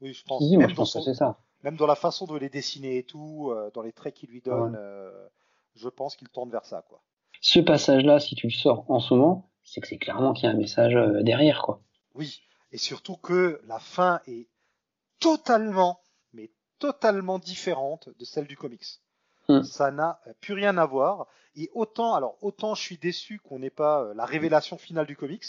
Oui, 0.01 0.13
je 0.13 0.23
pense. 0.23 0.41
même, 0.51 0.73
dans 0.73 0.85
ça. 0.85 1.37
même 1.63 1.75
dans 1.75 1.87
la 1.87 1.95
façon 1.95 2.25
de 2.25 2.37
les 2.37 2.49
dessiner 2.49 2.97
et 2.97 3.03
tout, 3.03 3.49
euh, 3.51 3.71
dans 3.73 3.81
les 3.81 3.91
traits 3.91 4.13
qu'il 4.13 4.29
lui 4.29 4.41
donne, 4.41 4.75
euh, 4.77 5.27
je 5.75 5.89
pense 5.89 6.15
qu'il 6.15 6.29
tourne 6.29 6.49
vers 6.49 6.65
ça, 6.65 6.83
quoi. 6.87 7.01
Ce 7.41 7.59
passage-là, 7.59 8.19
si 8.19 8.35
tu 8.35 8.47
le 8.47 8.53
sors 8.53 8.89
en 8.89 8.99
ce 8.99 9.13
moment, 9.13 9.49
c'est 9.63 9.81
que 9.81 9.87
c'est 9.87 9.97
clairement 9.97 10.33
qu'il 10.33 10.45
y 10.45 10.47
a 10.47 10.51
un 10.51 10.57
message 10.57 10.95
euh, 10.95 11.21
derrière, 11.21 11.61
quoi. 11.61 11.81
Oui, 12.15 12.41
et 12.71 12.77
surtout 12.77 13.15
que 13.17 13.61
la 13.65 13.79
fin 13.79 14.21
est 14.27 14.47
totalement, 15.19 15.99
mais 16.33 16.51
totalement 16.79 17.39
différente 17.39 18.09
de 18.17 18.25
celle 18.25 18.47
du 18.47 18.57
comics. 18.57 19.01
Hmm. 19.49 19.63
Ça 19.63 19.91
n'a 19.91 20.19
plus 20.41 20.53
rien 20.53 20.77
à 20.77 20.85
voir. 20.85 21.27
Et 21.55 21.69
autant, 21.73 22.13
alors 22.13 22.37
autant 22.41 22.75
je 22.75 22.81
suis 22.81 22.97
déçu 22.97 23.39
qu'on 23.39 23.59
n'ait 23.59 23.69
pas 23.69 24.01
euh, 24.01 24.13
la 24.13 24.25
révélation 24.25 24.77
finale 24.77 25.07
du 25.07 25.15
comics, 25.15 25.45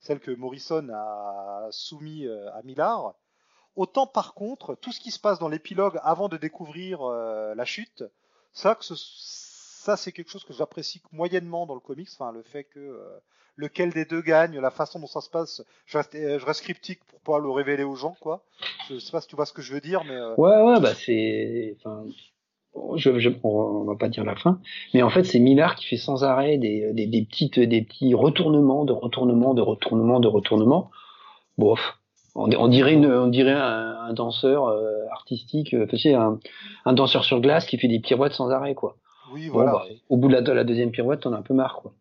celle 0.00 0.20
que 0.20 0.30
Morrison 0.30 0.88
a 0.92 1.68
soumis 1.70 2.26
euh, 2.26 2.52
à 2.54 2.62
Millard. 2.62 3.14
Autant 3.76 4.06
par 4.06 4.34
contre, 4.34 4.74
tout 4.74 4.92
ce 4.92 5.00
qui 5.00 5.10
se 5.10 5.20
passe 5.20 5.38
dans 5.38 5.48
l'épilogue 5.48 6.00
avant 6.02 6.28
de 6.28 6.36
découvrir 6.36 7.04
la 7.04 7.64
chute, 7.64 8.02
ça 8.52 8.74
que 8.74 8.84
ce, 8.84 8.96
ça 9.88 9.96
c'est 9.96 10.12
quelque 10.12 10.30
chose 10.30 10.44
que 10.44 10.52
j'apprécie 10.52 11.00
moyennement 11.12 11.64
dans 11.64 11.74
le 11.74 11.80
comics, 11.80 12.10
enfin 12.12 12.30
le 12.30 12.42
fait 12.42 12.64
que 12.64 12.78
euh, 12.78 13.18
lequel 13.56 13.90
des 13.90 14.04
deux 14.04 14.20
gagne, 14.20 14.58
la 14.60 14.70
façon 14.70 15.00
dont 15.00 15.06
ça 15.06 15.22
se 15.22 15.30
passe, 15.30 15.62
je 15.86 15.96
reste, 15.96 16.14
euh, 16.14 16.38
je 16.38 16.44
reste 16.44 16.60
cryptique 16.60 17.02
pour 17.04 17.20
pas 17.20 17.38
le 17.38 17.48
révéler 17.50 17.84
aux 17.84 17.94
gens 17.94 18.14
quoi. 18.20 18.44
Je 18.90 18.98
sais 18.98 19.12
pas 19.12 19.22
si 19.22 19.28
tu 19.28 19.36
vois 19.36 19.46
ce 19.46 19.54
que 19.54 19.62
je 19.62 19.72
veux 19.72 19.80
dire, 19.80 20.04
mais 20.04 20.16
euh, 20.16 20.34
ouais 20.34 20.60
ouais 20.60 20.80
bah 20.80 20.94
c'est, 20.94 21.74
enfin 21.78 22.04
je, 22.96 23.18
je, 23.18 23.30
on 23.42 23.84
va 23.84 23.96
pas 23.96 24.08
dire 24.08 24.24
la 24.24 24.36
fin, 24.36 24.60
mais 24.94 25.02
en 25.02 25.10
fait 25.10 25.24
c'est 25.24 25.38
Millard 25.38 25.74
qui 25.76 25.86
fait 25.86 25.96
sans 25.96 26.24
arrêt 26.24 26.58
des, 26.58 26.92
des, 26.92 27.06
des 27.06 27.22
petites 27.22 27.58
des 27.58 27.82
petits 27.82 28.14
retournements, 28.14 28.84
de 28.84 28.92
retournements, 28.92 29.54
de 29.54 29.62
retournements, 29.62 30.20
de 30.20 30.28
retournements. 30.28 30.90
Bof, 31.56 31.98
on, 32.34 32.50
on, 32.52 32.68
dirait 32.68 32.94
une, 32.94 33.06
on 33.06 33.26
dirait 33.28 33.52
un, 33.52 33.96
un 34.08 34.12
danseur 34.12 34.68
artistique, 35.10 35.74
tu 35.88 35.98
sais, 35.98 36.14
un, 36.14 36.38
un, 36.84 36.92
danseur 36.92 37.24
sur 37.24 37.40
glace 37.40 37.66
qui 37.66 37.78
fait 37.78 37.88
des 37.88 38.00
pirouettes 38.00 38.32
sans 38.32 38.50
arrêt, 38.50 38.74
quoi. 38.74 38.96
Oui, 39.32 39.48
voilà. 39.48 39.72
Bah, 39.72 39.84
au 40.08 40.16
bout 40.16 40.28
de 40.28 40.52
la, 40.52 40.64
deuxième 40.64 40.90
pirouette, 40.90 41.26
on 41.26 41.32
a 41.32 41.38
un 41.38 41.42
peu 41.42 41.54
marre, 41.54 41.76
quoi. 41.82 41.92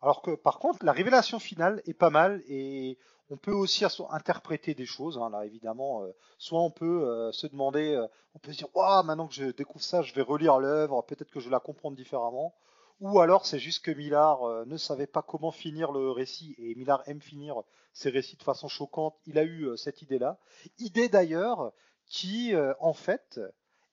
Alors 0.00 0.22
que, 0.22 0.36
par 0.36 0.58
contre, 0.58 0.84
la 0.84 0.92
révélation 0.92 1.38
finale 1.38 1.82
est 1.86 1.98
pas 1.98 2.10
mal 2.10 2.40
et 2.48 2.98
on 3.30 3.36
peut 3.36 3.52
aussi 3.52 3.84
interpréter 4.10 4.74
des 4.74 4.86
choses. 4.86 5.18
Hein, 5.18 5.30
là, 5.30 5.44
évidemment, 5.44 6.02
euh, 6.02 6.14
soit 6.38 6.60
on 6.60 6.70
peut 6.70 7.08
euh, 7.08 7.32
se 7.32 7.46
demander, 7.46 7.94
euh, 7.94 8.06
on 8.34 8.38
peut 8.38 8.52
se 8.52 8.58
dire, 8.58 8.74
waouh, 8.74 9.04
maintenant 9.04 9.28
que 9.28 9.34
je 9.34 9.46
découvre 9.46 9.84
ça, 9.84 10.02
je 10.02 10.14
vais 10.14 10.22
relire 10.22 10.58
l'œuvre, 10.58 11.02
peut-être 11.02 11.30
que 11.30 11.40
je 11.40 11.50
la 11.50 11.60
comprendre 11.60 11.96
différemment. 11.96 12.54
ou 13.00 13.20
alors 13.20 13.46
c'est 13.46 13.58
juste 13.58 13.84
que 13.84 13.90
Millard 13.92 14.66
ne 14.66 14.76
savait 14.76 15.06
pas 15.06 15.22
comment 15.22 15.52
finir 15.52 15.92
le 15.92 16.10
récit 16.10 16.54
et 16.58 16.74
Millard 16.74 17.02
aime 17.06 17.20
finir 17.20 17.62
ses 17.92 18.10
récits 18.10 18.36
de 18.36 18.42
façon 18.42 18.68
choquante. 18.68 19.16
Il 19.26 19.38
a 19.38 19.44
eu 19.44 19.76
cette 19.76 20.02
idée-là, 20.02 20.38
idée 20.78 21.08
d'ailleurs 21.08 21.72
qui 22.06 22.54
en 22.80 22.92
fait 22.94 23.40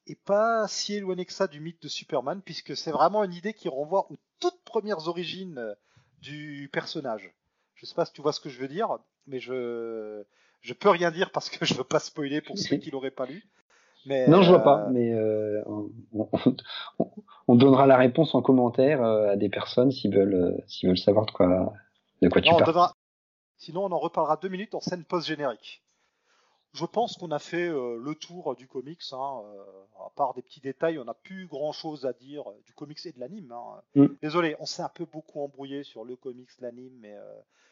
est 0.07 0.19
pas 0.23 0.67
si 0.67 0.95
éloignée 0.95 1.25
que 1.25 1.33
ça 1.33 1.47
du 1.47 1.59
mythe 1.59 1.81
de 1.83 1.87
Superman 1.87 2.41
puisque 2.43 2.75
c'est 2.75 2.91
vraiment 2.91 3.23
une 3.23 3.33
idée 3.33 3.53
qui 3.53 3.69
renvoie 3.69 4.11
aux 4.11 4.17
toutes 4.39 4.63
premières 4.63 5.07
origines 5.07 5.75
du 6.21 6.69
personnage. 6.73 7.31
Je 7.75 7.85
sais 7.85 7.95
pas 7.95 8.05
si 8.05 8.13
tu 8.13 8.21
vois 8.21 8.33
ce 8.33 8.39
que 8.39 8.49
je 8.49 8.59
veux 8.59 8.67
dire, 8.67 8.97
mais 9.27 9.39
je 9.39 10.23
je 10.61 10.73
peux 10.73 10.89
rien 10.89 11.11
dire 11.11 11.31
parce 11.31 11.49
que 11.49 11.63
je 11.65 11.73
veux 11.75 11.83
pas 11.83 11.99
spoiler 11.99 12.41
pour 12.41 12.57
ceux 12.57 12.77
qui 12.77 12.91
l'auraient 12.91 13.11
pas 13.11 13.25
lu. 13.25 13.43
Mais, 14.07 14.27
non, 14.27 14.43
je 14.43 14.49
vois 14.49 14.63
pas, 14.63 14.87
mais 14.91 15.13
euh, 15.13 15.63
on, 17.47 17.55
donnera 17.55 17.87
la 17.87 17.97
réponse 17.97 18.35
en 18.35 18.43
commentaire 18.43 19.03
euh, 19.03 19.31
à 19.31 19.35
des 19.35 19.49
personnes 19.49 19.91
s'ils 19.91 20.13
veulent, 20.13 20.35
euh, 20.35 20.63
s'ils 20.67 20.87
veulent 20.87 20.97
savoir 20.97 21.25
de 21.25 21.31
quoi, 21.31 21.73
de 22.21 22.29
quoi 22.29 22.41
tu 22.41 22.51
parles. 22.51 22.89
Sinon, 23.57 23.85
on 23.85 23.91
en 23.91 23.97
reparlera 23.97 24.37
deux 24.37 24.49
minutes 24.49 24.75
en 24.75 24.79
scène 24.79 25.05
post-générique. 25.05 25.81
Je 26.75 26.85
pense 26.85 27.17
qu'on 27.17 27.31
a 27.31 27.39
fait 27.39 27.69
le 27.69 28.13
tour 28.15 28.55
du 28.55 28.67
comics. 28.67 29.01
Hein, 29.13 29.41
à 30.05 30.09
part 30.09 30.33
des 30.33 30.41
petits 30.41 30.59
détails, 30.59 30.99
on 30.99 31.05
n'a 31.05 31.13
plus 31.13 31.47
grand-chose 31.47 32.05
à 32.05 32.13
dire 32.13 32.43
du 32.65 32.73
comics 32.73 33.03
et 33.05 33.11
de 33.13 33.19
l'anime. 33.19 33.51
Hein. 33.51 33.81
Mm. 33.95 34.07
Désolé, 34.21 34.55
on 34.59 34.65
s'est 34.65 34.83
un 34.83 34.89
peu 34.89 35.05
beaucoup 35.05 35.41
embrouillé 35.41 35.83
sur 35.83 36.03
le 36.03 36.15
comics, 36.15 36.49
l'anime, 36.59 36.93
mais 36.99 37.15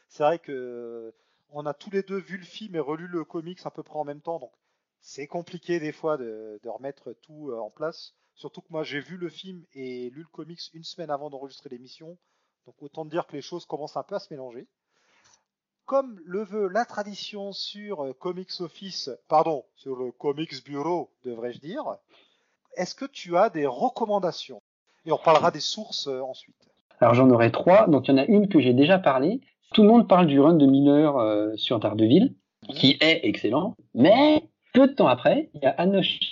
c'est 0.07 0.23
vrai 0.23 0.39
que 0.39 1.13
on 1.53 1.65
a 1.65 1.73
tous 1.73 1.91
les 1.91 2.03
deux 2.03 2.17
vu 2.17 2.37
le 2.37 2.45
film 2.45 2.75
et 2.75 2.79
relu 2.79 3.07
le 3.07 3.23
comics 3.23 3.59
à 3.63 3.71
peu 3.71 3.83
près 3.83 3.99
en 3.99 4.03
même 4.03 4.21
temps, 4.21 4.39
donc 4.39 4.51
c'est 4.99 5.27
compliqué 5.27 5.79
des 5.79 5.91
fois 5.91 6.17
de, 6.17 6.59
remettre 6.65 7.13
tout 7.21 7.51
euh, 7.51 7.59
en 7.59 7.69
place. 7.69 8.15
Surtout 8.35 8.61
que 8.61 8.71
moi 8.71 8.83
j'ai 8.83 8.99
vu 8.99 9.17
le 9.17 9.29
film 9.29 9.63
et 9.73 10.09
lu 10.09 10.21
le 10.21 10.27
comics 10.27 10.61
une 10.73 10.83
semaine 10.83 11.11
avant 11.11 11.29
d'enregistrer 11.29 11.69
l'émission, 11.69 12.17
donc 12.65 12.81
autant 12.81 13.05
dire 13.05 13.27
que 13.27 13.33
les 13.33 13.41
choses 13.41 13.65
commencent 13.65 13.97
un 13.97 14.03
peu 14.03 14.15
à 14.15 14.19
se 14.19 14.33
mélanger. 14.33 14.67
Comme 15.86 16.19
le 16.26 16.43
veut 16.43 16.67
la 16.67 16.86
tradition 16.86 17.52
sur 17.52 18.04
euh, 18.04 18.13
Comics 18.13 18.62
Office, 18.62 19.10
pardon, 19.28 19.63
sur 19.76 19.96
le 19.96 20.12
Comics 20.12 20.63
Bureau, 20.65 21.10
devrais-je 21.26 21.60
dire, 21.60 21.84
est-ce 22.78 22.96
que 22.96 23.06
tu 23.06 23.36
as 23.38 23.50
des 23.50 23.65
recommandations? 23.65 24.62
Et 25.06 25.12
on 25.12 25.17
parlera 25.17 25.52
des 25.52 25.60
sources 25.60 26.08
euh, 26.08 26.22
ensuite. 26.22 26.56
Alors 27.00 27.13
j'en 27.13 27.30
aurai 27.30 27.52
trois, 27.52 27.88
donc 27.88 28.08
il 28.08 28.12
y 28.12 28.13
en 28.13 28.17
a 28.17 28.26
une 28.26 28.48
que 28.48 28.62
j'ai 28.62 28.74
déjà 28.74 28.98
parlé. 28.98 29.41
Tout 29.74 29.82
le 29.82 29.89
monde 29.89 30.08
parle 30.08 30.28
du 30.28 30.39
run 30.39 30.54
de 30.54 30.65
Miller 30.65 31.58
sur 31.58 31.80
Daredevil, 31.80 32.36
qui 32.69 32.98
est 33.02 33.22
excellent, 33.24 33.76
mais 33.93 34.43
peu 34.74 34.88
de 34.88 34.93
temps 34.93 35.08
après, 35.08 35.50
il 35.54 35.62
y 35.63 35.65
a 35.65 35.76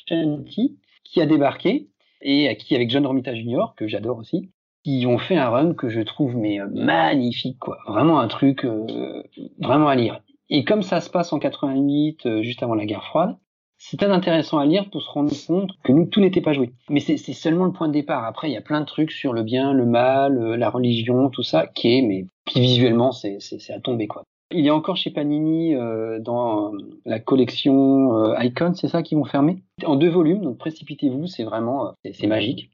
Shanti 0.08 0.80
qui 1.04 1.22
a 1.22 1.26
débarqué 1.26 1.90
et 2.22 2.56
qui, 2.58 2.76
avec 2.76 2.90
John 2.90 3.06
Romita 3.06 3.34
Jr., 3.34 3.74
que 3.76 3.88
j'adore 3.88 4.18
aussi, 4.18 4.50
qui 4.84 5.06
ont 5.06 5.18
fait 5.18 5.38
un 5.38 5.50
run 5.50 5.74
que 5.74 5.90
je 5.90 6.02
trouve 6.02 6.36
mais 6.36 6.60
euh, 6.60 6.68
magnifique, 6.74 7.60
quoi. 7.60 7.78
Vraiment 7.88 8.20
un 8.20 8.28
truc 8.28 8.66
euh, 8.66 9.24
vraiment 9.60 9.88
à 9.88 9.96
lire. 9.96 10.22
Et 10.50 10.64
comme 10.64 10.82
ça 10.82 11.02
se 11.02 11.10
passe 11.10 11.32
en 11.34 11.40
88, 11.40 12.26
euh, 12.26 12.42
juste 12.42 12.64
avant 12.64 12.76
la 12.76 12.86
guerre 12.86 13.06
froide, 13.06 13.38
c'est 13.78 13.98
très 13.98 14.12
intéressant 14.12 14.60
à 14.60 14.66
lire 14.66 14.90
pour 14.92 15.02
se 15.02 15.10
rendre 15.10 15.32
compte 15.48 15.72
que 15.84 15.92
nous, 15.92 16.06
tout 16.06 16.20
n'était 16.20 16.42
pas 16.42 16.54
joué. 16.54 16.72
Mais 16.90 17.00
c'est 17.00 17.18
seulement 17.18 17.66
le 17.66 17.72
point 17.72 17.88
de 17.88 17.94
départ. 17.94 18.26
Après, 18.26 18.50
il 18.50 18.54
y 18.54 18.58
a 18.58 18.62
plein 18.62 18.82
de 18.82 18.86
trucs 18.86 19.12
sur 19.12 19.34
le 19.34 19.42
bien, 19.42 19.74
le 19.74 19.88
mal, 19.88 20.54
la 20.54 20.70
religion, 20.70 21.30
tout 21.30 21.42
ça, 21.42 21.66
qui 21.66 21.98
est, 21.98 22.02
mais 22.04 22.26
qui 22.46 22.62
visuellement, 22.62 23.12
c'est 23.12 23.40
à 23.74 23.80
tomber, 23.80 24.06
quoi. 24.06 24.24
Il 24.54 24.68
est 24.68 24.72
encore 24.72 24.98
chez 24.98 25.12
Panini 25.12 25.76
euh, 25.76 26.20
dans 26.20 26.74
la 27.06 27.20
collection 27.20 28.18
euh, 28.18 28.40
Icon, 28.40 28.74
c'est 28.74 28.90
ça 28.90 29.02
qu'ils 29.02 29.18
vont 29.18 29.24
fermer? 29.24 29.64
En 29.86 29.96
deux 29.96 30.10
volumes, 30.10 30.42
donc 30.42 30.58
précipitez-vous, 30.58 31.28
c'est 31.28 31.44
vraiment 31.44 31.88
euh, 31.88 32.12
c'est 32.14 32.28
magique. 32.28 32.71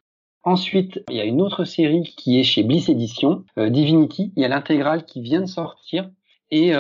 Ensuite, 0.48 1.04
il 1.10 1.18
y 1.18 1.20
a 1.20 1.26
une 1.26 1.42
autre 1.42 1.66
série 1.66 2.04
qui 2.16 2.40
est 2.40 2.44
chez 2.44 2.64
Bliss 2.64 2.88
Edition, 2.88 3.44
Divinity. 3.58 4.32
Il 4.38 4.42
y 4.42 4.46
a 4.46 4.48
l'intégrale 4.48 5.04
qui 5.04 5.20
vient 5.20 5.42
de 5.42 5.46
sortir. 5.46 6.10
Et 6.52 6.72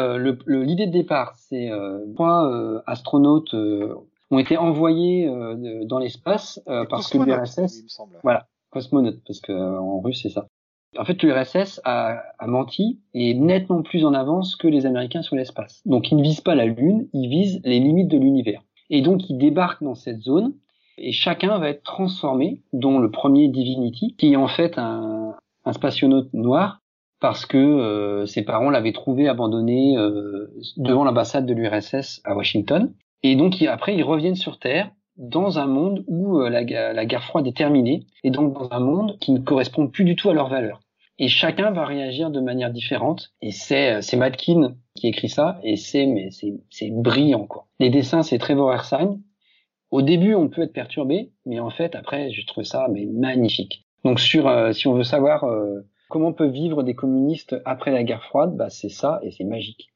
l'idée 0.48 0.86
de 0.86 0.92
départ, 0.92 1.36
c'est 1.36 1.70
trois 2.16 2.50
astronautes 2.88 3.54
ont 4.32 4.40
été 4.40 4.56
envoyés 4.56 5.30
dans 5.84 6.00
l'espace 6.00 6.62
parce 6.90 7.10
que 7.10 7.18
l'URSS, 7.18 7.84
voilà, 8.24 8.48
cosmonautes, 8.70 9.22
parce 9.28 9.42
que 9.42 9.52
en 9.52 10.00
russe 10.00 10.22
c'est 10.24 10.30
ça. 10.30 10.48
En 10.98 11.04
fait, 11.04 11.22
l'URSS 11.22 11.82
a, 11.84 12.22
a, 12.40 12.48
menti 12.48 13.02
et 13.14 13.32
est 13.32 13.34
nettement 13.34 13.82
plus 13.82 14.06
en 14.06 14.14
avance 14.14 14.56
que 14.56 14.70
les 14.70 14.86
Américains 14.86 15.24
sur 15.24 15.36
l'espace. 15.36 15.82
Donc, 15.86 16.10
ils 16.10 16.16
ne 16.16 16.24
visent 16.24 16.40
pas 16.40 16.56
la 16.56 16.66
Lune, 16.66 17.10
ils 17.12 17.30
visent 17.30 17.60
les 17.66 17.80
limites 17.82 18.08
de 18.08 18.18
l'univers. 18.18 18.62
Et 18.90 19.02
donc, 19.02 19.30
ils 19.30 19.38
débarquent 19.38 19.84
dans 19.84 19.94
cette 19.94 20.22
zone 20.22 20.54
et 20.98 21.12
chacun 21.12 21.58
va 21.60 21.70
être 21.70 21.84
transformé, 21.84 22.62
dont 22.74 23.00
le 23.00 23.12
premier 23.12 23.48
Divinity, 23.48 24.16
qui 24.18 24.34
est 24.34 24.36
en 24.36 24.48
fait 24.48 24.78
un, 24.78 25.36
un 25.66 25.74
spationaute 25.74 26.34
noir 26.34 26.82
parce 27.20 27.46
que 27.46 27.58
euh, 27.58 28.26
ses 28.26 28.44
parents 28.44 28.70
l'avaient 28.70 28.94
trouvé 28.94 29.28
abandonné 29.28 29.98
euh, 29.98 30.52
devant 30.78 31.04
l'ambassade 31.04 31.46
de 31.46 31.54
l'URSS 31.54 32.22
à 32.24 32.36
Washington. 32.36 32.94
Et 33.24 33.36
donc, 33.36 33.60
après, 33.64 33.96
ils 33.96 34.04
reviennent 34.04 34.36
sur 34.36 34.60
Terre 34.60 34.92
dans 35.18 35.58
un 35.58 35.66
monde 35.66 36.04
où 36.08 36.40
euh, 36.40 36.50
la, 36.50 36.62
la, 36.94 37.06
guerre 37.06 37.24
froide 37.24 37.48
est 37.48 37.58
terminée, 37.58 38.06
et 38.24 38.30
donc 38.30 38.54
dans 38.54 38.72
un 38.72 38.80
monde 38.80 39.18
qui 39.20 39.32
ne 39.32 39.40
correspond 39.40 39.88
plus 39.88 40.04
du 40.04 40.16
tout 40.16 40.30
à 40.30 40.34
leurs 40.34 40.50
valeurs. 40.50 40.80
Et 41.20 41.28
chacun 41.28 41.72
va 41.72 41.86
réagir 41.86 42.30
de 42.30 42.40
manière 42.40 42.72
différente. 42.72 43.32
Et 43.42 43.52
c'est 43.52 43.94
euh, 43.94 44.02
c'est 44.02 44.18
Matkin 44.18 44.76
qui 44.96 45.08
écrit 45.08 45.30
ça, 45.30 45.60
et 45.64 45.76
c'est 45.76 46.06
mais 46.06 46.30
c'est 46.70 46.92
brillant 46.92 47.48
quoi. 47.48 47.66
Les 47.80 47.90
dessins 47.90 48.22
c'est 48.22 48.38
Trevor 48.38 48.72
Ersine. 48.74 49.22
Au 49.92 50.02
début 50.02 50.36
on 50.36 50.50
peut 50.50 50.64
être 50.64 50.74
perturbé, 50.74 51.32
mais 51.46 51.60
en 51.60 51.70
fait 51.70 51.96
après 51.96 52.32
je 52.32 52.46
trouve 52.46 52.64
ça 52.64 52.88
mais 52.92 53.06
magnifique. 53.06 53.86
Donc 54.04 54.20
sur 54.20 54.48
euh, 54.48 54.72
si 54.72 54.88
on 54.88 54.94
veut 54.94 55.04
savoir 55.04 55.46
comment 56.10 56.28
on 56.28 56.34
peut 56.34 56.48
vivre 56.48 56.84
des 56.84 56.96
communistes 56.96 57.56
après 57.66 57.92
la 57.92 58.04
guerre 58.04 58.24
froide, 58.24 58.56
bah 58.56 58.70
c'est 58.70 58.90
ça 58.90 59.20
et 59.24 59.32
c'est 59.32 59.44
magique. 59.44 59.90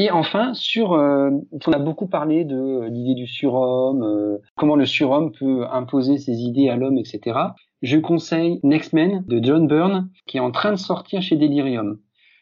Et 0.00 0.12
enfin, 0.12 0.54
sur, 0.54 0.92
euh, 0.92 1.30
on 1.66 1.72
a 1.72 1.78
beaucoup 1.80 2.06
parlé 2.06 2.44
de 2.44 2.54
euh, 2.54 2.88
l'idée 2.88 3.16
du 3.16 3.26
surhomme, 3.26 4.04
euh, 4.04 4.38
comment 4.54 4.76
le 4.76 4.86
surhomme 4.86 5.32
peut 5.32 5.66
imposer 5.72 6.18
ses 6.18 6.42
idées 6.42 6.68
à 6.68 6.76
l'homme, 6.76 6.98
etc. 6.98 7.36
Je 7.82 7.98
conseille 7.98 8.60
Next 8.62 8.92
Men 8.92 9.24
de 9.26 9.40
John 9.42 9.66
Byrne, 9.66 10.08
qui 10.28 10.36
est 10.36 10.40
en 10.40 10.52
train 10.52 10.70
de 10.70 10.76
sortir 10.76 11.20
chez 11.20 11.34
Delirium. 11.34 11.98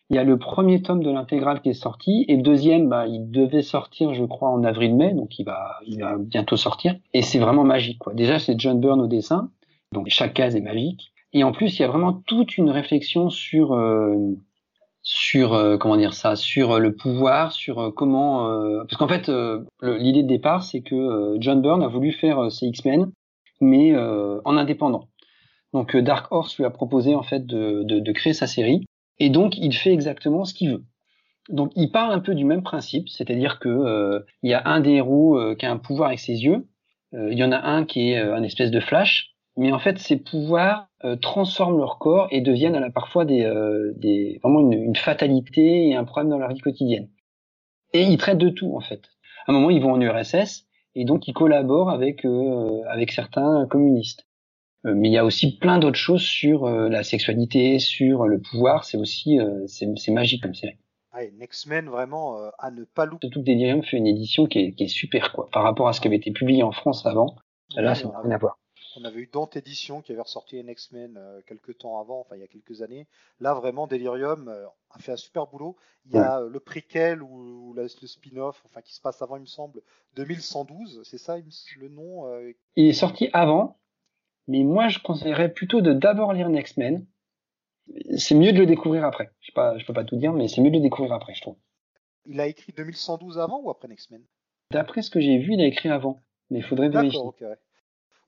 Il 0.08 0.16
y 0.16 0.18
a 0.18 0.24
le 0.24 0.38
premier 0.38 0.82
tome 0.82 1.02
de 1.02 1.10
l'intégrale 1.10 1.60
qui 1.60 1.70
est 1.70 1.74
sorti, 1.74 2.24
et 2.28 2.36
le 2.36 2.42
deuxième, 2.42 2.88
bah, 2.88 3.06
il 3.06 3.30
devait 3.30 3.62
sortir, 3.62 4.14
je 4.14 4.24
crois, 4.24 4.50
en 4.50 4.62
avril-mai, 4.62 5.14
donc 5.14 5.38
il 5.38 5.44
va, 5.44 5.78
il 5.86 6.00
va 6.00 6.16
bientôt 6.16 6.56
sortir. 6.56 6.94
Et 7.12 7.22
c'est 7.22 7.40
vraiment 7.40 7.64
magique, 7.64 7.98
quoi. 7.98 8.14
Déjà, 8.14 8.38
c'est 8.38 8.58
John 8.58 8.80
Byrne 8.80 9.00
au 9.00 9.08
dessin, 9.08 9.50
donc 9.92 10.08
chaque 10.08 10.34
case 10.34 10.54
est 10.54 10.60
magique. 10.60 11.12
Et 11.32 11.42
en 11.42 11.52
plus, 11.52 11.78
il 11.78 11.82
y 11.82 11.84
a 11.84 11.88
vraiment 11.88 12.12
toute 12.12 12.56
une 12.56 12.70
réflexion 12.70 13.30
sur 13.30 13.74
sur 15.06 15.54
euh, 15.54 15.78
comment 15.78 15.96
dire 15.96 16.14
ça, 16.14 16.34
sur 16.34 16.72
euh, 16.72 16.78
le 16.80 16.94
pouvoir, 16.94 17.52
sur 17.52 17.78
euh, 17.78 17.90
comment 17.92 18.48
parce 18.82 18.96
qu'en 18.96 19.08
fait 19.08 19.30
l'idée 19.80 20.22
de 20.24 20.28
départ 20.28 20.64
c'est 20.64 20.82
que 20.82 21.36
John 21.38 21.62
Byrne 21.62 21.82
a 21.82 21.88
voulu 21.88 22.12
faire 22.12 22.50
ses 22.50 22.66
X-Men 22.66 23.12
mais 23.60 23.96
en 23.96 24.56
indépendant. 24.56 25.08
Donc 25.72 25.96
Dark 25.96 26.30
Horse 26.30 26.58
lui 26.58 26.64
a 26.64 26.70
proposé 26.70 27.14
en 27.14 27.22
fait 27.22 27.46
de, 27.46 27.82
de, 27.84 28.00
de, 28.00 28.12
créer 28.12 28.34
sa 28.34 28.46
série 28.46 28.84
et 29.18 29.30
donc 29.30 29.56
il 29.56 29.74
fait 29.74 29.92
exactement 29.92 30.44
ce 30.44 30.54
qu'il 30.54 30.72
veut. 30.72 30.84
Donc 31.48 31.72
il 31.76 31.90
parle 31.90 32.12
un 32.12 32.20
peu 32.20 32.34
du 32.34 32.44
même 32.44 32.62
principe, 32.62 33.08
c'est-à-dire 33.08 33.58
que 33.60 34.24
il 34.42 34.50
y 34.50 34.54
a 34.54 34.66
un 34.66 34.80
des 34.80 34.94
héros 34.94 35.38
qui 35.56 35.64
a 35.64 35.70
un 35.70 35.78
pouvoir 35.78 36.08
avec 36.08 36.18
ses 36.18 36.44
yeux, 36.44 36.66
il 37.12 37.38
y 37.38 37.44
en 37.44 37.52
a 37.52 37.58
un 37.58 37.84
qui 37.84 38.10
est 38.10 38.18
un 38.18 38.42
espèce 38.42 38.72
de 38.72 38.80
flash, 38.80 39.36
mais 39.56 39.72
en 39.72 39.78
fait 39.78 39.98
ces 39.98 40.16
pouvoirs 40.16 40.88
euh, 41.04 41.16
transforment 41.16 41.78
leur 41.78 41.98
corps 41.98 42.28
et 42.30 42.40
deviennent 42.40 42.74
à 42.74 42.80
la, 42.80 42.90
parfois 42.90 43.24
des, 43.24 43.42
euh, 43.42 43.92
des 43.96 44.40
vraiment 44.42 44.60
une, 44.60 44.72
une, 44.72 44.96
fatalité 44.96 45.88
et 45.88 45.94
un 45.94 46.04
problème 46.04 46.30
dans 46.30 46.38
leur 46.38 46.52
vie 46.52 46.60
quotidienne. 46.60 47.08
Et 47.92 48.02
ils 48.02 48.16
traitent 48.16 48.38
de 48.38 48.48
tout 48.48 48.74
en 48.74 48.80
fait. 48.80 49.02
À 49.46 49.52
un 49.52 49.54
moment 49.54 49.70
ils 49.70 49.82
vont 49.82 49.92
en 49.92 50.00
URSS 50.00 50.66
et 50.94 51.04
donc 51.04 51.28
ils 51.28 51.34
collaborent 51.34 51.90
avec 51.90 52.24
euh, 52.24 52.82
avec 52.88 53.12
certains 53.12 53.66
communistes. 53.66 54.26
Mais 54.94 55.08
il 55.08 55.12
y 55.12 55.18
a 55.18 55.24
aussi 55.24 55.58
plein 55.58 55.78
d'autres 55.78 55.98
choses 55.98 56.22
sur 56.22 56.68
la 56.68 57.02
sexualité, 57.02 57.78
sur 57.78 58.26
le 58.26 58.40
pouvoir. 58.40 58.84
C'est 58.84 58.96
aussi 58.96 59.38
c'est 59.66 60.10
magique 60.10 60.42
comme 60.42 60.54
série. 60.54 60.76
Ah, 61.12 61.20
Next 61.38 61.66
Men 61.66 61.88
vraiment 61.88 62.36
à 62.58 62.70
ne 62.70 62.84
pas 62.84 63.06
louper. 63.06 63.26
Surtout 63.26 63.40
que 63.40 63.46
Delirium 63.46 63.82
fait 63.82 63.96
une 63.96 64.06
édition 64.06 64.46
qui 64.46 64.58
est, 64.60 64.72
qui 64.72 64.84
est 64.84 64.88
super 64.88 65.32
quoi, 65.32 65.48
par 65.50 65.62
rapport 65.62 65.88
à 65.88 65.92
ce 65.92 66.00
qui 66.00 66.08
avait 66.08 66.16
été 66.16 66.30
publié 66.30 66.62
en 66.62 66.72
France 66.72 67.06
avant. 67.06 67.36
Là, 67.74 67.94
ça 67.94 68.08
n'a 68.08 68.20
rien 68.20 68.30
à 68.32 68.38
voir. 68.38 68.58
On 68.98 69.04
avait 69.04 69.20
eu 69.20 69.26
Dante 69.30 69.56
Edition 69.56 70.00
qui 70.00 70.12
avait 70.12 70.22
ressorti 70.22 70.58
X-Men 70.58 71.16
euh, 71.18 71.40
quelques 71.46 71.78
temps 71.78 72.00
avant, 72.00 72.20
enfin 72.20 72.36
il 72.36 72.40
y 72.40 72.44
a 72.44 72.46
quelques 72.46 72.80
années. 72.80 73.06
Là 73.40 73.52
vraiment 73.52 73.86
Delirium 73.86 74.48
euh, 74.48 74.66
a 74.90 74.98
fait 74.98 75.12
un 75.12 75.16
super 75.16 75.46
boulot. 75.46 75.76
Il 76.06 76.12
y 76.12 76.16
a 76.16 76.40
euh, 76.40 76.48
le 76.48 76.60
préquel 76.60 77.22
ou, 77.22 77.74
le 77.74 77.88
spin-off, 77.88 78.62
enfin 78.64 78.80
qui 78.80 78.94
se 78.94 79.00
passe 79.02 79.20
avant 79.20 79.36
il 79.36 79.42
me 79.42 79.46
semble, 79.46 79.82
2112, 80.14 81.02
c'est 81.04 81.18
ça 81.18 81.36
le 81.36 81.88
nom 81.88 82.24
Il 82.76 82.86
est 82.86 82.94
sorti 82.94 83.28
avant, 83.34 83.76
mais 84.48 84.62
moi 84.62 84.88
je 84.88 84.98
conseillerais 84.98 85.52
plutôt 85.52 85.80
de 85.80 85.92
d'abord 85.92 86.32
lire 86.32 86.48
X-Men. 86.50 87.06
C'est 88.16 88.34
mieux 88.34 88.52
de 88.52 88.58
le 88.58 88.66
découvrir 88.66 89.04
après. 89.04 89.30
Je 89.40 89.52
ne 89.52 89.84
peux 89.86 89.92
pas 89.92 90.04
tout 90.04 90.16
dire, 90.16 90.32
mais 90.32 90.48
c'est 90.48 90.60
mieux 90.60 90.70
de 90.70 90.76
le 90.76 90.82
découvrir 90.82 91.12
après, 91.12 91.34
je 91.34 91.40
trouve. 91.40 91.56
Il 92.24 92.40
a 92.40 92.46
écrit 92.46 92.72
2112 92.72 93.38
avant 93.38 93.60
ou 93.60 93.70
après 93.70 93.88
X-Men 93.88 94.22
D'après 94.72 95.02
ce 95.02 95.10
que 95.10 95.20
j'ai 95.20 95.38
vu, 95.38 95.52
il 95.52 95.60
a 95.60 95.66
écrit 95.66 95.88
avant, 95.88 96.20
mais 96.50 96.58
il 96.58 96.64
faudrait 96.64 96.88
vérifier. 96.88 97.20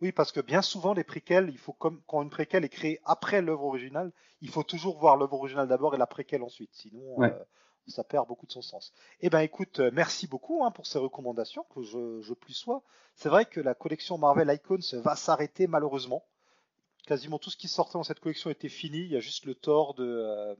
Oui, 0.01 0.13
parce 0.13 0.31
que 0.31 0.41
bien 0.41 0.63
souvent 0.63 0.95
les 0.95 1.03
préquels, 1.03 1.49
il 1.49 1.59
faut 1.59 1.73
comme 1.73 2.01
quand 2.07 2.23
une 2.23 2.31
préquelle 2.31 2.65
est 2.65 2.69
créée 2.69 3.01
après 3.05 3.43
l'œuvre 3.43 3.65
originale, 3.65 4.13
il 4.41 4.49
faut 4.49 4.63
toujours 4.63 4.97
voir 4.99 5.17
l'œuvre 5.17 5.35
originale 5.35 5.67
d'abord 5.67 5.95
et 5.97 5.99
la 5.99 6.07
préquelle 6.07 6.45
ensuite. 6.45 6.71
Sinon, 6.73 7.21
euh, 7.23 7.31
ça 7.89 8.05
perd 8.05 8.27
beaucoup 8.29 8.47
de 8.47 8.53
son 8.53 8.63
sens. 8.63 8.93
Eh 9.21 9.31
ben, 9.31 9.41
écoute, 9.41 9.81
euh, 9.81 9.91
merci 9.93 10.27
beaucoup 10.27 10.65
hein, 10.65 10.71
pour 10.71 10.87
ces 10.87 10.99
recommandations 10.99 11.65
que 11.75 11.83
je, 11.83 12.21
je 12.21 12.35
plus 12.35 12.55
sois. 12.55 12.83
C'est 13.15 13.29
vrai 13.29 13.45
que 13.45 13.61
la 13.61 13.75
collection 13.75 14.19
Marvel 14.19 14.51
Icons 14.53 15.01
va 15.03 15.17
s'arrêter 15.17 15.67
malheureusement. 15.67 16.25
Quasiment 17.07 17.39
tout 17.39 17.51
ce 17.51 17.57
qui 17.57 17.69
sortait 17.69 17.95
dans 17.95 18.03
cette 18.05 18.21
collection 18.21 18.51
était 18.51 18.69
fini. 18.69 18.99
Il 18.99 19.09
y 19.09 19.17
a 19.17 19.21
juste 19.21 19.47
le 19.47 19.55
Thor 19.55 19.95
de, 19.95 20.05
euh, 20.05 20.55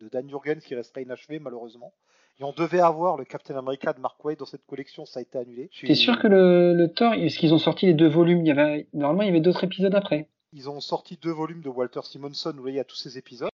de 0.00 0.08
Dan 0.08 0.28
Jurgens 0.28 0.60
qui 0.60 0.74
resterait 0.74 1.02
inachevé 1.02 1.38
malheureusement. 1.38 1.92
Et 2.40 2.44
on 2.44 2.52
devait 2.52 2.80
avoir 2.80 3.18
le 3.18 3.24
Captain 3.24 3.56
America 3.56 3.92
de 3.92 4.00
Mark 4.00 4.24
Waid 4.24 4.38
dans 4.38 4.46
cette 4.46 4.64
collection, 4.64 5.04
ça 5.04 5.18
a 5.18 5.22
été 5.22 5.36
annulé. 5.38 5.70
T'es 5.80 5.94
sûr 5.94 6.18
que 6.18 6.26
le, 6.28 6.72
le 6.72 6.92
Thor, 6.92 7.12
est-ce 7.12 7.38
qu'ils 7.38 7.52
ont 7.52 7.58
sorti 7.58 7.86
les 7.86 7.94
deux 7.94 8.08
volumes? 8.08 8.40
Il 8.40 8.48
y 8.48 8.50
avait, 8.50 8.88
Normalement, 8.94 9.22
il 9.22 9.26
y 9.26 9.28
avait 9.28 9.40
d'autres 9.40 9.64
épisodes 9.64 9.94
après. 9.94 10.28
Ils 10.54 10.68
ont 10.70 10.80
sorti 10.80 11.18
deux 11.18 11.30
volumes 11.30 11.60
de 11.60 11.68
Walter 11.68 12.00
Simonson 12.04 12.56
où 12.58 12.68
il 12.68 12.74
y 12.74 12.80
a 12.80 12.84
tous 12.84 12.96
ces 12.96 13.18
épisodes. 13.18 13.50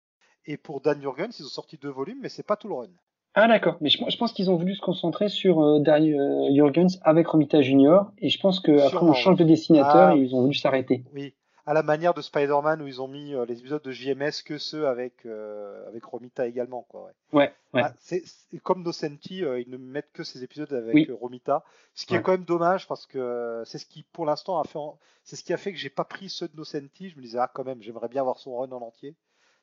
Et 0.47 0.57
pour 0.57 0.81
Dan 0.81 1.01
Jurgens, 1.01 1.39
ils 1.39 1.45
ont 1.45 1.49
sorti 1.49 1.77
deux 1.77 1.91
volumes, 1.91 2.19
mais 2.23 2.29
c'est 2.29 2.43
pas 2.47 2.57
tout 2.57 2.69
le 2.69 2.75
run. 2.75 2.89
Ah 3.35 3.47
d'accord, 3.47 3.76
mais 3.81 3.89
je, 3.89 4.16
pense 4.16 4.33
qu'ils 4.33 4.51
ont 4.51 4.57
voulu 4.57 4.74
se 4.74 4.81
concentrer 4.81 5.29
sur 5.29 5.61
euh, 5.62 5.81
euh 5.87 6.55
Jurgens 6.55 6.99
avec 7.03 7.29
Romita 7.29 7.61
Junior, 7.61 8.11
et 8.18 8.31
je 8.31 8.41
pense 8.41 8.59
qu'après 8.61 9.05
on 9.05 9.12
change 9.12 9.37
de 9.37 9.45
dessinateur 9.45 10.09
ah, 10.09 10.16
et 10.16 10.20
ils 10.20 10.35
ont 10.35 10.41
voulu 10.41 10.55
s'arrêter. 10.55 11.05
Oui, 11.14 11.35
à 11.68 11.74
la 11.74 11.83
manière 11.83 12.14
de 12.14 12.22
Spider-Man 12.22 12.81
où 12.81 12.87
ils 12.87 13.03
ont 13.03 13.09
mis 13.09 13.35
euh, 13.35 13.45
les 13.45 13.59
épisodes 13.59 13.83
de 13.83 13.91
JMS 13.91 14.43
que 14.43 14.57
ceux 14.57 14.89
avec 14.89 15.26
euh, 15.26 15.87
avec 15.87 16.03
Romita 16.03 16.47
également 16.47 16.87
quoi. 16.89 17.11
Ouais. 17.35 17.53
ouais, 17.74 17.83
ah, 17.85 17.93
c'est 17.99 18.24
comme 18.62 18.83
Nocenti, 18.83 19.45
euh, 19.45 19.61
ils 19.61 19.68
ne 19.68 19.76
mettent 19.76 20.11
que 20.14 20.24
ces 20.24 20.43
épisodes 20.43 20.72
avec 20.72 21.11
Romita, 21.20 21.62
ce 21.93 22.07
qui 22.07 22.14
est 22.14 22.22
quand 22.22 22.33
même 22.33 22.47
dommage 22.47 22.89
parce 22.89 23.05
que 23.05 23.62
c'est 23.66 23.76
ce 23.76 23.85
qui 23.85 24.03
pour 24.03 24.24
l'instant 24.24 24.59
a 24.59 24.64
fait 24.64 24.79
c'est 25.24 25.37
ce 25.37 25.45
qui 25.45 25.53
a 25.53 25.59
fait 25.59 25.72
que 25.72 25.79
j'ai 25.79 25.91
pas 25.91 26.05
pris 26.05 26.31
ceux 26.31 26.49
de 26.49 26.57
Nocenti, 26.57 27.11
je 27.11 27.16
me 27.18 27.20
disais 27.20 27.39
ah 27.39 27.51
quand 27.53 27.64
même, 27.64 27.83
j'aimerais 27.83 28.09
bien 28.09 28.22
avoir 28.22 28.39
son 28.39 28.57
run 28.57 28.72
en 28.72 28.81
entier. 28.81 29.14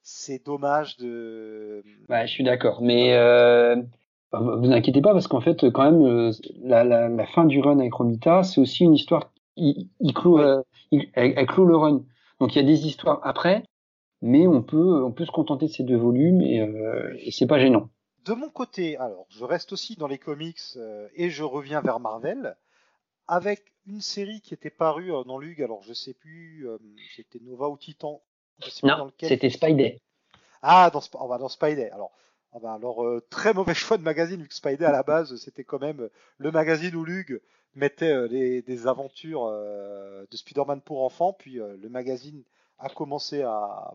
C'est 0.08 0.46
dommage 0.46 0.98
de 0.98 1.84
Ouais, 2.10 2.28
je 2.28 2.32
suis 2.32 2.44
d'accord, 2.44 2.84
mais 2.84 3.18
vous 4.32 4.72
inquiétez 4.72 5.02
pas 5.02 5.14
parce 5.14 5.28
qu'en 5.28 5.42
fait 5.42 5.70
quand 5.72 5.92
même 5.92 6.32
la, 6.62 6.84
la, 6.84 7.10
la 7.10 7.26
fin 7.26 7.46
du 7.46 7.60
run 7.60 7.80
avec 7.80 7.94
Romita, 7.94 8.44
c'est 8.44 8.62
aussi 8.62 8.84
une 8.84 8.94
histoire 8.94 9.32
il, 9.56 9.90
il 10.00 10.14
clôt, 10.14 10.40
euh, 10.40 10.62
il, 10.92 11.10
elle, 11.14 11.46
clôt 11.48 11.66
le 11.66 11.76
run. 11.76 12.04
Donc 12.40 12.56
il 12.56 12.62
y 12.62 12.62
a 12.62 12.68
des 12.68 12.86
histoires 12.86 13.20
après, 13.24 13.64
mais 14.22 14.48
on 14.48 14.62
peut, 14.62 15.04
on 15.04 15.12
peut 15.12 15.26
se 15.26 15.32
contenter 15.32 15.68
de 15.68 15.72
ces 15.72 15.84
deux 15.84 15.98
volumes 15.98 16.42
et, 16.42 16.62
euh, 16.62 17.16
et 17.20 17.32
c'est 17.32 17.48
pas 17.48 17.60
gênant. 17.60 17.90
De 18.26 18.34
mon 18.34 18.50
côté, 18.50 18.98
alors 18.98 19.26
je 19.30 19.44
reste 19.44 19.74
aussi 19.74 19.96
dans 19.96 20.08
les 20.08 20.18
comics 20.18 20.60
euh, 20.76 21.08
et 21.16 21.30
je 21.30 21.44
reviens 21.44 21.82
vers 21.82 22.00
Marvel 22.00 22.56
avec 23.28 23.74
une 23.88 24.02
série 24.02 24.42
qui 24.42 24.54
était 24.54 24.70
parue 24.70 25.14
euh, 25.14 25.24
dans 25.24 25.38
Lug. 25.38 25.62
Alors 25.62 25.82
je 25.84 25.94
sais 25.94 26.14
plus, 26.14 26.68
euh, 26.68 26.78
c'était 27.16 27.40
Nova 27.40 27.70
ou 27.70 27.78
Titan. 27.78 28.22
Non, 28.84 29.12
c'était 29.20 29.50
Spidey. 29.50 30.02
Ah, 30.62 30.90
dans, 30.92 31.02
on 31.20 31.28
va 31.28 31.38
dans 31.38 31.50
Spidey. 31.50 31.90
Alors 31.92 32.12
bah 32.62 32.74
alors, 32.74 33.04
euh, 33.04 33.22
très 33.30 33.54
mauvais 33.54 33.74
choix 33.74 33.98
de 33.98 34.04
magazine, 34.04 34.42
vu 34.42 34.48
que 34.48 34.56
Spidey 34.56 34.86
à 34.86 34.92
la 34.92 35.04
base, 35.04 35.36
c'était 35.38 35.64
quand 35.64 35.80
même 35.80 36.10
le 36.38 36.52
magazine 36.52 36.96
où 36.96 37.04
Lug 37.04 37.42
mettait 37.76 38.14
euh, 38.14 38.28
des 38.30 38.88
aventures 38.88 39.46
euh, 39.46 40.26
de 40.32 40.38
Spider-Man 40.38 40.82
pour 40.82 41.04
enfants, 41.04 41.34
puis 41.34 41.56
le 41.56 41.90
magazine 41.90 42.44
a 42.80 42.90
commencé 42.90 43.42
à 43.42 43.94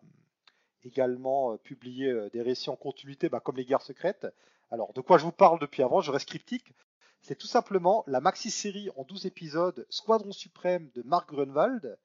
également 0.82 1.56
publier 1.58 2.12
des 2.32 2.42
récits 2.42 2.70
en 2.70 2.76
continuité, 2.76 3.28
bah, 3.28 3.40
comme 3.40 3.56
les 3.56 3.64
guerres 3.64 3.82
secrètes. 3.82 4.26
Alors, 4.70 4.92
de 4.94 5.00
quoi 5.00 5.18
je 5.18 5.24
vous 5.24 5.32
parle 5.32 5.58
depuis 5.58 5.82
avant, 5.82 6.00
je 6.00 6.10
reste 6.10 6.28
cryptique. 6.28 6.72
C'est 7.20 7.36
tout 7.36 7.46
simplement 7.46 8.02
la 8.06 8.20
maxi-série 8.20 8.88
en 8.96 9.04
12 9.04 9.26
épisodes 9.26 9.86
Squadron 9.90 10.32
suprême 10.32 10.90
de 10.94 11.02
Mark 11.02 11.28
Grunwald 11.28 11.98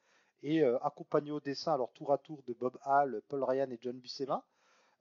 et 0.46 0.64
accompagné 0.84 1.32
au 1.32 1.40
dessin, 1.40 1.74
alors 1.74 1.92
tour 1.92 2.14
à 2.14 2.18
tour 2.18 2.42
de 2.48 2.54
Bob 2.54 2.78
Hall, 2.86 3.22
Paul 3.28 3.44
Ryan 3.44 3.68
et 3.72 3.80
John 3.82 3.98
Buscema. 3.98 4.46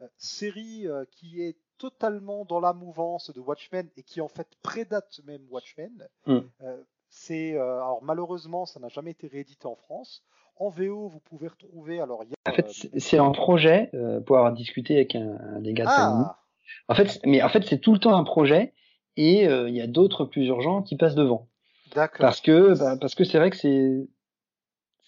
Euh, 0.02 0.06
série 0.16 0.88
euh, 0.88 1.04
qui 1.12 1.40
est 1.40 1.56
totalement 1.78 2.44
dans 2.44 2.58
la 2.58 2.72
mouvance 2.72 3.30
de 3.32 3.38
Watchmen 3.38 3.88
et 3.96 4.02
qui 4.02 4.20
en 4.20 4.26
fait 4.28 4.48
prédate 4.62 5.20
même 5.24 5.42
Watchmen. 5.50 6.08
Mm. 6.26 6.38
Euh, 6.62 6.82
c'est 7.10 7.56
alors 7.56 8.02
malheureusement 8.02 8.66
ça 8.66 8.80
n'a 8.80 8.88
jamais 8.88 9.12
été 9.12 9.28
réédité 9.28 9.66
en 9.66 9.76
France. 9.76 10.24
En 10.56 10.68
VO, 10.68 11.08
vous 11.08 11.20
pouvez 11.20 11.48
retrouver. 11.48 12.00
Alors, 12.00 12.24
en 12.48 12.52
fait, 12.52 12.70
c'est 12.96 13.18
un 13.18 13.32
projet 13.32 13.90
pour 14.24 14.36
avoir 14.36 14.52
discuté 14.52 14.94
avec 14.94 15.16
un, 15.16 15.60
des 15.60 15.72
gars 15.72 15.84
de 15.84 15.90
ah. 15.90 16.38
En 16.86 16.94
fait, 16.94 17.20
mais 17.24 17.42
en 17.42 17.48
fait, 17.48 17.64
c'est 17.64 17.78
tout 17.78 17.92
le 17.92 17.98
temps 17.98 18.16
un 18.16 18.22
projet 18.22 18.72
et 19.16 19.44
il 19.44 19.74
y 19.74 19.80
a 19.80 19.86
d'autres 19.88 20.24
plus 20.24 20.46
urgents 20.46 20.82
qui 20.82 20.96
passent 20.96 21.16
devant. 21.16 21.48
D'accord. 21.94 22.20
Parce 22.20 22.40
que 22.40 22.78
bah, 22.78 22.96
parce 23.00 23.16
que 23.16 23.24
c'est 23.24 23.38
vrai 23.38 23.50
que 23.50 23.56
c'est 23.56 24.08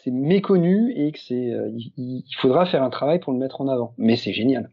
c'est 0.07 0.13
méconnu 0.13 0.93
et 0.97 1.11
que 1.11 1.19
c'est 1.19 1.53
il, 1.97 2.25
faudra 2.39 2.65
faire 2.65 2.83
un 2.83 2.91
travail 2.91 3.19
pour 3.19 3.33
le 3.33 3.39
mettre 3.39 3.61
en 3.61 3.69
avant. 3.69 3.93
Mais 3.99 4.17
c'est 4.17 4.33
génial 4.33 4.71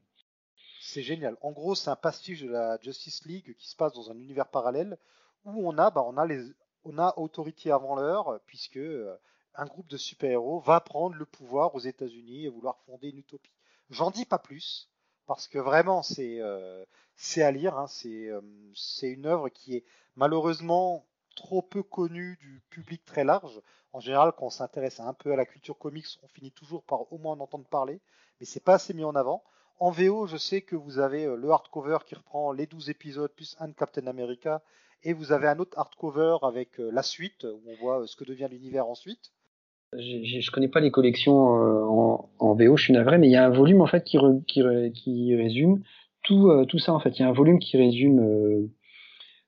c'est 0.94 1.02
génial. 1.02 1.38
En 1.42 1.52
gros, 1.52 1.74
c'est 1.74 1.90
un 1.90 1.96
pastiche 1.96 2.44
de 2.44 2.50
la 2.50 2.78
Justice 2.80 3.26
League 3.26 3.56
qui 3.58 3.68
se 3.68 3.76
passe 3.76 3.94
dans 3.94 4.12
un 4.12 4.16
univers 4.16 4.48
parallèle 4.48 4.98
où 5.46 5.68
on 5.68 5.78
a, 5.80 5.90
bah, 5.90 6.04
on 6.06 6.18
a 6.18 6.26
les, 6.28 6.44
on 6.84 6.98
a 6.98 7.14
Authority 7.18 7.72
avant 7.72 7.96
l'heure, 7.96 8.40
puisque 8.46 8.78
euh, 8.78 9.16
un 9.56 9.66
groupe 9.66 9.88
de 9.88 9.98
super-héros 9.98 10.60
va 10.60 10.80
prendre 10.82 11.16
le 11.16 11.26
pouvoir 11.26 11.74
aux 11.76 11.80
États-Unis 11.80 12.46
et 12.46 12.50
vouloir 12.50 12.78
fonder 12.86 13.10
une 13.10 13.18
utopie. 13.18 13.52
J'en 13.90 14.12
dis 14.12 14.26
pas 14.26 14.40
plus 14.40 14.90
parce 15.26 15.48
que 15.48 15.58
vraiment 15.58 16.04
c'est 16.04 16.42
euh, 16.42 16.86
c'est 17.16 17.44
à 17.44 17.52
lire. 17.52 17.78
Hein. 17.78 17.88
c'est 17.88 18.30
euh, 18.30 18.42
c'est 18.76 19.10
une 19.10 19.26
œuvre 19.26 19.50
qui 19.50 19.76
est 19.78 19.86
malheureusement 20.16 21.06
trop 21.36 21.62
peu 21.62 21.84
connue 21.84 22.38
du 22.42 22.62
public 22.70 23.04
très 23.06 23.24
large. 23.24 23.62
En 23.92 24.00
général, 24.00 24.34
quand 24.38 24.48
on 24.48 24.50
s'intéresse 24.50 25.00
un 25.00 25.14
peu 25.14 25.32
à 25.32 25.36
la 25.36 25.46
culture 25.46 25.78
comics, 25.78 26.08
on 26.24 26.28
finit 26.28 26.52
toujours 26.52 26.84
par 26.84 27.12
au 27.12 27.18
moins 27.18 27.34
en 27.34 27.40
entendre 27.42 27.66
parler, 27.66 28.02
mais 28.40 28.46
c'est 28.46 28.64
pas 28.64 28.76
assez 28.76 28.94
mis 28.94 29.04
en 29.04 29.16
avant. 29.16 29.44
En 29.80 29.92
VO, 29.92 30.28
je 30.28 30.38
sais 30.38 30.62
que 30.62 30.76
vous 30.76 31.00
avez 31.00 31.26
euh, 31.26 31.36
le 31.36 31.50
hardcover 31.50 31.98
qui 32.06 32.16
reprend 32.16 32.52
les 32.52 32.66
12 32.66 32.90
épisodes 32.90 33.32
plus 33.36 33.56
un 33.60 33.68
de 33.68 33.74
Captain 33.74 34.08
America, 34.08 34.62
et 35.04 35.14
vous 35.14 35.32
avez 35.32 35.48
un 35.48 35.60
autre 35.60 35.78
hardcover 35.78 36.38
avec 36.42 36.80
euh, 36.80 36.90
la 36.92 37.04
suite, 37.04 37.44
où 37.44 37.62
on 37.68 37.76
voit 37.76 38.02
euh, 38.02 38.06
ce 38.08 38.16
que 38.16 38.24
devient 38.24 38.48
l'univers 38.50 38.88
ensuite. 38.88 39.32
Je 39.96 40.50
connais 40.52 40.70
pas 40.70 40.80
les 40.80 40.90
collections 40.90 41.38
en, 42.40 42.56
VO, 42.56 42.78
je 42.78 42.84
suis 42.84 42.94
navré, 42.94 43.20
mais 43.20 43.28
il 43.28 43.32
y 43.32 43.36
a 43.36 43.46
un 43.46 43.52
volume 43.52 43.82
en 43.82 43.86
fait 43.86 44.04
qui 44.04 45.36
résume 45.36 45.84
tout, 46.24 46.66
tout 46.68 46.80
ça 46.80 46.96
en 46.96 47.00
fait. 47.00 47.12
Il 47.12 47.22
y 47.22 47.26
a 47.26 47.28
un 47.28 47.34
volume 47.34 47.60
qui 47.60 47.78
résume 47.78 48.72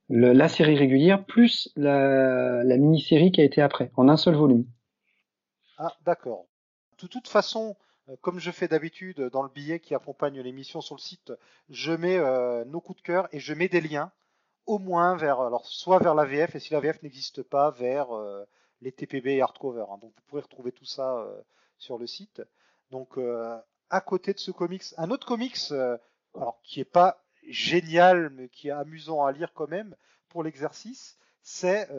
la 0.10 0.50
série 0.50 0.76
régulière 0.76 1.26
plus 1.26 1.72
la, 1.76 2.64
mini-série 2.64 3.32
qui 3.32 3.42
a 3.42 3.44
été 3.44 3.62
après, 3.62 3.92
en 3.96 4.08
un 4.10 4.18
seul 4.18 4.36
volume. 4.36 4.66
Ah, 5.78 5.94
d'accord. 6.06 6.46
De 7.02 7.08
toute 7.08 7.28
façon, 7.28 7.76
euh, 8.10 8.16
comme 8.22 8.40
je 8.40 8.52
fais 8.52 8.68
d'habitude 8.68 9.20
dans 9.32 9.44
le 9.44 9.50
billet 9.50 9.80
qui 9.80 9.96
accompagne 9.96 10.40
l'émission 10.42 10.82
sur 10.82 10.96
le 10.96 11.02
site, 11.02 11.34
je 11.70 11.92
mets 11.92 12.18
euh, 12.18 12.64
nos 12.66 12.82
coups 12.82 13.02
de 13.02 13.06
cœur 13.06 13.28
et 13.32 13.40
je 13.40 13.54
mets 13.54 13.68
des 13.68 13.82
liens 13.82 14.12
au 14.66 14.80
moins 14.80 15.16
vers, 15.16 15.42
alors 15.42 15.66
soit 15.66 16.00
vers 16.00 16.16
la 16.16 16.26
VF 16.26 16.56
et 16.56 16.60
si 16.60 16.74
la 16.74 16.80
VF 16.80 17.04
n'existe 17.04 17.44
pas, 17.44 17.72
vers 17.72 18.16
euh, 18.16 18.44
les 18.82 18.92
TPB 18.92 19.28
et 19.28 19.42
hardcover. 19.42 19.86
Hein. 19.90 19.98
Donc 20.02 20.14
vous 20.16 20.22
pourrez 20.28 20.42
retrouver 20.42 20.72
tout 20.72 20.86
ça 20.86 21.28
sur 21.78 21.98
le 21.98 22.08
site. 22.08 22.42
Donc 22.92 23.18
à 23.90 24.02
côté 24.02 24.34
de 24.34 24.40
ce 24.40 24.52
comics, 24.52 24.84
un 24.98 25.12
autre 25.12 25.28
comics, 25.28 25.72
alors 26.34 26.60
qui 26.64 26.80
est 26.80 26.86
pas 26.86 27.25
génial 27.48 28.30
mais 28.32 28.50
qui 28.50 28.70
est 28.70 28.72
amusant 28.72 29.26
à 29.26 29.32
lire 29.32 29.54
quand 29.54 29.70
même 29.70 29.96
pour 30.30 30.44
l'exercice, 30.44 31.18
c'est 31.42 31.90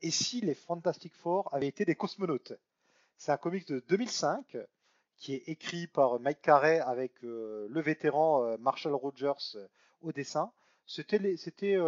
et 0.00 0.10
si 0.10 0.40
les 0.40 0.54
Fantastic 0.54 1.14
Four 1.14 1.48
avaient 1.52 1.68
été 1.68 1.84
des 1.84 1.94
cosmonautes? 1.94 2.54
C'est 3.16 3.32
un 3.32 3.36
comics 3.36 3.66
de 3.68 3.82
2005 3.88 4.56
qui 5.16 5.34
est 5.34 5.48
écrit 5.48 5.86
par 5.86 6.20
Mike 6.20 6.42
Carey 6.42 6.80
avec 6.80 7.12
euh, 7.24 7.66
le 7.70 7.80
vétéran 7.80 8.44
euh, 8.44 8.56
Marshall 8.58 8.94
Rogers 8.94 9.56
euh, 9.56 9.66
au 10.02 10.12
dessin. 10.12 10.52
C'était 10.86 11.18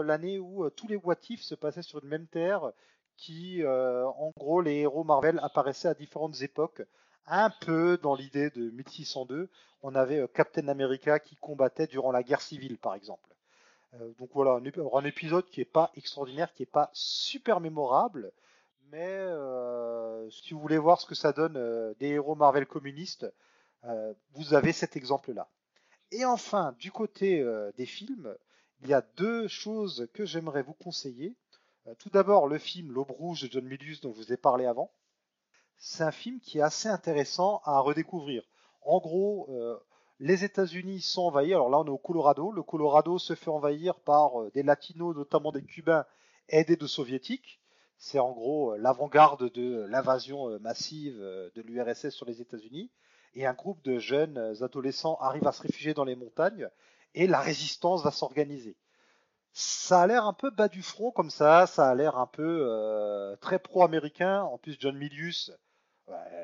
l'année 0.02 0.38
où 0.38 0.70
tous 0.70 0.88
les 0.88 0.96
What 0.96 1.16
se 1.38 1.54
passaient 1.54 1.82
sur 1.82 2.02
une 2.02 2.08
même 2.08 2.26
terre, 2.28 2.72
qui, 3.18 3.62
en 3.62 4.32
gros, 4.38 4.62
les 4.62 4.76
héros 4.76 5.04
Marvel 5.04 5.38
apparaissaient 5.42 5.88
à 5.88 5.92
différentes 5.92 6.40
époques. 6.40 6.80
Un 7.26 7.50
peu 7.50 7.98
dans 8.02 8.14
l'idée 8.14 8.50
de 8.50 8.70
1602, 8.70 9.48
on 9.82 9.94
avait 9.94 10.26
Captain 10.34 10.68
America 10.68 11.18
qui 11.18 11.36
combattait 11.36 11.86
durant 11.86 12.12
la 12.12 12.22
guerre 12.22 12.40
civile, 12.40 12.78
par 12.78 12.94
exemple. 12.94 13.34
donc 14.18 14.30
voilà, 14.32 14.60
un, 14.92 15.04
épisode 15.04 15.46
qui 15.50 15.60
n'est 15.60 15.64
pas 15.64 15.90
extraordinaire, 15.96 16.52
qui 16.54 16.62
n'est 16.62 16.66
pas 16.66 16.90
super 16.92 17.60
mémorable, 17.60 18.32
mais 18.92 19.08
euh, 19.08 20.28
si 20.30 20.54
vous 20.54 20.60
voulez 20.60 20.78
voir 20.78 21.00
ce 21.00 21.06
que 21.06 21.14
ça 21.14 21.32
donne 21.32 21.56
euh, 21.56 21.94
des 21.98 22.08
héros 22.08 22.34
Marvel 22.34 22.66
communistes, 22.66 23.26
euh, 23.84 24.14
vous 24.34 24.54
avez 24.54 24.72
cet 24.72 24.96
exemple-là. 24.96 25.48
Et 26.12 26.24
enfin, 26.24 26.74
du 26.78 26.92
côté 26.92 27.44
des 27.76 27.84
films, 27.84 28.32
il 28.82 28.88
y 28.88 28.94
a 28.94 29.02
deux 29.16 29.48
choses 29.48 30.08
que 30.14 30.24
j'aimerais 30.24 30.62
vous 30.62 30.72
conseiller. 30.72 31.34
tout 31.98 32.10
d'abord, 32.10 32.46
le 32.46 32.58
film 32.58 32.92
L'Aube 32.92 33.10
Rouge 33.10 33.42
de 33.42 33.50
John 33.50 33.64
Milius 33.64 34.00
dont 34.02 34.12
je 34.12 34.18
vous 34.18 34.32
ai 34.32 34.36
parlé 34.36 34.66
avant. 34.66 34.92
C'est 35.78 36.04
un 36.04 36.10
film 36.10 36.40
qui 36.40 36.58
est 36.58 36.62
assez 36.62 36.88
intéressant 36.88 37.60
à 37.64 37.80
redécouvrir. 37.80 38.42
En 38.82 38.98
gros, 38.98 39.48
les 40.20 40.44
États-Unis 40.44 41.00
sont 41.00 41.22
envahis. 41.22 41.54
Alors 41.54 41.70
là, 41.70 41.78
on 41.78 41.86
est 41.86 41.90
au 41.90 41.98
Colorado. 41.98 42.50
Le 42.50 42.62
Colorado 42.62 43.18
se 43.18 43.34
fait 43.34 43.50
envahir 43.50 43.94
par 44.00 44.50
des 44.52 44.62
Latinos, 44.62 45.14
notamment 45.14 45.52
des 45.52 45.62
Cubains, 45.62 46.06
aidés 46.48 46.76
de 46.76 46.86
Soviétiques 46.86 47.60
C'est 47.98 48.18
en 48.18 48.32
gros 48.32 48.76
l'avant-garde 48.76 49.52
de 49.52 49.86
l'invasion 49.88 50.58
massive 50.60 51.18
de 51.18 51.62
l'URSS 51.62 52.10
sur 52.10 52.26
les 52.26 52.40
États-Unis. 52.40 52.90
Et 53.34 53.46
un 53.46 53.52
groupe 53.54 53.82
de 53.82 53.98
jeunes 53.98 54.38
adolescents 54.62 55.18
arrive 55.20 55.46
à 55.46 55.52
se 55.52 55.62
réfugier 55.62 55.92
dans 55.94 56.04
les 56.04 56.16
montagnes 56.16 56.68
et 57.14 57.26
la 57.26 57.40
résistance 57.40 58.02
va 58.02 58.10
s'organiser. 58.10 58.76
Ça 59.52 60.02
a 60.02 60.06
l'air 60.06 60.26
un 60.26 60.32
peu 60.32 60.50
bas 60.50 60.68
du 60.68 60.82
front 60.82 61.10
comme 61.10 61.30
ça, 61.30 61.66
ça 61.66 61.88
a 61.88 61.94
l'air 61.94 62.18
un 62.18 62.26
peu 62.26 63.36
très 63.40 63.58
pro-américain. 63.58 64.42
En 64.42 64.58
plus, 64.58 64.76
John 64.78 64.96
Milius, 64.96 65.50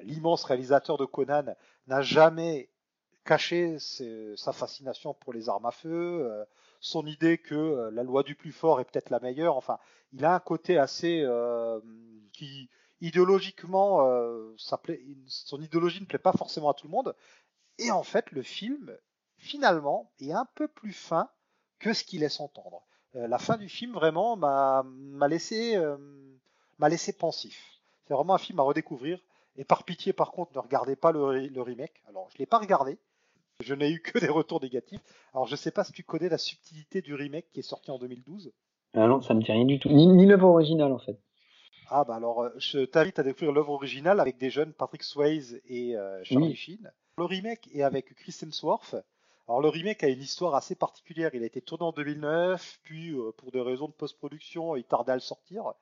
l'immense 0.02 0.44
réalisateur 0.44 0.96
de 0.98 1.04
Conan, 1.04 1.54
n'a 1.86 2.02
jamais 2.02 2.68
caché 3.24 3.78
sa 4.36 4.52
fascination 4.52 5.14
pour 5.14 5.32
les 5.32 5.48
armes 5.48 5.66
à 5.66 5.70
feu, 5.70 6.26
euh, 6.26 6.44
son 6.80 7.06
idée 7.06 7.38
que 7.38 7.54
euh, 7.54 7.90
la 7.90 8.02
loi 8.02 8.22
du 8.22 8.34
plus 8.34 8.52
fort 8.52 8.80
est 8.80 8.84
peut-être 8.84 9.10
la 9.10 9.20
meilleure. 9.20 9.56
Enfin, 9.56 9.78
il 10.12 10.24
a 10.24 10.34
un 10.34 10.40
côté 10.40 10.78
assez 10.78 11.22
euh, 11.22 11.80
qui 12.32 12.68
idéologiquement, 13.00 14.08
son 15.26 15.60
idéologie 15.60 16.00
ne 16.00 16.06
plaît 16.06 16.20
pas 16.20 16.32
forcément 16.32 16.70
à 16.70 16.74
tout 16.74 16.86
le 16.86 16.92
monde. 16.92 17.16
Et 17.78 17.90
en 17.90 18.04
fait, 18.04 18.30
le 18.30 18.42
film, 18.42 18.96
finalement, 19.38 20.12
est 20.20 20.30
un 20.30 20.46
peu 20.54 20.68
plus 20.68 20.92
fin 20.92 21.28
que 21.80 21.94
ce 21.94 22.04
qu'il 22.04 22.20
laisse 22.20 22.38
entendre. 22.38 22.86
la 23.14 23.38
fin 23.38 23.56
du 23.56 23.68
film, 23.68 23.92
vraiment, 23.92 24.36
m'a 24.36 24.84
laissé, 25.26 25.76
m'a 26.78 26.88
laissé 26.88 27.12
pensif. 27.12 27.80
C'est 28.06 28.14
vraiment 28.14 28.34
un 28.34 28.38
film 28.38 28.60
à 28.60 28.62
redécouvrir. 28.62 29.20
Et 29.56 29.64
par 29.64 29.84
pitié, 29.84 30.12
par 30.12 30.32
contre, 30.32 30.52
ne 30.54 30.58
regardez 30.58 30.96
pas 30.96 31.12
le, 31.12 31.60
remake. 31.60 32.02
Alors, 32.08 32.28
je 32.32 32.38
l'ai 32.38 32.46
pas 32.46 32.58
regardé. 32.58 32.98
Je 33.60 33.74
n'ai 33.74 33.90
eu 33.90 34.00
que 34.00 34.18
des 34.18 34.28
retours 34.28 34.62
négatifs. 34.62 35.00
Alors, 35.34 35.46
je 35.46 35.56
sais 35.56 35.70
pas 35.70 35.84
si 35.84 35.92
tu 35.92 36.02
connais 36.02 36.28
la 36.28 36.38
subtilité 36.38 37.02
du 37.02 37.14
remake 37.14 37.46
qui 37.52 37.60
est 37.60 37.64
sorti 37.64 37.90
en 37.90 37.98
2012. 37.98 38.52
Ah 38.94 39.06
non, 39.06 39.20
ça 39.20 39.34
me 39.34 39.42
dit 39.42 39.52
rien 39.52 39.64
du 39.64 39.78
tout. 39.78 39.88
Ni, 39.88 40.26
l'œuvre 40.26 40.48
originale, 40.48 40.92
en 40.92 40.98
fait. 40.98 41.18
Ah 41.88 42.04
bah 42.04 42.16
alors, 42.16 42.42
euh, 42.42 42.50
je 42.56 42.80
t'invite 42.80 43.18
à 43.18 43.22
découvrir 43.22 43.52
l'œuvre 43.52 43.72
originale 43.72 44.18
avec 44.20 44.38
des 44.38 44.48
jeunes 44.48 44.72
Patrick 44.72 45.02
Swayze 45.02 45.60
et 45.66 45.96
euh, 45.96 46.24
Charlie 46.24 46.56
Sheen. 46.56 46.90
Le 47.18 47.24
remake 47.24 47.68
est 47.74 47.82
avec 47.82 48.14
Chris 48.14 48.34
Hemsworth. 48.42 48.96
Alors 49.46 49.60
le 49.60 49.68
remake 49.68 50.02
a 50.02 50.08
une 50.08 50.22
histoire 50.22 50.54
assez 50.54 50.74
particulière. 50.74 51.30
Il 51.34 51.42
a 51.42 51.46
été 51.46 51.60
tourné 51.60 51.84
en 51.84 51.92
2009, 51.92 52.80
puis 52.82 53.10
euh, 53.10 53.32
pour 53.36 53.50
des 53.50 53.60
raisons 53.60 53.88
de 53.88 53.92
post-production, 53.92 54.76
il 54.76 54.84
tardait 54.84 55.12
à 55.12 55.16
le 55.16 55.20
sortir. 55.20 55.74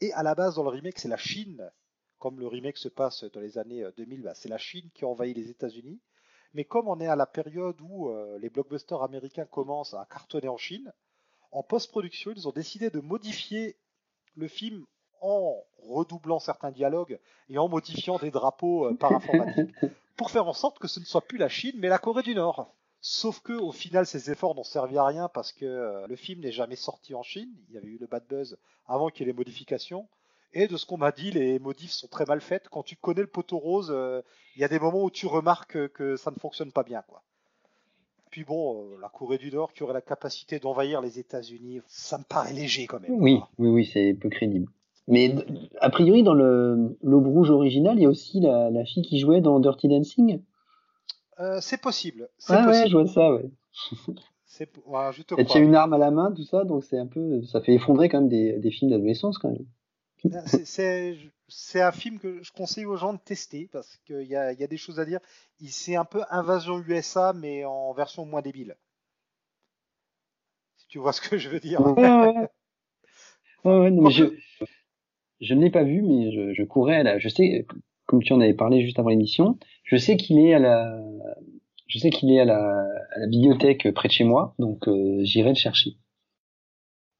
Et 0.00 0.12
à 0.14 0.22
la 0.22 0.34
base, 0.34 0.54
dans 0.54 0.62
le 0.62 0.70
remake, 0.70 0.98
c'est 0.98 1.08
la 1.08 1.18
Chine 1.18 1.70
comme 2.18 2.40
le 2.40 2.46
remake 2.46 2.78
se 2.78 2.88
passe 2.88 3.24
dans 3.24 3.40
les 3.40 3.58
années 3.58 3.86
2000, 3.96 4.20
euh, 4.20 4.22
bah, 4.24 4.34
c'est 4.34 4.48
la 4.48 4.58
Chine 4.58 4.88
qui 4.94 5.04
a 5.04 5.08
envahi 5.08 5.34
les 5.34 5.50
États-Unis. 5.50 6.00
Mais 6.54 6.64
comme 6.64 6.88
on 6.88 7.00
est 7.00 7.06
à 7.06 7.16
la 7.16 7.26
période 7.26 7.80
où 7.82 8.08
euh, 8.08 8.38
les 8.38 8.48
blockbusters 8.48 9.02
américains 9.02 9.44
commencent 9.44 9.94
à 9.94 10.06
cartonner 10.10 10.48
en 10.48 10.56
Chine, 10.56 10.92
en 11.52 11.62
post-production, 11.62 12.32
ils 12.34 12.48
ont 12.48 12.52
décidé 12.52 12.90
de 12.90 13.00
modifier 13.00 13.76
le 14.34 14.48
film 14.48 14.86
en 15.20 15.62
redoublant 15.78 16.38
certains 16.38 16.70
dialogues 16.70 17.18
et 17.48 17.58
en 17.58 17.68
modifiant 17.68 18.18
des 18.18 18.30
drapeaux 18.30 18.86
euh, 18.86 18.94
par 18.94 19.12
informatique 19.12 19.74
pour 20.16 20.30
faire 20.30 20.46
en 20.46 20.52
sorte 20.52 20.78
que 20.78 20.88
ce 20.88 21.00
ne 21.00 21.04
soit 21.04 21.22
plus 21.22 21.38
la 21.38 21.48
Chine 21.48 21.76
mais 21.78 21.88
la 21.88 21.98
Corée 21.98 22.22
du 22.22 22.34
Nord. 22.34 22.72
Sauf 23.00 23.40
que 23.40 23.52
au 23.52 23.72
final, 23.72 24.06
ces 24.06 24.30
efforts 24.30 24.54
n'ont 24.54 24.64
servi 24.64 24.98
à 24.98 25.04
rien 25.04 25.28
parce 25.28 25.52
que 25.52 26.06
le 26.08 26.16
film 26.16 26.40
n'est 26.40 26.50
jamais 26.50 26.74
sorti 26.74 27.14
en 27.14 27.22
Chine. 27.22 27.54
Il 27.68 27.74
y 27.74 27.78
avait 27.78 27.88
eu 27.88 27.98
le 27.98 28.06
bad 28.06 28.26
buzz 28.26 28.58
avant 28.86 29.10
qu'il 29.10 29.20
y 29.20 29.22
ait 29.28 29.32
les 29.32 29.36
modifications. 29.36 30.08
Et 30.58 30.68
de 30.68 30.78
ce 30.78 30.86
qu'on 30.86 30.96
m'a 30.96 31.12
dit, 31.12 31.30
les 31.30 31.58
modifs 31.58 31.90
sont 31.90 32.08
très 32.08 32.24
mal 32.24 32.40
faites. 32.40 32.70
Quand 32.70 32.82
tu 32.82 32.96
connais 32.96 33.20
le 33.20 33.26
poteau 33.26 33.58
rose, 33.58 33.92
euh, 33.94 34.22
il 34.56 34.62
y 34.62 34.64
a 34.64 34.68
des 34.68 34.78
moments 34.78 35.04
où 35.04 35.10
tu 35.10 35.26
remarques 35.26 35.88
que 35.88 36.16
ça 36.16 36.30
ne 36.30 36.36
fonctionne 36.36 36.72
pas 36.72 36.82
bien, 36.82 37.02
quoi. 37.06 37.22
Puis 38.30 38.42
bon, 38.42 38.74
euh, 38.74 38.96
la 39.02 39.10
Corée 39.10 39.36
du 39.36 39.52
Nord 39.52 39.74
qui 39.74 39.82
aurait 39.82 39.92
la 39.92 40.00
capacité 40.00 40.58
d'envahir 40.58 41.02
les 41.02 41.18
États-Unis, 41.18 41.82
ça 41.86 42.16
me 42.16 42.24
paraît 42.24 42.54
léger 42.54 42.86
quand 42.86 43.00
même. 43.00 43.20
Oui, 43.20 43.38
oui, 43.58 43.68
oui, 43.68 43.90
c'est 43.92 44.14
peu 44.14 44.30
crédible. 44.30 44.66
Mais 45.08 45.34
a 45.80 45.90
priori, 45.90 46.22
dans 46.22 46.32
le 46.32 46.96
l'aube 47.02 47.26
rouge 47.26 47.50
original, 47.50 47.98
il 47.98 48.04
y 48.04 48.06
a 48.06 48.08
aussi 48.08 48.40
la, 48.40 48.84
fille 48.86 49.02
qui 49.02 49.18
jouait 49.18 49.42
dans 49.42 49.60
Dirty 49.60 49.88
Dancing? 49.88 50.40
Euh, 51.38 51.58
c'est 51.60 51.82
possible. 51.82 52.30
Ah 52.48 52.66
ouais, 52.66 52.88
je 52.88 52.96
vois 52.96 53.06
ça, 53.06 53.30
ouais. 53.30 53.50
C'est, 54.46 54.70
tient 55.44 55.60
une 55.60 55.74
arme 55.74 55.92
à 55.92 55.98
la 55.98 56.10
main, 56.10 56.32
tout 56.32 56.44
ça, 56.44 56.64
donc 56.64 56.82
c'est 56.82 56.96
un 56.96 57.06
peu, 57.06 57.42
ça 57.42 57.60
fait 57.60 57.74
effondrer 57.74 58.08
quand 58.08 58.20
même 58.20 58.30
des, 58.30 58.58
des 58.58 58.70
films 58.70 58.90
d'adolescence 58.90 59.36
quand 59.36 59.50
même. 59.50 59.66
C'est 61.48 61.80
un 61.80 61.92
film 61.92 62.18
que 62.18 62.42
je 62.42 62.52
conseille 62.52 62.86
aux 62.86 62.96
gens 62.96 63.12
de 63.12 63.18
tester 63.18 63.68
parce 63.72 63.96
qu'il 64.06 64.26
y 64.26 64.36
a, 64.36 64.52
y 64.52 64.64
a 64.64 64.66
des 64.66 64.76
choses 64.76 64.98
à 64.98 65.04
dire. 65.04 65.20
C'est 65.66 65.96
un 65.96 66.04
peu 66.04 66.22
Invasion 66.30 66.78
USA, 66.86 67.32
mais 67.32 67.64
en 67.64 67.92
version 67.92 68.26
moins 68.26 68.42
débile. 68.42 68.76
Si 70.76 70.86
tu 70.88 70.98
vois 70.98 71.12
ce 71.12 71.20
que 71.20 71.38
je 71.38 71.48
veux 71.48 71.60
dire. 71.60 71.80
je, 73.64 74.24
je 75.40 75.54
ne 75.54 75.60
l'ai 75.60 75.70
pas 75.70 75.84
vu, 75.84 76.02
mais 76.02 76.32
je, 76.32 76.54
je 76.54 76.62
courais 76.64 76.96
à 76.96 77.02
la. 77.02 77.18
Je 77.18 77.28
sais, 77.28 77.66
comme 78.06 78.22
tu 78.22 78.32
en 78.32 78.40
avais 78.40 78.54
parlé 78.54 78.82
juste 78.82 78.98
avant 78.98 79.10
l'émission, 79.10 79.58
je 79.84 79.96
sais 79.96 80.16
qu'il 80.16 80.38
est 80.38 80.54
à 80.54 80.58
la. 80.58 81.00
Je 81.86 81.98
sais 81.98 82.10
qu'il 82.10 82.32
est 82.32 82.40
à 82.40 82.44
la, 82.44 82.84
à 83.12 83.18
la 83.18 83.26
bibliothèque 83.28 83.92
près 83.94 84.08
de 84.08 84.12
chez 84.12 84.24
moi, 84.24 84.54
donc 84.58 84.88
euh, 84.88 85.20
j'irai 85.22 85.50
le 85.50 85.54
chercher. 85.54 85.96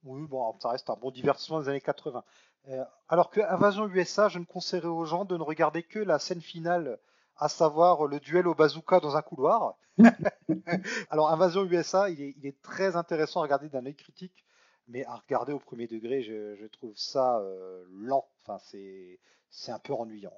Oui, 0.02 0.26
bon, 0.28 0.54
ça 0.60 0.70
reste 0.70 0.88
un 0.88 0.96
bon 0.96 1.10
divertissement 1.10 1.60
des 1.60 1.68
années 1.68 1.80
80. 1.80 2.24
Euh, 2.68 2.84
alors 3.08 3.30
que 3.30 3.40
Invasion 3.40 3.88
USA, 3.88 4.28
je 4.28 4.38
ne 4.38 4.44
conseillerais 4.44 4.88
aux 4.88 5.04
gens 5.04 5.24
de 5.24 5.36
ne 5.36 5.42
regarder 5.42 5.82
que 5.82 5.98
la 5.98 6.18
scène 6.18 6.40
finale, 6.40 6.98
à 7.36 7.48
savoir 7.48 8.06
le 8.06 8.18
duel 8.18 8.48
au 8.48 8.54
bazooka 8.54 9.00
dans 9.00 9.16
un 9.16 9.22
couloir. 9.22 9.76
alors 11.10 11.30
Invasion 11.30 11.64
USA, 11.64 12.10
il 12.10 12.20
est, 12.44 12.62
très 12.62 12.96
intéressant 12.96 13.40
à 13.40 13.44
regarder 13.44 13.68
d'un 13.68 13.86
œil 13.86 13.94
critique, 13.94 14.44
mais 14.88 15.04
à 15.04 15.16
regarder 15.16 15.52
au 15.52 15.58
premier 15.58 15.86
degré, 15.86 16.22
je, 16.22 16.66
trouve 16.66 16.92
ça 16.96 17.38
euh, 17.38 17.84
lent. 17.90 18.28
Enfin, 18.42 18.58
c'est 18.64 19.20
c'est 19.48 19.72
un 19.72 19.78
peu 19.78 19.94
ennuyant. 19.94 20.34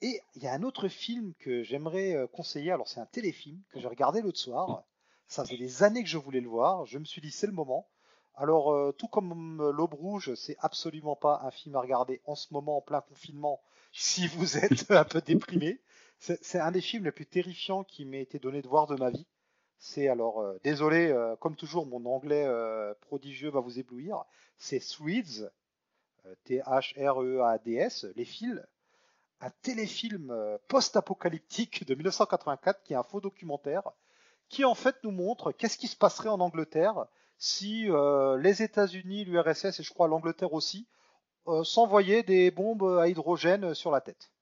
Et 0.00 0.20
il 0.34 0.42
y 0.42 0.46
a 0.46 0.52
un 0.52 0.62
autre 0.62 0.88
film 0.88 1.34
que 1.38 1.62
j'aimerais 1.62 2.14
euh, 2.14 2.26
conseiller. 2.26 2.70
Alors 2.72 2.88
c'est 2.88 3.00
un 3.00 3.06
téléfilm 3.06 3.60
que 3.70 3.80
j'ai 3.80 3.88
regardé 3.88 4.20
l'autre 4.20 4.38
soir. 4.38 4.84
Ça 5.26 5.44
fait 5.44 5.56
des 5.56 5.82
années 5.82 6.02
que 6.02 6.08
je 6.08 6.18
voulais 6.18 6.40
le 6.40 6.48
voir. 6.48 6.86
Je 6.86 6.98
me 6.98 7.04
suis 7.04 7.20
dit 7.20 7.30
c'est 7.30 7.46
le 7.46 7.52
moment. 7.52 7.88
Alors, 8.40 8.72
euh, 8.72 8.92
tout 8.92 9.08
comme 9.08 9.60
euh, 9.60 9.72
L'Aube 9.72 9.94
Rouge, 9.94 10.32
c'est 10.36 10.56
absolument 10.60 11.16
pas 11.16 11.40
un 11.42 11.50
film 11.50 11.74
à 11.74 11.80
regarder 11.80 12.20
en 12.24 12.36
ce 12.36 12.54
moment, 12.54 12.76
en 12.76 12.80
plein 12.80 13.00
confinement, 13.00 13.60
si 13.92 14.28
vous 14.28 14.56
êtes 14.56 14.92
un 14.92 15.04
peu 15.04 15.20
déprimé. 15.20 15.80
C'est 16.20 16.58
un 16.58 16.70
des 16.70 16.80
films 16.80 17.04
les 17.04 17.12
plus 17.12 17.26
terrifiants 17.26 17.84
qui 17.84 18.04
m'ait 18.04 18.22
été 18.22 18.38
donné 18.38 18.62
de 18.62 18.68
voir 18.68 18.86
de 18.86 18.96
ma 18.96 19.10
vie. 19.10 19.26
C'est 19.78 20.08
alors, 20.08 20.40
euh, 20.40 20.58
désolé, 20.62 21.14
comme 21.40 21.56
toujours, 21.56 21.86
mon 21.86 22.04
anglais 22.06 22.46
prodigieux 23.00 23.50
va 23.50 23.60
vous 23.60 23.78
éblouir. 23.78 24.24
C'est 24.56 24.80
Threads, 24.80 25.50
T-H-R-E-A-D-S, 26.44 28.06
Les 28.16 28.24
Fils, 28.24 28.60
un 29.40 29.50
téléfilm 29.62 30.58
post-apocalyptique 30.66 31.86
de 31.86 31.94
1984 31.94 32.82
qui 32.82 32.94
est 32.94 32.96
un 32.96 33.04
faux 33.04 33.20
documentaire 33.20 33.82
qui 34.48 34.64
en 34.64 34.74
fait 34.74 34.96
nous 35.04 35.12
montre 35.12 35.52
qu'est-ce 35.52 35.78
qui 35.78 35.86
se 35.86 35.96
passerait 35.96 36.30
en 36.30 36.40
Angleterre 36.40 37.06
si 37.38 37.88
euh, 37.88 38.36
les 38.38 38.62
États-Unis, 38.62 39.24
l'URSS 39.24 39.78
et 39.78 39.82
je 39.82 39.92
crois 39.92 40.08
l'Angleterre 40.08 40.52
aussi 40.52 40.88
euh, 41.46 41.62
s'envoyaient 41.62 42.24
des 42.24 42.50
bombes 42.50 42.98
à 42.98 43.08
hydrogène 43.08 43.74
sur 43.74 43.92
la 43.92 44.00
tête. 44.00 44.32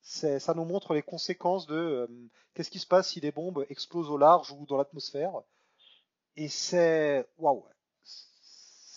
Ça 0.00 0.54
nous 0.54 0.64
montre 0.64 0.94
les 0.94 1.02
conséquences 1.02 1.66
de 1.66 1.76
euh, 1.76 2.06
qu'est-ce 2.54 2.70
qui 2.70 2.80
se 2.80 2.86
passe 2.86 3.10
si 3.10 3.20
des 3.20 3.30
bombes 3.30 3.64
explosent 3.68 4.10
au 4.10 4.16
large 4.16 4.50
ou 4.52 4.66
dans 4.66 4.78
l'atmosphère. 4.78 5.42
Et 6.34 6.48
c'est 6.48 7.28
waouh, 7.36 7.64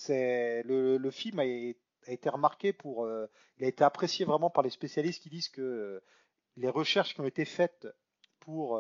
le, 0.08 1.10
film 1.12 1.40
a, 1.40 1.44
a, 1.44 2.12
été 2.12 2.30
remarqué 2.30 2.72
pour, 2.72 3.08
il 3.58 3.66
a 3.66 3.68
été 3.68 3.84
apprécié 3.84 4.24
vraiment 4.24 4.50
par 4.50 4.64
les 4.64 4.70
spécialistes 4.70 5.22
qui 5.22 5.30
disent 5.30 5.50
que 5.50 6.02
les 6.56 6.70
recherches 6.70 7.14
qui 7.14 7.20
ont 7.20 7.26
été 7.26 7.44
faites 7.44 7.88
pour 8.40 8.80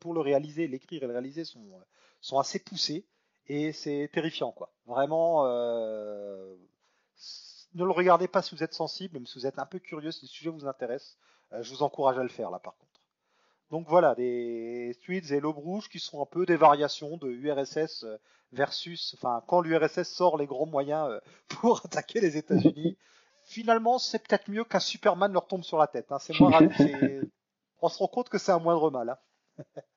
pour 0.00 0.14
le 0.14 0.20
réaliser, 0.20 0.66
l'écrire 0.66 1.04
et 1.04 1.06
le 1.06 1.12
réaliser 1.12 1.44
sont 1.44 1.80
sont 2.22 2.38
assez 2.38 2.58
poussés 2.58 3.04
et 3.48 3.72
c'est 3.72 4.08
terrifiant 4.12 4.52
quoi. 4.52 4.72
Vraiment, 4.86 5.44
euh, 5.46 6.54
ne 7.74 7.84
le 7.84 7.90
regardez 7.90 8.28
pas 8.28 8.40
si 8.40 8.54
vous 8.54 8.62
êtes 8.62 8.72
sensible, 8.72 9.14
même 9.14 9.26
si 9.26 9.38
vous 9.38 9.46
êtes 9.46 9.58
un 9.58 9.66
peu 9.66 9.78
curieux, 9.78 10.10
si 10.10 10.22
le 10.22 10.28
sujet 10.28 10.50
vous 10.50 10.66
intéresse. 10.66 11.18
Euh, 11.52 11.62
je 11.62 11.70
vous 11.74 11.82
encourage 11.82 12.18
à 12.18 12.22
le 12.22 12.28
faire 12.28 12.50
là 12.50 12.58
par 12.58 12.76
contre. 12.76 12.88
Donc 13.70 13.88
voilà, 13.88 14.14
des 14.14 14.92
Streets 14.94 15.34
et 15.34 15.40
l'Aube 15.40 15.58
Rouge 15.58 15.88
qui 15.88 15.98
sont 15.98 16.22
un 16.22 16.26
peu 16.26 16.46
des 16.46 16.56
variations 16.56 17.16
de 17.16 17.28
URSS 17.28 18.04
euh, 18.04 18.16
versus, 18.52 19.14
enfin, 19.18 19.42
quand 19.46 19.60
l'URSS 19.60 20.08
sort 20.08 20.36
les 20.36 20.46
grands 20.46 20.66
moyens 20.66 21.20
pour 21.48 21.82
attaquer 21.84 22.20
les 22.20 22.36
États-Unis. 22.36 22.96
Finalement, 23.44 23.98
c'est 23.98 24.20
peut-être 24.20 24.48
mieux 24.48 24.64
qu'un 24.64 24.78
Superman 24.78 25.32
leur 25.32 25.48
tombe 25.48 25.64
sur 25.64 25.76
la 25.76 25.88
tête. 25.88 26.12
Hein. 26.12 26.18
C'est 26.20 26.38
moins 26.38 26.60
On 27.80 27.88
se 27.88 27.98
rend 27.98 28.06
compte 28.06 28.28
que 28.28 28.38
c'est 28.38 28.52
un 28.52 28.60
moindre 28.60 28.90
mal. 28.90 29.18
Hein. 29.58 29.64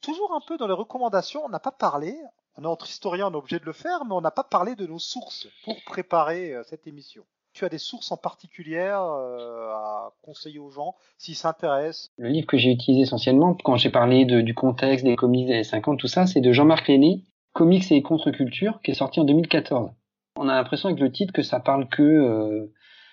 toujours 0.00 0.34
un 0.34 0.40
peu 0.46 0.56
dans 0.56 0.66
les 0.66 0.74
recommandations, 0.74 1.44
on 1.44 1.48
n'a 1.48 1.60
pas 1.60 1.72
parlé, 1.72 2.16
on 2.56 2.64
est 2.64 2.66
entre 2.66 2.88
historiens, 2.88 3.28
on 3.28 3.32
est 3.32 3.36
obligé 3.36 3.58
de 3.58 3.64
le 3.64 3.72
faire, 3.72 4.04
mais 4.04 4.12
on 4.12 4.20
n'a 4.20 4.30
pas 4.30 4.44
parlé 4.44 4.74
de 4.74 4.86
nos 4.86 4.98
sources 4.98 5.48
pour 5.64 5.76
préparer 5.84 6.54
euh, 6.54 6.62
cette 6.64 6.86
émission. 6.86 7.24
Tu 7.52 7.64
as 7.64 7.68
des 7.70 7.78
sources 7.78 8.12
en 8.12 8.18
particulier 8.18 8.90
euh, 8.92 9.72
à 9.72 10.12
conseiller 10.22 10.58
aux 10.58 10.70
gens 10.70 10.94
s'ils 11.16 11.36
s'intéressent? 11.36 12.10
Le 12.18 12.28
livre 12.28 12.46
que 12.46 12.58
j'ai 12.58 12.70
utilisé 12.70 13.02
essentiellement 13.02 13.54
quand 13.54 13.76
j'ai 13.76 13.88
parlé 13.88 14.26
du 14.26 14.54
contexte 14.54 15.06
des 15.06 15.16
comics 15.16 15.46
des 15.46 15.54
années 15.54 15.64
50, 15.64 15.98
tout 15.98 16.06
ça, 16.06 16.26
c'est 16.26 16.42
de 16.42 16.52
Jean-Marc 16.52 16.88
Lenné, 16.88 17.24
Comics 17.54 17.90
et 17.90 18.02
contre-culture, 18.02 18.80
qui 18.82 18.90
est 18.90 18.94
sorti 18.94 19.20
en 19.20 19.24
2014. 19.24 19.90
On 20.36 20.50
a 20.50 20.54
l'impression 20.54 20.90
avec 20.90 21.00
le 21.00 21.10
titre 21.10 21.32
que 21.32 21.42
ça 21.42 21.58
parle 21.58 21.88
que 21.88 22.02
euh, 22.02 22.66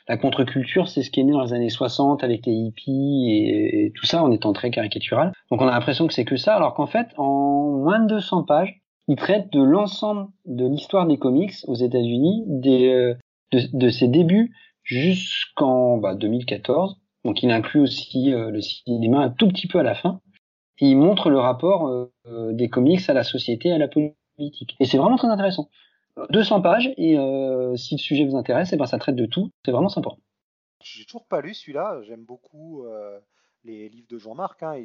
la 0.07 0.17
contre-culture, 0.17 0.87
c'est 0.87 1.01
ce 1.01 1.09
qui 1.09 1.21
est 1.21 1.23
né 1.23 1.31
dans 1.31 1.43
les 1.43 1.53
années 1.53 1.69
60 1.69 2.23
avec 2.23 2.45
les 2.45 2.53
hippies 2.53 3.27
et, 3.29 3.91
tout 3.95 4.05
ça 4.05 4.23
en 4.23 4.31
étant 4.31 4.53
très 4.53 4.71
caricatural. 4.71 5.31
Donc 5.49 5.61
on 5.61 5.67
a 5.67 5.71
l'impression 5.71 6.07
que 6.07 6.13
c'est 6.13 6.25
que 6.25 6.35
ça, 6.35 6.55
alors 6.55 6.73
qu'en 6.73 6.87
fait, 6.87 7.07
en 7.17 7.71
moins 7.83 7.99
de 7.99 8.07
200 8.07 8.43
pages, 8.43 8.81
il 9.07 9.15
traite 9.15 9.51
de 9.51 9.61
l'ensemble 9.61 10.27
de 10.45 10.67
l'histoire 10.67 11.07
des 11.07 11.17
comics 11.17 11.53
aux 11.67 11.75
États-Unis, 11.75 12.43
des, 12.47 13.15
de, 13.51 13.89
ses 13.89 14.07
débuts 14.07 14.53
jusqu'en 14.83 15.97
bah, 15.97 16.15
2014. 16.15 16.97
Donc 17.25 17.43
il 17.43 17.51
inclut 17.51 17.81
aussi 17.81 18.31
le 18.31 18.61
cinéma 18.61 19.19
un 19.19 19.29
tout 19.29 19.47
petit 19.47 19.67
peu 19.67 19.79
à 19.79 19.83
la 19.83 19.95
fin. 19.95 20.19
Et 20.79 20.87
il 20.87 20.97
montre 20.97 21.29
le 21.29 21.39
rapport 21.39 22.09
des 22.25 22.69
comics 22.69 23.09
à 23.09 23.13
la 23.13 23.23
société, 23.23 23.71
à 23.71 23.77
la 23.77 23.87
politique. 23.87 24.75
Et 24.79 24.85
c'est 24.85 24.97
vraiment 24.97 25.17
très 25.17 25.27
intéressant. 25.27 25.69
200 26.29 26.61
pages 26.61 26.93
et 26.97 27.17
euh, 27.17 27.75
si 27.75 27.95
le 27.95 27.99
sujet 27.99 28.25
vous 28.25 28.35
intéresse, 28.35 28.71
et 28.71 28.75
eh 28.75 28.77
ben 28.77 28.85
ça 28.85 28.99
traite 28.99 29.15
de 29.15 29.25
tout. 29.25 29.51
C'est 29.65 29.71
vraiment 29.71 29.89
sympa. 29.89 30.11
J'ai 30.81 31.05
toujours 31.05 31.25
pas 31.25 31.41
lu 31.41 31.53
celui-là. 31.53 32.01
J'aime 32.03 32.23
beaucoup 32.23 32.85
euh, 32.85 33.19
les 33.63 33.89
livres 33.89 34.07
de 34.09 34.17
Jean-Marc. 34.17 34.61
Hein. 34.63 34.75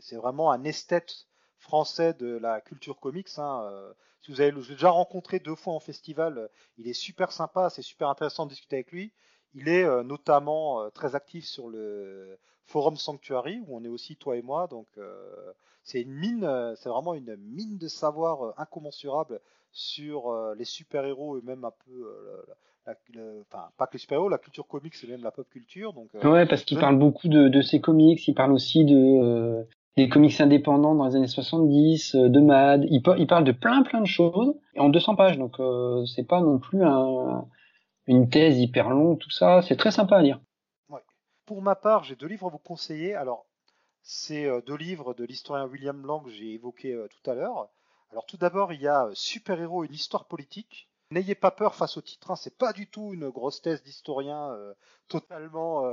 C'est 0.00 0.16
vraiment 0.16 0.50
un 0.50 0.64
esthète 0.64 1.26
français 1.58 2.14
de 2.14 2.36
la 2.36 2.60
culture 2.60 2.98
comics. 2.98 3.28
Hein. 3.38 3.62
Euh, 3.64 3.92
si 4.22 4.32
vous 4.32 4.40
avez 4.40 4.52
déjà 4.52 4.90
rencontré 4.90 5.38
deux 5.38 5.54
fois 5.54 5.74
en 5.74 5.80
festival, 5.80 6.48
il 6.78 6.88
est 6.88 6.94
super 6.94 7.32
sympa. 7.32 7.70
C'est 7.70 7.82
super 7.82 8.08
intéressant 8.08 8.46
de 8.46 8.50
discuter 8.50 8.76
avec 8.76 8.92
lui. 8.92 9.12
Il 9.54 9.68
est 9.68 9.84
notamment 10.04 10.88
très 10.90 11.14
actif 11.14 11.44
sur 11.44 11.68
le 11.68 12.38
forum 12.64 12.96
Sanctuary 12.96 13.60
où 13.66 13.76
on 13.76 13.84
est 13.84 13.88
aussi 13.88 14.16
toi 14.16 14.36
et 14.36 14.42
moi. 14.42 14.66
Donc 14.68 14.86
c'est 15.82 16.00
une 16.00 16.14
mine, 16.14 16.74
c'est 16.76 16.88
vraiment 16.88 17.14
une 17.14 17.36
mine 17.36 17.76
de 17.78 17.88
savoir 17.88 18.54
incommensurable 18.58 19.40
sur 19.72 20.30
euh, 20.30 20.54
les 20.56 20.64
super-héros 20.64 21.38
et 21.38 21.42
même 21.42 21.64
un 21.64 21.72
peu 21.86 22.06
enfin 22.86 23.68
pas 23.78 23.86
que 23.86 23.94
les 23.94 23.98
super-héros, 23.98 24.28
la 24.28 24.38
culture 24.38 24.66
comics 24.66 24.94
c'est 24.94 25.08
même 25.08 25.22
la 25.22 25.30
pop 25.30 25.48
culture. 25.48 25.92
Donc, 25.92 26.10
ouais, 26.24 26.46
parce 26.46 26.64
qu'il 26.64 26.78
parle 26.78 26.98
beaucoup 26.98 27.28
de, 27.28 27.48
de 27.48 27.62
ces 27.62 27.80
comics, 27.80 28.26
il 28.26 28.34
parle 28.34 28.52
aussi 28.52 28.84
de 28.84 29.66
des 29.96 30.08
comics 30.08 30.40
indépendants 30.40 30.94
dans 30.94 31.06
les 31.06 31.16
années 31.16 31.26
70, 31.26 32.14
de 32.14 32.40
Mad, 32.40 32.84
il, 32.88 33.02
il, 33.18 33.26
parle 33.26 33.44
de 33.44 33.52
plein 33.52 33.82
plein 33.82 34.00
de 34.00 34.06
choses 34.06 34.54
en 34.76 34.88
200 34.88 35.16
pages, 35.16 35.38
donc 35.38 35.56
c'est 36.06 36.26
pas 36.26 36.40
non 36.40 36.58
plus 36.58 36.82
un, 36.82 37.46
une 38.06 38.28
thèse 38.28 38.58
hyper 38.58 38.90
longue, 38.90 39.18
tout 39.18 39.30
ça, 39.30 39.62
c'est 39.62 39.76
très 39.76 39.90
sympa 39.90 40.16
à 40.16 40.22
lire. 40.22 40.40
Ouais. 40.88 41.00
Pour 41.46 41.62
ma 41.62 41.76
part, 41.76 42.04
j'ai 42.04 42.16
deux 42.16 42.26
livres 42.26 42.46
à 42.46 42.50
vous 42.50 42.58
conseiller. 42.58 43.14
Alors, 43.14 43.46
c'est 44.02 44.46
euh, 44.46 44.60
deux 44.60 44.76
livres 44.76 45.14
de 45.14 45.24
l'historien 45.24 45.66
William 45.66 46.04
Lang 46.04 46.24
que 46.24 46.30
j'ai 46.30 46.52
évoqué 46.52 46.92
euh, 46.92 47.08
tout 47.08 47.30
à 47.30 47.34
l'heure. 47.34 47.68
Alors 48.12 48.26
tout 48.26 48.36
d'abord, 48.36 48.72
il 48.72 48.80
y 48.82 48.88
a 48.88 49.06
euh, 49.06 49.12
Super-héros, 49.14 49.84
une 49.84 49.94
histoire 49.94 50.26
politique. 50.26 50.88
N'ayez 51.10 51.34
pas 51.34 51.50
peur 51.50 51.74
face 51.74 51.96
au 51.96 52.02
titre, 52.02 52.30
hein, 52.30 52.36
c'est 52.36 52.56
pas 52.56 52.72
du 52.72 52.86
tout 52.86 53.12
une 53.12 53.28
grosse 53.28 53.60
thèse 53.60 53.82
d'historien 53.82 54.56
totalement 55.08 55.84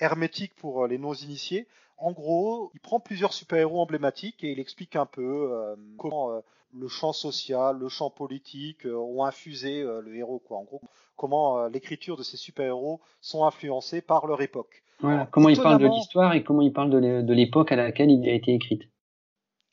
hermétique 0.00 0.54
pour 0.54 0.86
les 0.86 0.96
non-initiés. 0.96 1.66
En 1.98 2.12
gros, 2.12 2.70
il 2.72 2.80
prend 2.80 2.98
plusieurs 2.98 3.34
super-héros 3.34 3.78
emblématiques 3.78 4.42
et 4.44 4.52
il 4.52 4.58
explique 4.58 4.96
un 4.96 5.04
peu 5.04 5.76
comment 5.98 6.40
le 6.72 6.88
champ 6.88 7.12
social, 7.12 7.76
le 7.76 7.90
champ 7.90 8.08
politique 8.08 8.86
ont 8.86 9.22
infusé 9.22 9.82
le 9.82 10.16
héros. 10.16 10.38
Quoi. 10.38 10.56
En 10.56 10.64
gros, 10.64 10.80
comment 11.16 11.66
l'écriture 11.66 12.16
de 12.16 12.22
ces 12.22 12.38
super-héros 12.38 13.02
sont 13.20 13.44
influencés 13.44 14.00
par 14.00 14.26
leur 14.26 14.40
époque. 14.40 14.82
Voilà, 15.00 15.28
comment 15.30 15.50
il 15.50 15.60
parle 15.60 15.78
de 15.78 15.88
l'histoire 15.88 16.32
et 16.32 16.42
comment 16.42 16.62
il 16.62 16.72
parle 16.72 16.88
de 16.88 17.34
l'époque 17.34 17.70
à 17.70 17.76
laquelle 17.76 18.10
il 18.10 18.26
a 18.26 18.32
été 18.32 18.54
écrite. 18.54 18.88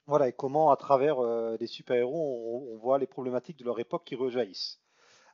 Voilà, 0.08 0.28
et 0.28 0.34
comment 0.34 0.70
à 0.72 0.78
travers 0.78 1.20
euh, 1.20 1.58
des 1.58 1.66
super-héros, 1.66 2.70
on, 2.72 2.78
voit 2.78 3.00
les 3.00 3.08
problématiques 3.08 3.58
de 3.58 3.66
leur 3.66 3.80
époque 3.80 4.04
qui 4.06 4.16
rejaillissent. 4.16 4.80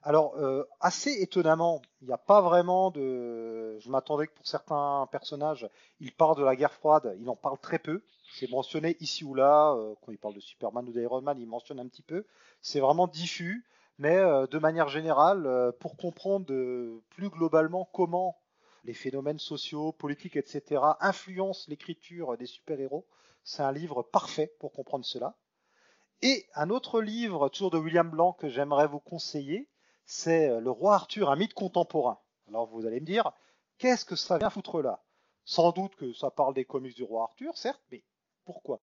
Alors, 0.04 0.36
euh, 0.38 0.64
assez 0.80 1.12
étonnamment, 1.22 1.82
il 2.02 2.08
n'y 2.08 2.14
a 2.14 2.18
pas 2.18 2.42
vraiment 2.42 2.90
de... 2.90 3.78
Je 3.80 3.90
m'attendais 3.90 4.28
que 4.28 4.34
pour 4.34 4.48
certains 4.48 5.08
personnages, 5.12 5.70
il 6.00 6.14
parle 6.14 6.38
de 6.38 6.44
la 6.44 6.56
guerre 6.56 6.72
froide, 6.74 7.16
il 7.20 7.30
en 7.30 7.36
parle 7.36 7.60
très 7.60 7.80
peu. 7.80 8.02
C'est 8.34 8.50
mentionné 8.50 8.96
ici 9.02 9.26
ou 9.26 9.36
là, 9.36 9.74
euh, 9.74 9.94
quand 10.02 10.14
il 10.14 10.18
parle 10.18 10.36
de 10.36 10.40
Superman 10.40 10.88
ou 10.88 10.94
d'Iron 10.94 11.22
Man, 11.22 11.38
il 11.38 11.48
mentionne 11.48 11.80
un 11.80 11.88
petit 11.88 12.02
peu. 12.02 12.26
C'est 12.62 12.80
vraiment 12.80 13.08
diffus, 13.08 13.66
mais 14.00 14.18
de 14.18 14.58
manière 14.58 14.88
générale, 14.88 15.74
pour 15.80 15.98
comprendre 15.98 16.46
plus 17.10 17.30
globalement 17.30 17.88
comment 17.92 18.40
les 18.86 18.94
phénomènes 18.94 19.38
sociaux, 19.38 19.92
politiques, 19.92 20.38
etc., 20.38 20.82
influencent 21.00 21.66
l'écriture 21.68 22.38
des 22.38 22.48
super-héros. 22.48 23.06
C'est 23.44 23.64
un 23.64 23.72
livre 23.72 24.04
parfait 24.04 24.54
pour 24.60 24.72
comprendre 24.72 25.06
cela. 25.06 25.36
Et 26.22 26.48
un 26.54 26.70
autre 26.70 27.02
livre, 27.02 27.50
toujours 27.50 27.72
de 27.72 27.78
William 27.78 28.10
Blanc, 28.10 28.34
que 28.34 28.48
j'aimerais 28.48 28.88
vous 28.88 29.00
conseiller, 29.00 29.70
c'est 30.06 30.60
Le 30.60 30.70
Roi 30.70 30.94
Arthur, 30.94 31.32
un 31.32 31.36
mythe 31.36 31.54
contemporain. 31.54 32.20
Alors 32.48 32.68
vous 32.68 32.86
allez 32.86 33.00
me 33.00 33.06
dire, 33.06 33.32
qu'est-ce 33.78 34.06
que 34.06 34.16
ça 34.16 34.38
vient 34.38 34.50
foutre 34.50 34.82
là? 34.82 35.02
Sans 35.46 35.72
doute 35.72 35.96
que 35.96 36.14
ça 36.14 36.30
parle 36.30 36.54
des 36.54 36.66
comics 36.66 36.96
du 36.96 37.04
Roi 37.04 37.24
Arthur, 37.24 37.58
certes, 37.58 37.82
mais 37.92 38.04
pourquoi? 38.46 38.80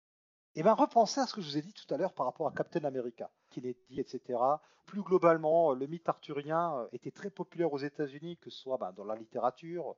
Eh 0.56 0.62
bien, 0.62 0.72
repensez 0.74 1.20
à 1.20 1.26
ce 1.26 1.34
que 1.34 1.40
je 1.40 1.50
vous 1.50 1.58
ai 1.58 1.62
dit 1.62 1.72
tout 1.72 1.92
à 1.94 1.96
l'heure 1.96 2.12
par 2.12 2.26
rapport 2.26 2.48
à 2.48 2.52
Captain 2.52 2.82
America, 2.84 3.30
dit, 3.56 3.76
etc. 4.00 4.38
Plus 4.86 5.02
globalement, 5.02 5.72
le 5.72 5.86
mythe 5.86 6.08
arthurien 6.08 6.88
était 6.92 7.10
très 7.10 7.30
populaire 7.30 7.72
aux 7.72 7.78
États-Unis, 7.78 8.38
que 8.38 8.50
ce 8.50 8.58
soit 8.58 8.78
ben, 8.78 8.92
dans 8.92 9.04
la 9.04 9.14
littérature, 9.14 9.94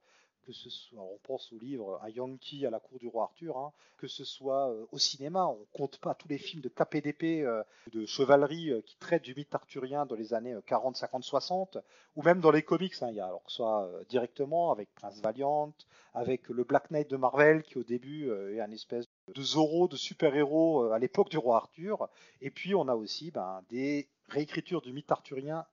que 0.47 0.53
ce 0.53 0.71
soit, 0.71 1.03
on 1.03 1.19
pense 1.23 1.53
au 1.53 1.59
livre 1.59 1.99
à 2.03 2.11
Yankee 2.11 2.67
à 2.67 2.71
la 2.71 2.81
cour 2.81 2.99
du 2.99 3.07
roi 3.07 3.25
Arthur, 3.25 3.57
hein, 3.59 3.73
que 3.99 4.07
ce 4.07 4.25
soit 4.25 4.73
au 4.93 4.99
cinéma, 4.99 5.47
on 5.47 5.67
compte 5.73 5.99
pas 5.99 6.15
tous 6.15 6.29
les 6.29 6.39
films 6.39 6.63
de 6.63 6.69
KPDP, 6.69 7.47
de 7.93 8.07
chevalerie 8.07 8.73
qui 8.87 8.97
traitent 8.97 9.23
du 9.23 9.35
mythe 9.35 9.55
arthurien 9.55 10.07
dans 10.07 10.15
les 10.15 10.35
années 10.35 10.57
40, 10.67 10.97
50, 10.97 11.25
60, 11.25 11.79
ou 12.17 12.23
même 12.23 12.41
dans 12.41 12.51
les 12.51 12.63
comics, 12.63 12.95
hein, 13.03 13.09
il 13.11 13.17
y 13.17 13.21
a, 13.21 13.27
alors 13.27 13.45
que 13.45 13.51
ce 13.51 13.57
soit 13.57 13.91
directement 14.09 14.73
avec 14.73 14.93
Prince 14.95 15.21
Valiant, 15.21 15.73
avec 16.15 16.49
le 16.49 16.65
Black 16.65 16.91
Knight 16.91 17.11
de 17.11 17.17
Marvel 17.17 17.63
qui 17.63 17.79
au 17.79 17.85
début 17.85 18.31
est 18.53 18.61
un 18.61 18.71
espèce 18.71 19.07
de 19.35 19.43
Zorro, 19.43 19.89
de 19.89 19.97
super-héros 19.97 20.91
à 20.93 20.99
l'époque 20.99 21.29
du 21.29 21.39
roi 21.39 21.57
Arthur, 21.57 22.09
et 22.41 22.51
puis 22.51 22.75
on 22.75 22.89
a 22.89 22.95
aussi 22.95 23.31
ben, 23.31 23.63
des 23.69 24.09
réécritures 24.29 24.81
du 24.81 24.93
mythe 24.93 25.11
arthurien 25.13 25.67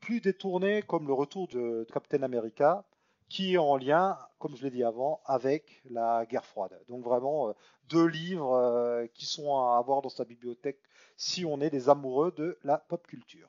plus 0.00 0.20
détournées 0.20 0.82
comme 0.82 1.06
le 1.06 1.12
retour 1.12 1.48
de 1.48 1.86
Captain 1.92 2.22
America, 2.22 2.84
qui 3.30 3.54
est 3.54 3.58
en 3.58 3.76
lien, 3.76 4.18
comme 4.38 4.56
je 4.56 4.64
l'ai 4.64 4.70
dit 4.70 4.84
avant, 4.84 5.20
avec 5.24 5.82
la 5.88 6.26
guerre 6.26 6.44
froide. 6.44 6.76
Donc 6.88 7.04
vraiment 7.04 7.48
euh, 7.48 7.52
deux 7.88 8.06
livres 8.06 8.52
euh, 8.52 9.06
qui 9.14 9.24
sont 9.24 9.56
à 9.56 9.78
avoir 9.78 10.02
dans 10.02 10.08
sa 10.10 10.24
bibliothèque 10.24 10.80
si 11.16 11.46
on 11.46 11.60
est 11.60 11.70
des 11.70 11.88
amoureux 11.88 12.34
de 12.36 12.58
la 12.64 12.76
pop 12.76 13.06
culture. 13.06 13.48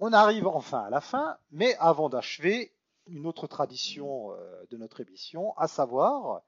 On 0.00 0.12
arrive 0.12 0.48
enfin 0.48 0.80
à 0.80 0.90
la 0.90 1.00
fin, 1.00 1.36
mais 1.52 1.76
avant 1.78 2.08
d'achever, 2.08 2.72
une 3.06 3.26
autre 3.26 3.46
tradition 3.46 4.32
euh, 4.32 4.64
de 4.70 4.78
notre 4.78 5.00
émission, 5.00 5.52
à 5.58 5.68
savoir, 5.68 6.40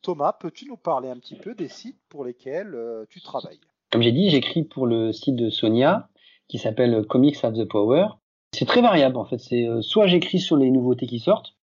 Thomas, 0.00 0.32
peux-tu 0.32 0.66
nous 0.66 0.76
parler 0.76 1.10
un 1.10 1.18
petit 1.18 1.36
peu 1.36 1.54
des 1.54 1.68
sites 1.68 2.00
pour 2.08 2.24
lesquels 2.24 2.78
tu 3.10 3.20
travailles? 3.20 3.60
Comme 3.90 4.02
j'ai 4.02 4.12
dit, 4.12 4.30
j'écris 4.30 4.62
pour 4.62 4.86
le 4.86 5.12
site 5.12 5.34
de 5.34 5.50
Sonia 5.50 6.08
qui 6.46 6.58
s'appelle 6.58 7.04
Comics 7.06 7.42
of 7.42 7.54
the 7.54 7.64
Power. 7.64 8.08
C'est 8.52 8.66
très 8.66 8.82
variable 8.82 9.16
en 9.16 9.24
fait. 9.24 9.38
C'est 9.38 9.66
soit 9.80 10.06
j'écris 10.06 10.38
sur 10.38 10.56
les 10.56 10.70
nouveautés 10.70 11.06
qui 11.06 11.18
sortent, 11.18 11.53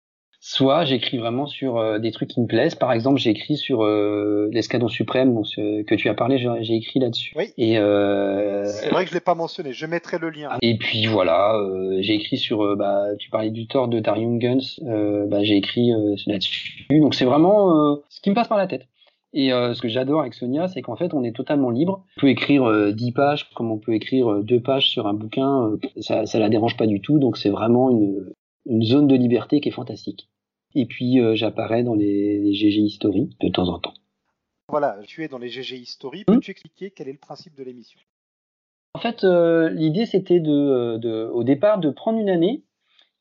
soit 0.43 0.85
j'écris 0.85 1.19
vraiment 1.19 1.45
sur 1.45 1.77
euh, 1.77 1.99
des 1.99 2.11
trucs 2.11 2.29
qui 2.29 2.41
me 2.41 2.47
plaisent. 2.47 2.73
Par 2.73 2.91
exemple, 2.91 3.19
j'ai 3.19 3.29
écrit 3.29 3.55
sur 3.55 3.83
euh, 3.83 4.49
l'escadron 4.51 4.87
suprême 4.87 5.39
que 5.55 5.95
tu 5.95 6.09
as 6.09 6.13
parlé, 6.15 6.37
j'ai 6.61 6.75
écrit 6.75 6.99
là-dessus. 6.99 7.33
Oui. 7.37 7.53
Et 7.57 7.77
euh... 7.77 8.65
c'est 8.65 8.89
vrai 8.89 9.03
que 9.05 9.11
je 9.11 9.13
l'ai 9.13 9.21
pas 9.21 9.35
mentionné. 9.35 9.71
Je 9.71 9.85
mettrai 9.85 10.17
le 10.17 10.31
lien. 10.31 10.57
Et 10.63 10.77
puis 10.77 11.05
voilà, 11.05 11.55
euh, 11.55 11.97
j'ai 12.01 12.15
écrit 12.15 12.37
sur. 12.37 12.75
bah, 12.75 13.05
tu 13.19 13.29
parlais 13.29 13.51
du 13.51 13.67
Thor 13.67 13.87
de 13.87 13.99
Darius 13.99 14.39
Guns. 14.39 15.27
bah, 15.29 15.43
j'ai 15.43 15.55
écrit 15.55 15.91
là-dessus. 16.25 16.87
Donc 16.89 17.13
c'est 17.13 17.25
vraiment 17.25 17.99
ce 18.09 18.19
qui 18.21 18.31
me 18.31 18.35
passe 18.35 18.47
par 18.47 18.57
la 18.57 18.67
tête. 18.67 18.87
Et 19.33 19.49
ce 19.49 19.79
que 19.79 19.87
j'adore 19.87 20.21
avec 20.21 20.33
Sonia, 20.33 20.67
c'est 20.67 20.81
qu'en 20.81 20.95
fait, 20.95 21.13
on 21.13 21.23
est 21.23 21.35
totalement 21.35 21.69
libre. 21.69 22.03
On 22.17 22.21
peut 22.21 22.29
écrire 22.29 22.91
10 22.93 23.11
pages 23.11 23.49
comme 23.51 23.71
on 23.71 23.77
peut 23.77 23.93
écrire 23.93 24.43
deux 24.43 24.59
pages 24.59 24.89
sur 24.89 25.05
un 25.05 25.13
bouquin. 25.13 25.71
ça, 25.99 26.25
ça 26.25 26.39
la 26.39 26.49
dérange 26.49 26.75
pas 26.77 26.87
du 26.87 26.99
tout. 26.99 27.19
Donc 27.19 27.37
c'est 27.37 27.49
vraiment 27.49 27.91
une, 27.91 28.25
une 28.65 28.83
zone 28.83 29.07
de 29.07 29.15
liberté 29.15 29.61
qui 29.61 29.69
est 29.69 29.73
fantastique. 29.73 30.30
Et 30.75 30.85
puis 30.85 31.19
euh, 31.19 31.35
j'apparais 31.35 31.83
dans 31.83 31.95
les, 31.95 32.53
GG 32.53 32.81
History 32.81 33.29
de 33.41 33.49
temps 33.49 33.69
en 33.69 33.79
temps. 33.79 33.93
Voilà, 34.69 34.97
tu 35.05 35.23
es 35.23 35.27
dans 35.27 35.37
les 35.37 35.49
GG 35.49 35.77
History. 35.77 36.23
Peux-tu 36.25 36.51
hmm 36.51 36.51
expliquer 36.51 36.91
quel 36.91 37.09
est 37.09 37.13
le 37.13 37.17
principe 37.17 37.55
de 37.55 37.63
l'émission? 37.63 37.99
En 38.93 38.99
fait, 38.99 39.23
euh, 39.23 39.69
l'idée 39.69 40.05
c'était 40.05 40.39
de, 40.39 40.97
de, 40.97 41.29
au 41.33 41.43
départ 41.43 41.79
de 41.79 41.89
prendre 41.89 42.19
une 42.19 42.29
année 42.29 42.63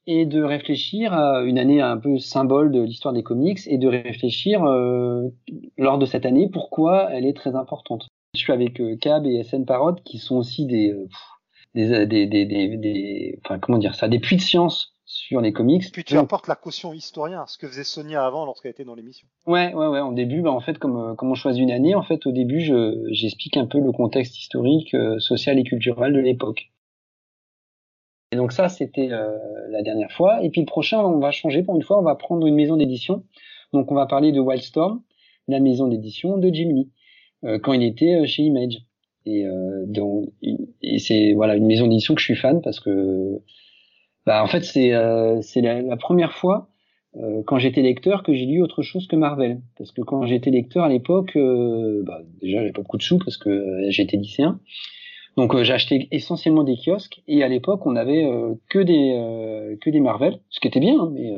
et 0.06 0.26
de 0.26 0.42
réfléchir 0.42 1.12
à 1.12 1.42
une 1.42 1.58
année 1.58 1.80
un 1.80 1.96
peu 1.96 2.18
symbole 2.18 2.72
de 2.72 2.80
l'histoire 2.80 3.14
des 3.14 3.22
comics 3.22 3.60
et 3.66 3.78
de 3.78 3.86
réfléchir 3.86 4.64
euh, 4.64 5.28
lors 5.76 5.98
de 5.98 6.06
cette 6.06 6.26
année 6.26 6.48
pourquoi 6.48 7.10
elle 7.12 7.26
est 7.26 7.36
très 7.36 7.54
importante. 7.54 8.08
Je 8.34 8.40
suis 8.40 8.52
avec 8.52 8.80
Cab 9.00 9.26
et 9.26 9.42
SN 9.42 9.64
Parod 9.64 10.02
qui 10.02 10.18
sont 10.18 10.36
aussi 10.36 10.66
des, 10.66 10.94
des, 11.74 12.06
des, 12.06 12.26
des, 12.26 12.46
des, 12.46 13.38
enfin 13.44 13.58
comment 13.58 13.78
dire 13.78 13.94
ça, 13.94 14.08
des 14.08 14.18
puits 14.18 14.36
de 14.36 14.40
science 14.40 14.94
sur 15.10 15.40
les 15.40 15.52
comics. 15.52 15.90
Puis 15.92 16.04
tu 16.04 16.16
apportes 16.16 16.46
la 16.46 16.54
caution 16.54 16.92
historien, 16.92 17.44
ce 17.48 17.58
que 17.58 17.66
faisait 17.66 17.82
Sonia 17.82 18.24
avant 18.24 18.44
lorsqu'elle 18.44 18.70
était 18.70 18.84
dans 18.84 18.94
l'émission. 18.94 19.26
Ouais, 19.44 19.74
ouais, 19.74 19.88
ouais. 19.88 20.00
Au 20.00 20.12
début, 20.12 20.40
bah, 20.40 20.52
en 20.52 20.60
fait, 20.60 20.78
comme, 20.78 20.96
euh, 20.96 21.14
comme 21.14 21.32
on 21.32 21.34
choisit 21.34 21.60
une 21.60 21.72
année, 21.72 21.96
en 21.96 22.02
fait, 22.02 22.26
au 22.26 22.32
début, 22.32 22.60
j'explique 23.10 23.56
un 23.56 23.66
peu 23.66 23.80
le 23.80 23.90
contexte 23.90 24.38
historique, 24.38 24.94
euh, 24.94 25.18
social 25.18 25.58
et 25.58 25.64
culturel 25.64 26.12
de 26.12 26.20
l'époque. 26.20 26.70
Et 28.30 28.36
donc 28.36 28.52
ça, 28.52 28.68
c'était 28.68 29.08
la 29.08 29.82
dernière 29.82 30.12
fois. 30.12 30.44
Et 30.44 30.50
puis 30.50 30.60
le 30.60 30.66
prochain, 30.66 31.00
on 31.00 31.18
va 31.18 31.32
changer 31.32 31.64
pour 31.64 31.74
une 31.74 31.82
fois, 31.82 31.98
on 31.98 32.04
va 32.04 32.14
prendre 32.14 32.46
une 32.46 32.54
maison 32.54 32.76
d'édition. 32.76 33.24
Donc 33.72 33.90
on 33.90 33.96
va 33.96 34.06
parler 34.06 34.30
de 34.30 34.38
Wildstorm, 34.38 35.02
la 35.48 35.58
maison 35.58 35.88
d'édition 35.88 36.38
de 36.38 36.48
Jim 36.54 36.68
Lee, 36.68 36.92
quand 37.64 37.72
il 37.72 37.82
était 37.82 38.24
chez 38.28 38.44
Image. 38.44 38.84
Et, 39.26 39.44
donc, 39.84 40.28
et 40.42 41.00
c'est 41.00 41.32
voilà 41.32 41.56
une 41.56 41.66
maison 41.66 41.88
d'édition 41.88 42.14
que 42.14 42.20
je 42.20 42.26
suis 42.26 42.36
fan 42.36 42.62
parce 42.62 42.78
que 42.78 43.42
bah, 44.26 44.42
en 44.42 44.46
fait 44.46 44.64
c'est 44.64 44.92
c'est 45.42 45.60
la, 45.60 45.96
première 45.96 46.32
fois 46.32 46.70
euh, 47.16 47.42
quand 47.44 47.58
j'étais 47.58 47.82
lecteur 47.82 48.22
que 48.22 48.32
j'ai 48.32 48.46
lu 48.46 48.62
autre 48.62 48.82
chose 48.82 49.06
que 49.08 49.16
Marvel. 49.16 49.60
Parce 49.76 49.90
que 49.92 50.02
quand 50.02 50.24
j'étais 50.26 50.50
lecteur 50.50 50.84
à 50.84 50.88
l'époque, 50.88 51.36
euh, 51.36 52.02
bah, 52.04 52.20
déjà 52.40 52.58
j'avais 52.58 52.72
pas 52.72 52.82
beaucoup 52.82 52.98
de 52.98 53.02
sous 53.02 53.18
parce 53.18 53.36
que 53.36 53.50
euh, 53.50 53.90
j'étais 53.90 54.16
lycéen. 54.16 54.60
Donc 55.36 55.54
euh, 55.54 55.64
j'achetais 55.64 56.08
essentiellement 56.12 56.62
des 56.62 56.76
kiosques 56.76 57.22
et 57.26 57.42
à 57.42 57.48
l'époque 57.48 57.86
on 57.86 57.96
avait 57.96 58.28
que 58.68 58.78
des 58.78 59.78
que 59.80 59.90
des 59.90 60.00
Marvel, 60.00 60.40
ce 60.50 60.60
qui 60.60 60.68
était 60.68 60.80
bien. 60.80 61.00
Hein, 61.00 61.10
mais 61.12 61.32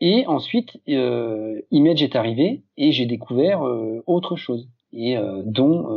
et 0.00 0.26
ensuite 0.26 0.78
Image 0.86 2.02
est 2.02 2.16
arrivé 2.16 2.62
et 2.76 2.92
j'ai 2.92 3.06
découvert 3.06 3.62
autre 4.06 4.36
chose 4.36 4.68
et 4.92 5.16
dont 5.46 5.88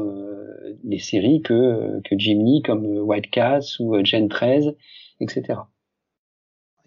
les 0.84 1.00
séries 1.00 1.42
que 1.42 2.00
que 2.06 2.18
Jim 2.18 2.42
Lee 2.44 2.62
comme 2.62 2.86
White 2.86 3.30
Cats 3.32 3.80
ou 3.80 4.02
Gen 4.06 4.30
13, 4.30 4.76
etc. 5.20 5.60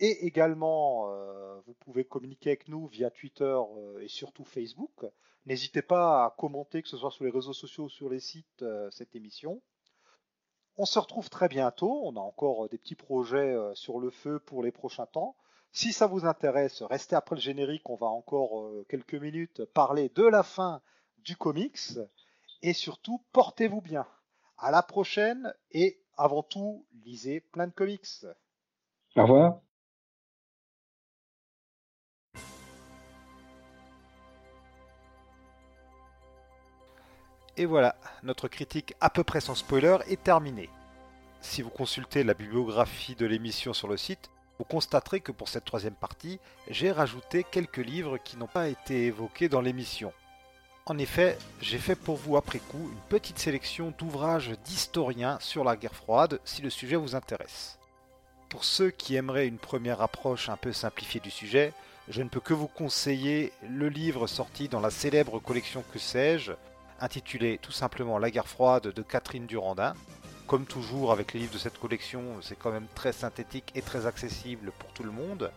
et 0.00 0.26
également 0.26 1.08
euh, 1.08 1.60
vous 1.66 1.74
pouvez 1.74 2.04
communiquer 2.04 2.50
avec 2.50 2.68
nous 2.68 2.86
via 2.86 3.10
Twitter 3.10 3.44
euh, 3.44 4.00
et 4.00 4.08
surtout 4.08 4.44
Facebook. 4.44 5.06
N'hésitez 5.46 5.82
pas 5.82 6.24
à 6.24 6.34
commenter 6.36 6.82
que 6.82 6.88
ce 6.88 6.96
soit 6.96 7.10
sur 7.10 7.24
les 7.24 7.30
réseaux 7.30 7.52
sociaux 7.52 7.84
ou 7.84 7.88
sur 7.88 8.08
les 8.08 8.20
sites 8.20 8.62
euh, 8.62 8.90
cette 8.90 9.14
émission. 9.14 9.60
On 10.76 10.86
se 10.86 10.98
retrouve 10.98 11.30
très 11.30 11.48
bientôt. 11.48 12.02
On 12.04 12.16
a 12.16 12.20
encore 12.20 12.68
des 12.68 12.78
petits 12.78 12.96
projets 12.96 13.56
sur 13.74 14.00
le 14.00 14.10
feu 14.10 14.40
pour 14.40 14.64
les 14.64 14.72
prochains 14.72 15.06
temps. 15.06 15.36
Si 15.70 15.92
ça 15.92 16.08
vous 16.08 16.24
intéresse, 16.24 16.82
restez 16.82 17.14
après 17.14 17.36
le 17.36 17.40
générique. 17.40 17.88
On 17.88 17.94
va 17.94 18.08
encore 18.08 18.68
quelques 18.88 19.14
minutes 19.14 19.64
parler 19.66 20.08
de 20.16 20.24
la 20.24 20.42
fin 20.42 20.82
du 21.18 21.36
comics. 21.36 21.78
Et 22.62 22.72
surtout, 22.72 23.22
portez-vous 23.32 23.82
bien. 23.82 24.04
À 24.58 24.70
la 24.70 24.82
prochaine 24.82 25.52
et 25.72 26.00
avant 26.16 26.42
tout, 26.42 26.86
lisez 27.04 27.40
plein 27.40 27.66
de 27.66 27.72
comics. 27.72 28.06
Au 29.16 29.22
revoir. 29.22 29.60
Et 37.56 37.66
voilà, 37.66 37.94
notre 38.24 38.48
critique 38.48 38.94
à 39.00 39.10
peu 39.10 39.22
près 39.22 39.40
sans 39.40 39.54
spoiler 39.54 39.98
est 40.08 40.22
terminée. 40.22 40.70
Si 41.40 41.62
vous 41.62 41.70
consultez 41.70 42.24
la 42.24 42.34
bibliographie 42.34 43.14
de 43.14 43.26
l'émission 43.26 43.72
sur 43.72 43.86
le 43.86 43.96
site, 43.96 44.30
vous 44.58 44.64
constaterez 44.64 45.20
que 45.20 45.30
pour 45.30 45.48
cette 45.48 45.64
troisième 45.64 45.94
partie, 45.94 46.40
j'ai 46.68 46.90
rajouté 46.90 47.44
quelques 47.44 47.78
livres 47.78 48.18
qui 48.18 48.36
n'ont 48.36 48.48
pas 48.48 48.68
été 48.68 49.06
évoqués 49.06 49.48
dans 49.48 49.60
l'émission. 49.60 50.12
En 50.86 50.98
effet, 50.98 51.38
j'ai 51.62 51.78
fait 51.78 51.94
pour 51.94 52.16
vous 52.16 52.36
après 52.36 52.58
coup 52.58 52.90
une 52.92 53.08
petite 53.08 53.38
sélection 53.38 53.94
d'ouvrages 53.96 54.50
d'historiens 54.66 55.38
sur 55.40 55.64
la 55.64 55.76
guerre 55.76 55.94
froide 55.94 56.40
si 56.44 56.60
le 56.60 56.68
sujet 56.68 56.96
vous 56.96 57.14
intéresse. 57.14 57.78
Pour 58.50 58.64
ceux 58.64 58.90
qui 58.90 59.16
aimeraient 59.16 59.48
une 59.48 59.56
première 59.56 60.02
approche 60.02 60.50
un 60.50 60.58
peu 60.58 60.74
simplifiée 60.74 61.20
du 61.20 61.30
sujet, 61.30 61.72
je 62.10 62.20
ne 62.20 62.28
peux 62.28 62.40
que 62.40 62.52
vous 62.52 62.68
conseiller 62.68 63.50
le 63.66 63.88
livre 63.88 64.26
sorti 64.26 64.68
dans 64.68 64.80
la 64.80 64.90
célèbre 64.90 65.38
collection 65.38 65.82
Que 65.90 65.98
sais-je, 65.98 66.52
intitulé 67.00 67.58
tout 67.62 67.72
simplement 67.72 68.18
La 68.18 68.30
guerre 68.30 68.46
froide 68.46 68.88
de 68.88 69.02
Catherine 69.02 69.46
Durandin. 69.46 69.94
Comme 70.46 70.66
toujours 70.66 71.12
avec 71.12 71.32
les 71.32 71.40
livres 71.40 71.54
de 71.54 71.58
cette 71.58 71.78
collection, 71.78 72.22
c'est 72.42 72.58
quand 72.58 72.70
même 72.70 72.88
très 72.94 73.12
synthétique 73.12 73.72
et 73.74 73.80
très 73.80 74.04
accessible 74.04 74.70
pour 74.78 74.92
tout 74.92 75.02
le 75.02 75.12
monde. 75.12 75.50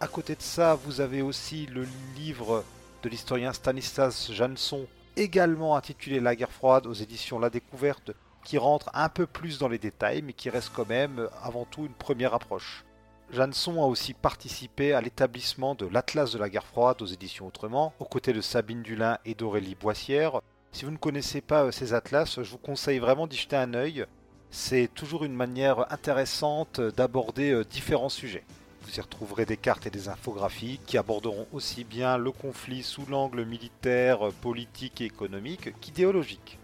À 0.00 0.08
côté 0.08 0.34
de 0.34 0.40
ça, 0.40 0.76
vous 0.76 1.02
avez 1.02 1.20
aussi 1.20 1.66
le 1.66 1.86
livre 2.16 2.64
de 3.02 3.08
l'historien 3.08 3.52
Stanislas 3.52 4.30
Jansson, 4.32 4.86
également 5.16 5.76
intitulé 5.76 6.20
La 6.20 6.36
guerre 6.36 6.52
froide 6.52 6.86
aux 6.86 6.92
éditions 6.92 7.38
La 7.38 7.50
Découverte, 7.50 8.12
qui 8.44 8.58
rentre 8.58 8.90
un 8.94 9.08
peu 9.08 9.26
plus 9.26 9.58
dans 9.58 9.68
les 9.68 9.78
détails, 9.78 10.22
mais 10.22 10.32
qui 10.32 10.50
reste 10.50 10.72
quand 10.74 10.88
même 10.88 11.28
avant 11.42 11.64
tout 11.64 11.84
une 11.84 11.94
première 11.94 12.34
approche. 12.34 12.84
Jansson 13.32 13.82
a 13.82 13.86
aussi 13.86 14.14
participé 14.14 14.92
à 14.92 15.00
l'établissement 15.00 15.74
de 15.74 15.86
l'Atlas 15.86 16.32
de 16.32 16.38
la 16.38 16.48
guerre 16.48 16.66
froide 16.66 17.00
aux 17.00 17.06
éditions 17.06 17.46
Autrement, 17.46 17.94
aux 17.98 18.04
côtés 18.04 18.32
de 18.32 18.40
Sabine 18.40 18.82
Dulin 18.82 19.18
et 19.24 19.34
d'Aurélie 19.34 19.74
Boissière. 19.74 20.40
Si 20.70 20.84
vous 20.84 20.90
ne 20.90 20.96
connaissez 20.96 21.40
pas 21.40 21.64
euh, 21.64 21.70
ces 21.70 21.94
atlas, 21.94 22.40
je 22.42 22.50
vous 22.50 22.58
conseille 22.58 22.98
vraiment 22.98 23.26
d'y 23.26 23.36
jeter 23.36 23.56
un 23.56 23.74
œil. 23.74 24.06
C'est 24.50 24.88
toujours 24.94 25.24
une 25.24 25.34
manière 25.34 25.90
intéressante 25.92 26.80
d'aborder 26.80 27.52
euh, 27.52 27.64
différents 27.64 28.10
sujets. 28.10 28.44
Vous 28.84 28.98
y 28.98 29.00
retrouverez 29.00 29.46
des 29.46 29.56
cartes 29.56 29.86
et 29.86 29.90
des 29.90 30.08
infographies 30.08 30.80
qui 30.86 30.98
aborderont 30.98 31.46
aussi 31.52 31.84
bien 31.84 32.18
le 32.18 32.32
conflit 32.32 32.82
sous 32.82 33.06
l'angle 33.06 33.44
militaire, 33.44 34.32
politique 34.40 35.00
et 35.00 35.04
économique 35.04 35.78
qu'idéologique. 35.80 36.58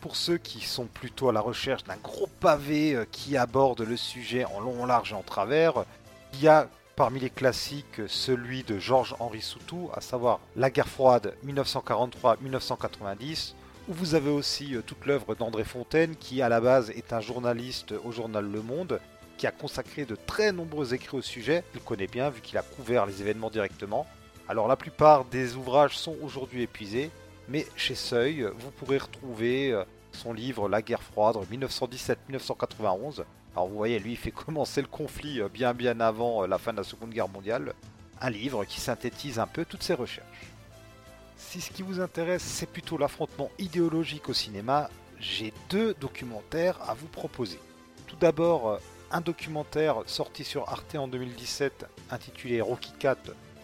Pour 0.00 0.16
ceux 0.16 0.38
qui 0.38 0.60
sont 0.60 0.86
plutôt 0.86 1.28
à 1.28 1.32
la 1.32 1.40
recherche 1.40 1.84
d'un 1.84 1.96
gros 1.96 2.28
pavé 2.40 2.94
euh, 2.94 3.04
qui 3.10 3.36
aborde 3.36 3.82
le 3.82 3.96
sujet 3.96 4.44
en 4.44 4.60
long, 4.60 4.82
en 4.82 4.86
large 4.86 5.12
et 5.12 5.16
en 5.16 5.22
travers, 5.22 5.84
il 6.34 6.40
y 6.40 6.48
a 6.48 6.68
parmi 6.94 7.18
les 7.20 7.30
classiques 7.30 8.00
celui 8.06 8.62
de 8.62 8.78
Georges-Henri 8.78 9.42
Soutou, 9.42 9.90
à 9.94 10.00
savoir 10.00 10.40
La 10.56 10.70
guerre 10.70 10.88
froide 10.88 11.34
1943-1990, 11.46 13.54
où 13.88 13.92
vous 13.92 14.14
avez 14.14 14.30
aussi 14.30 14.76
euh, 14.76 14.82
toute 14.82 15.04
l'œuvre 15.04 15.34
d'André 15.34 15.64
Fontaine, 15.64 16.14
qui 16.16 16.40
à 16.42 16.48
la 16.48 16.60
base 16.60 16.90
est 16.90 17.12
un 17.12 17.20
journaliste 17.20 17.92
au 18.04 18.12
journal 18.12 18.48
Le 18.50 18.62
Monde, 18.62 19.00
qui 19.38 19.46
a 19.46 19.52
consacré 19.52 20.04
de 20.04 20.16
très 20.26 20.52
nombreux 20.52 20.92
écrits 20.92 21.16
au 21.16 21.22
sujet. 21.22 21.64
Il 21.74 21.80
connaît 21.80 22.08
bien 22.08 22.28
vu 22.28 22.42
qu'il 22.42 22.58
a 22.58 22.62
couvert 22.62 23.06
les 23.06 23.22
événements 23.22 23.48
directement. 23.48 24.06
Alors 24.48 24.68
la 24.68 24.76
plupart 24.76 25.24
des 25.24 25.54
ouvrages 25.54 25.96
sont 25.96 26.16
aujourd'hui 26.22 26.62
épuisés, 26.62 27.10
mais 27.48 27.66
chez 27.76 27.94
Seuil, 27.94 28.46
vous 28.58 28.70
pourrez 28.72 28.98
retrouver 28.98 29.72
euh, 29.72 29.84
son 30.12 30.32
livre 30.32 30.68
La 30.68 30.82
guerre 30.82 31.02
froide 31.02 31.36
1917-1991. 31.50 33.24
Alors 33.54 33.68
vous 33.68 33.76
voyez, 33.76 33.98
lui, 33.98 34.16
fait 34.16 34.30
commencer 34.46 34.82
le 34.82 34.88
conflit 34.88 35.40
euh, 35.40 35.48
bien 35.48 35.72
bien 35.72 36.00
avant 36.00 36.42
euh, 36.42 36.46
la 36.46 36.58
fin 36.58 36.72
de 36.72 36.78
la 36.78 36.84
Seconde 36.84 37.10
Guerre 37.10 37.28
mondiale. 37.28 37.74
Un 38.20 38.30
livre 38.30 38.64
qui 38.64 38.80
synthétise 38.80 39.38
un 39.38 39.46
peu 39.46 39.64
toutes 39.64 39.84
ses 39.84 39.94
recherches. 39.94 40.26
Si 41.36 41.60
ce 41.60 41.70
qui 41.70 41.82
vous 41.82 42.00
intéresse, 42.00 42.42
c'est 42.42 42.68
plutôt 42.68 42.98
l'affrontement 42.98 43.50
idéologique 43.60 44.28
au 44.28 44.34
cinéma, 44.34 44.90
j'ai 45.20 45.52
deux 45.70 45.94
documentaires 45.94 46.78
à 46.88 46.94
vous 46.94 47.06
proposer. 47.06 47.60
Tout 48.08 48.16
d'abord, 48.16 48.80
un 49.10 49.20
documentaire 49.20 50.02
sorti 50.06 50.44
sur 50.44 50.68
Arte 50.68 50.96
en 50.96 51.08
2017 51.08 51.86
intitulé 52.10 52.60
Rocky 52.60 52.92
Cat, 52.98 53.16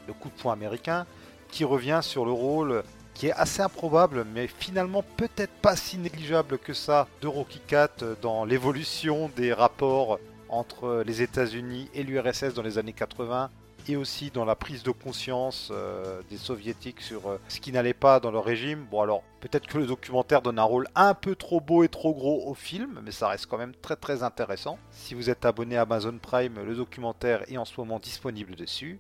le 0.06 0.12
coup 0.12 0.28
de 0.28 0.34
poing 0.40 0.52
américain, 0.52 1.06
qui 1.48 1.64
revient 1.64 2.00
sur 2.02 2.24
le 2.24 2.32
rôle 2.32 2.82
qui 3.14 3.28
est 3.28 3.32
assez 3.32 3.62
improbable, 3.62 4.26
mais 4.34 4.48
finalement 4.48 5.04
peut-être 5.16 5.52
pas 5.62 5.76
si 5.76 5.98
négligeable 5.98 6.58
que 6.58 6.72
ça, 6.72 7.06
de 7.22 7.28
Rocky 7.28 7.60
Cat 7.60 7.90
dans 8.20 8.44
l'évolution 8.44 9.30
des 9.36 9.52
rapports 9.52 10.18
entre 10.48 11.02
les 11.06 11.22
États-Unis 11.22 11.88
et 11.94 12.02
l'URSS 12.02 12.54
dans 12.54 12.62
les 12.62 12.78
années 12.78 12.92
80 12.92 13.50
et 13.88 13.96
aussi 13.96 14.30
dans 14.30 14.44
la 14.44 14.54
prise 14.54 14.82
de 14.82 14.90
conscience 14.90 15.70
euh, 15.72 16.22
des 16.30 16.36
soviétiques 16.36 17.00
sur 17.00 17.28
euh, 17.28 17.38
ce 17.48 17.60
qui 17.60 17.72
n'allait 17.72 17.94
pas 17.94 18.20
dans 18.20 18.30
leur 18.30 18.44
régime. 18.44 18.86
Bon 18.90 19.02
alors 19.02 19.22
peut-être 19.40 19.66
que 19.66 19.78
le 19.78 19.86
documentaire 19.86 20.42
donne 20.42 20.58
un 20.58 20.64
rôle 20.64 20.88
un 20.94 21.14
peu 21.14 21.34
trop 21.34 21.60
beau 21.60 21.84
et 21.84 21.88
trop 21.88 22.14
gros 22.14 22.48
au 22.48 22.54
film, 22.54 23.00
mais 23.04 23.10
ça 23.10 23.28
reste 23.28 23.46
quand 23.46 23.58
même 23.58 23.74
très 23.74 23.96
très 23.96 24.22
intéressant. 24.22 24.78
Si 24.90 25.14
vous 25.14 25.30
êtes 25.30 25.44
abonné 25.44 25.76
à 25.76 25.82
Amazon 25.82 26.18
Prime, 26.18 26.62
le 26.64 26.74
documentaire 26.74 27.44
est 27.50 27.58
en 27.58 27.64
ce 27.64 27.78
moment 27.78 27.98
disponible 27.98 28.56
dessus. 28.56 28.98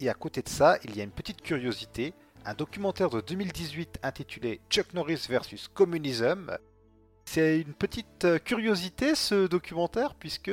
Et 0.00 0.08
à 0.08 0.14
côté 0.14 0.42
de 0.42 0.48
ça, 0.48 0.78
il 0.84 0.96
y 0.96 1.00
a 1.00 1.04
une 1.04 1.10
petite 1.10 1.42
curiosité, 1.42 2.12
un 2.44 2.54
documentaire 2.54 3.08
de 3.08 3.20
2018 3.20 4.00
intitulé 4.02 4.60
Chuck 4.68 4.92
Norris 4.94 5.26
versus 5.28 5.68
Communism. 5.68 6.56
C'est 7.24 7.60
une 7.60 7.72
petite 7.72 8.24
euh, 8.24 8.38
curiosité 8.38 9.14
ce 9.14 9.46
documentaire 9.46 10.14
puisque 10.14 10.50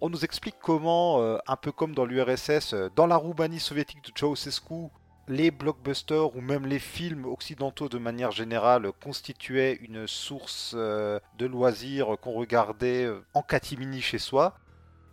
on 0.00 0.08
nous 0.08 0.24
explique 0.24 0.56
comment, 0.60 1.20
euh, 1.20 1.38
un 1.46 1.56
peu 1.56 1.72
comme 1.72 1.94
dans 1.94 2.04
l'URSS, 2.04 2.72
euh, 2.72 2.88
dans 2.96 3.06
la 3.06 3.16
Roumanie 3.16 3.60
soviétique 3.60 4.02
de 4.04 4.18
Ceausescu, 4.18 4.88
les 5.28 5.50
blockbusters 5.50 6.34
ou 6.34 6.40
même 6.40 6.66
les 6.66 6.78
films 6.78 7.26
occidentaux 7.26 7.88
de 7.88 7.98
manière 7.98 8.32
générale 8.32 8.90
constituaient 9.02 9.74
une 9.82 10.06
source 10.06 10.72
euh, 10.74 11.20
de 11.38 11.46
loisirs 11.46 12.16
qu'on 12.20 12.32
regardait 12.32 13.08
en 13.34 13.42
catimini 13.42 14.00
chez 14.00 14.18
soi. 14.18 14.54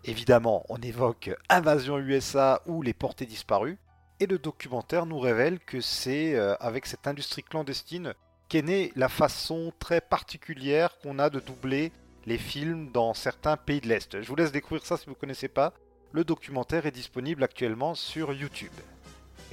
Évidemment, 0.05 0.63
on 0.69 0.77
évoque 0.77 1.35
Invasion 1.49 1.99
USA 1.99 2.61
ou 2.65 2.81
Les 2.81 2.93
Portées 2.93 3.25
disparues. 3.25 3.77
Et 4.19 4.25
le 4.25 4.39
documentaire 4.39 5.05
nous 5.05 5.19
révèle 5.19 5.59
que 5.59 5.81
c'est 5.81 6.35
avec 6.59 6.87
cette 6.87 7.05
industrie 7.05 7.43
clandestine 7.43 8.15
qu'est 8.49 8.63
née 8.63 8.91
la 8.95 9.09
façon 9.09 9.71
très 9.77 10.01
particulière 10.01 10.97
qu'on 10.99 11.19
a 11.19 11.29
de 11.29 11.39
doubler 11.39 11.91
les 12.27 12.37
films 12.37 12.91
dans 12.91 13.13
certains 13.13 13.55
pays 13.55 13.79
de 13.79 13.87
l'Est. 13.87 14.21
Je 14.21 14.27
vous 14.27 14.35
laisse 14.35 14.51
découvrir 14.51 14.85
ça 14.85 14.97
si 14.97 15.05
vous 15.05 15.11
ne 15.11 15.15
connaissez 15.15 15.47
pas. 15.47 15.71
Le 16.11 16.25
documentaire 16.25 16.85
est 16.85 16.91
disponible 16.91 17.41
actuellement 17.41 17.95
sur 17.95 18.33
YouTube. 18.33 18.73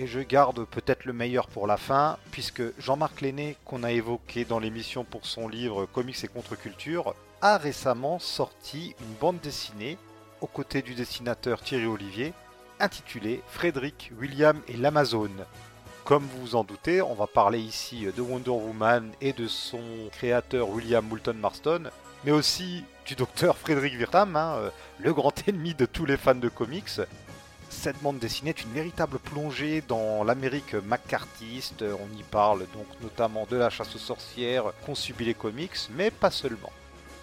Et 0.01 0.09
je 0.09 0.19
garde 0.19 0.65
peut-être 0.65 1.05
le 1.05 1.13
meilleur 1.13 1.47
pour 1.47 1.69
la 1.69 1.77
fin, 1.77 2.19
puisque 2.33 2.65
Jean-Marc 2.81 3.21
Lenné, 3.21 3.57
qu'on 3.65 3.85
a 3.85 3.93
évoqué 3.93 4.45
dans 4.45 4.59
l'émission 4.59 5.05
pour 5.05 5.25
son 5.25 5.47
livre 5.47 5.87
Comics 5.87 6.25
et 6.25 6.27
contre-culture, 6.29 7.15
a 7.43 7.59
récemment 7.59 8.19
sorti 8.19 8.97
une 9.01 9.15
bande 9.21 9.39
dessinée, 9.41 9.97
aux 10.41 10.49
côtés 10.49 10.83
du 10.83 10.97
dessinateur 10.97 11.61
Thierry 11.63 11.87
Olivier, 11.87 12.33
intitulée 12.81 13.41
Frédéric, 13.47 14.11
William 14.19 14.61
et 14.67 14.77
l'Amazone. 14.77 15.45
Comme 16.05 16.25
vous 16.25 16.41
vous 16.41 16.57
en 16.57 16.65
doutez, 16.65 17.03
on 17.03 17.15
va 17.15 17.29
parler 17.29 17.61
ici 17.61 18.07
de 18.15 18.21
Wonder 18.21 18.51
Woman 18.51 19.13
et 19.21 19.33
de 19.33 19.47
son 19.47 19.81
créateur 20.11 20.71
William 20.71 21.07
Moulton 21.07 21.37
Marston, 21.41 21.85
mais 22.25 22.33
aussi 22.33 22.85
du 23.07 23.15
docteur 23.15 23.57
Frédéric 23.59 23.95
Virtam, 23.95 24.37
hein, 24.37 24.55
euh, 24.57 24.71
le 24.99 25.13
grand 25.13 25.33
ennemi 25.49 25.75
de 25.75 25.87
tous 25.87 26.07
les 26.07 26.17
fans 26.17 26.35
de 26.35 26.49
comics. 26.49 27.01
Cette 27.69 28.01
bande 28.03 28.19
dessinée 28.19 28.51
est 28.51 28.63
une 28.63 28.73
véritable 28.73 29.19
plongée 29.19 29.83
dans 29.87 30.25
l'Amérique 30.25 30.75
McCarthyiste. 30.75 31.83
On 31.83 32.17
y 32.17 32.23
parle 32.23 32.61
donc 32.73 32.87
notamment 33.03 33.47
de 33.51 33.57
la 33.57 33.69
chasse 33.69 33.95
aux 33.97 33.99
sorcières 33.99 34.73
qu'ont 34.85 34.95
subi 34.95 35.25
les 35.25 35.35
comics, 35.35 35.77
mais 35.97 36.11
pas 36.11 36.31
seulement. 36.31 36.73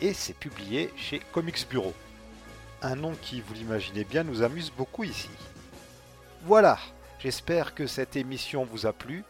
Et 0.01 0.13
c'est 0.13 0.35
publié 0.35 0.91
chez 0.97 1.19
Comics 1.31 1.67
Bureau. 1.69 1.93
Un 2.81 2.95
nom 2.95 3.13
qui, 3.21 3.41
vous 3.41 3.53
l'imaginez 3.53 4.03
bien, 4.03 4.23
nous 4.23 4.41
amuse 4.41 4.71
beaucoup 4.75 5.03
ici. 5.03 5.29
Voilà, 6.43 6.77
j'espère 7.19 7.73
que 7.73 7.87
cette 7.87 8.15
émission 8.15 8.65
vous 8.65 8.85
a 8.85 8.93
plu. 8.93 9.23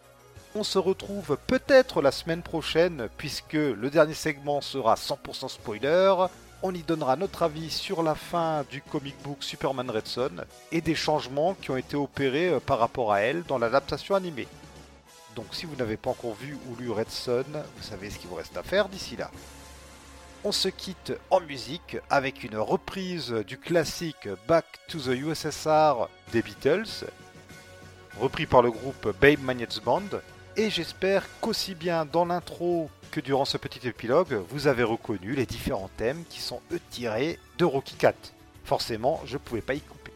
On 0.53 0.63
se 0.65 0.77
retrouve 0.77 1.37
peut-être 1.47 2.01
la 2.01 2.11
semaine 2.11 2.41
prochaine 2.41 3.07
puisque 3.15 3.53
le 3.53 3.89
dernier 3.89 4.13
segment 4.13 4.59
sera 4.59 4.95
100% 4.95 5.47
spoiler. 5.47 6.13
On 6.61 6.73
y 6.75 6.83
donnera 6.83 7.15
notre 7.15 7.43
avis 7.43 7.71
sur 7.71 8.03
la 8.03 8.15
fin 8.15 8.65
du 8.69 8.81
comic 8.81 9.15
book 9.23 9.37
Superman 9.39 9.89
Red 9.89 10.07
Son 10.07 10.45
et 10.73 10.81
des 10.81 10.93
changements 10.93 11.53
qui 11.53 11.71
ont 11.71 11.77
été 11.77 11.95
opérés 11.95 12.49
euh, 12.49 12.59
par 12.59 12.79
rapport 12.79 13.13
à 13.13 13.21
elle 13.21 13.43
dans 13.43 13.57
l'adaptation 13.57 14.13
animée. 14.13 14.47
Donc 15.37 15.45
si 15.53 15.65
vous 15.65 15.77
n'avez 15.77 15.95
pas 15.95 16.09
encore 16.09 16.35
vu 16.35 16.57
ou 16.67 16.75
lu 16.75 16.91
Red 16.91 17.09
Son, 17.09 17.45
vous 17.77 17.83
savez 17.83 18.09
ce 18.09 18.19
qu'il 18.19 18.29
vous 18.29 18.35
reste 18.35 18.57
à 18.57 18.63
faire 18.63 18.89
d'ici 18.89 19.15
là. 19.15 19.31
On 20.43 20.51
se 20.51 20.67
quitte 20.67 21.13
en 21.29 21.39
musique 21.39 21.95
avec 22.09 22.43
une 22.43 22.57
reprise 22.57 23.31
du 23.47 23.57
classique 23.57 24.27
Back 24.49 24.65
to 24.89 24.99
the 24.99 25.15
USSR 25.15 26.09
des 26.33 26.41
Beatles, 26.41 27.05
repris 28.19 28.47
par 28.47 28.61
le 28.61 28.71
groupe 28.71 29.15
Babe 29.21 29.39
Magnets 29.39 29.79
Band, 29.85 30.01
et 30.57 30.69
j'espère 30.69 31.25
qu'aussi 31.39 31.75
bien 31.75 32.05
dans 32.05 32.25
l'intro 32.25 32.89
que 33.11 33.19
durant 33.19 33.45
ce 33.45 33.57
petit 33.57 33.87
épilogue, 33.87 34.41
vous 34.49 34.67
avez 34.67 34.83
reconnu 34.83 35.33
les 35.33 35.45
différents 35.45 35.89
thèmes 35.97 36.23
qui 36.29 36.39
sont 36.39 36.61
eux 36.71 36.79
tirés 36.89 37.39
de 37.57 37.65
Rocky 37.65 37.95
Cat. 37.95 38.15
Forcément, 38.63 39.21
je 39.25 39.33
ne 39.33 39.39
pouvais 39.39 39.61
pas 39.61 39.73
y 39.73 39.81
couper. 39.81 40.13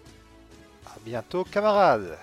A 0.88 0.96
bientôt 1.06 1.44
camarades 1.44 2.18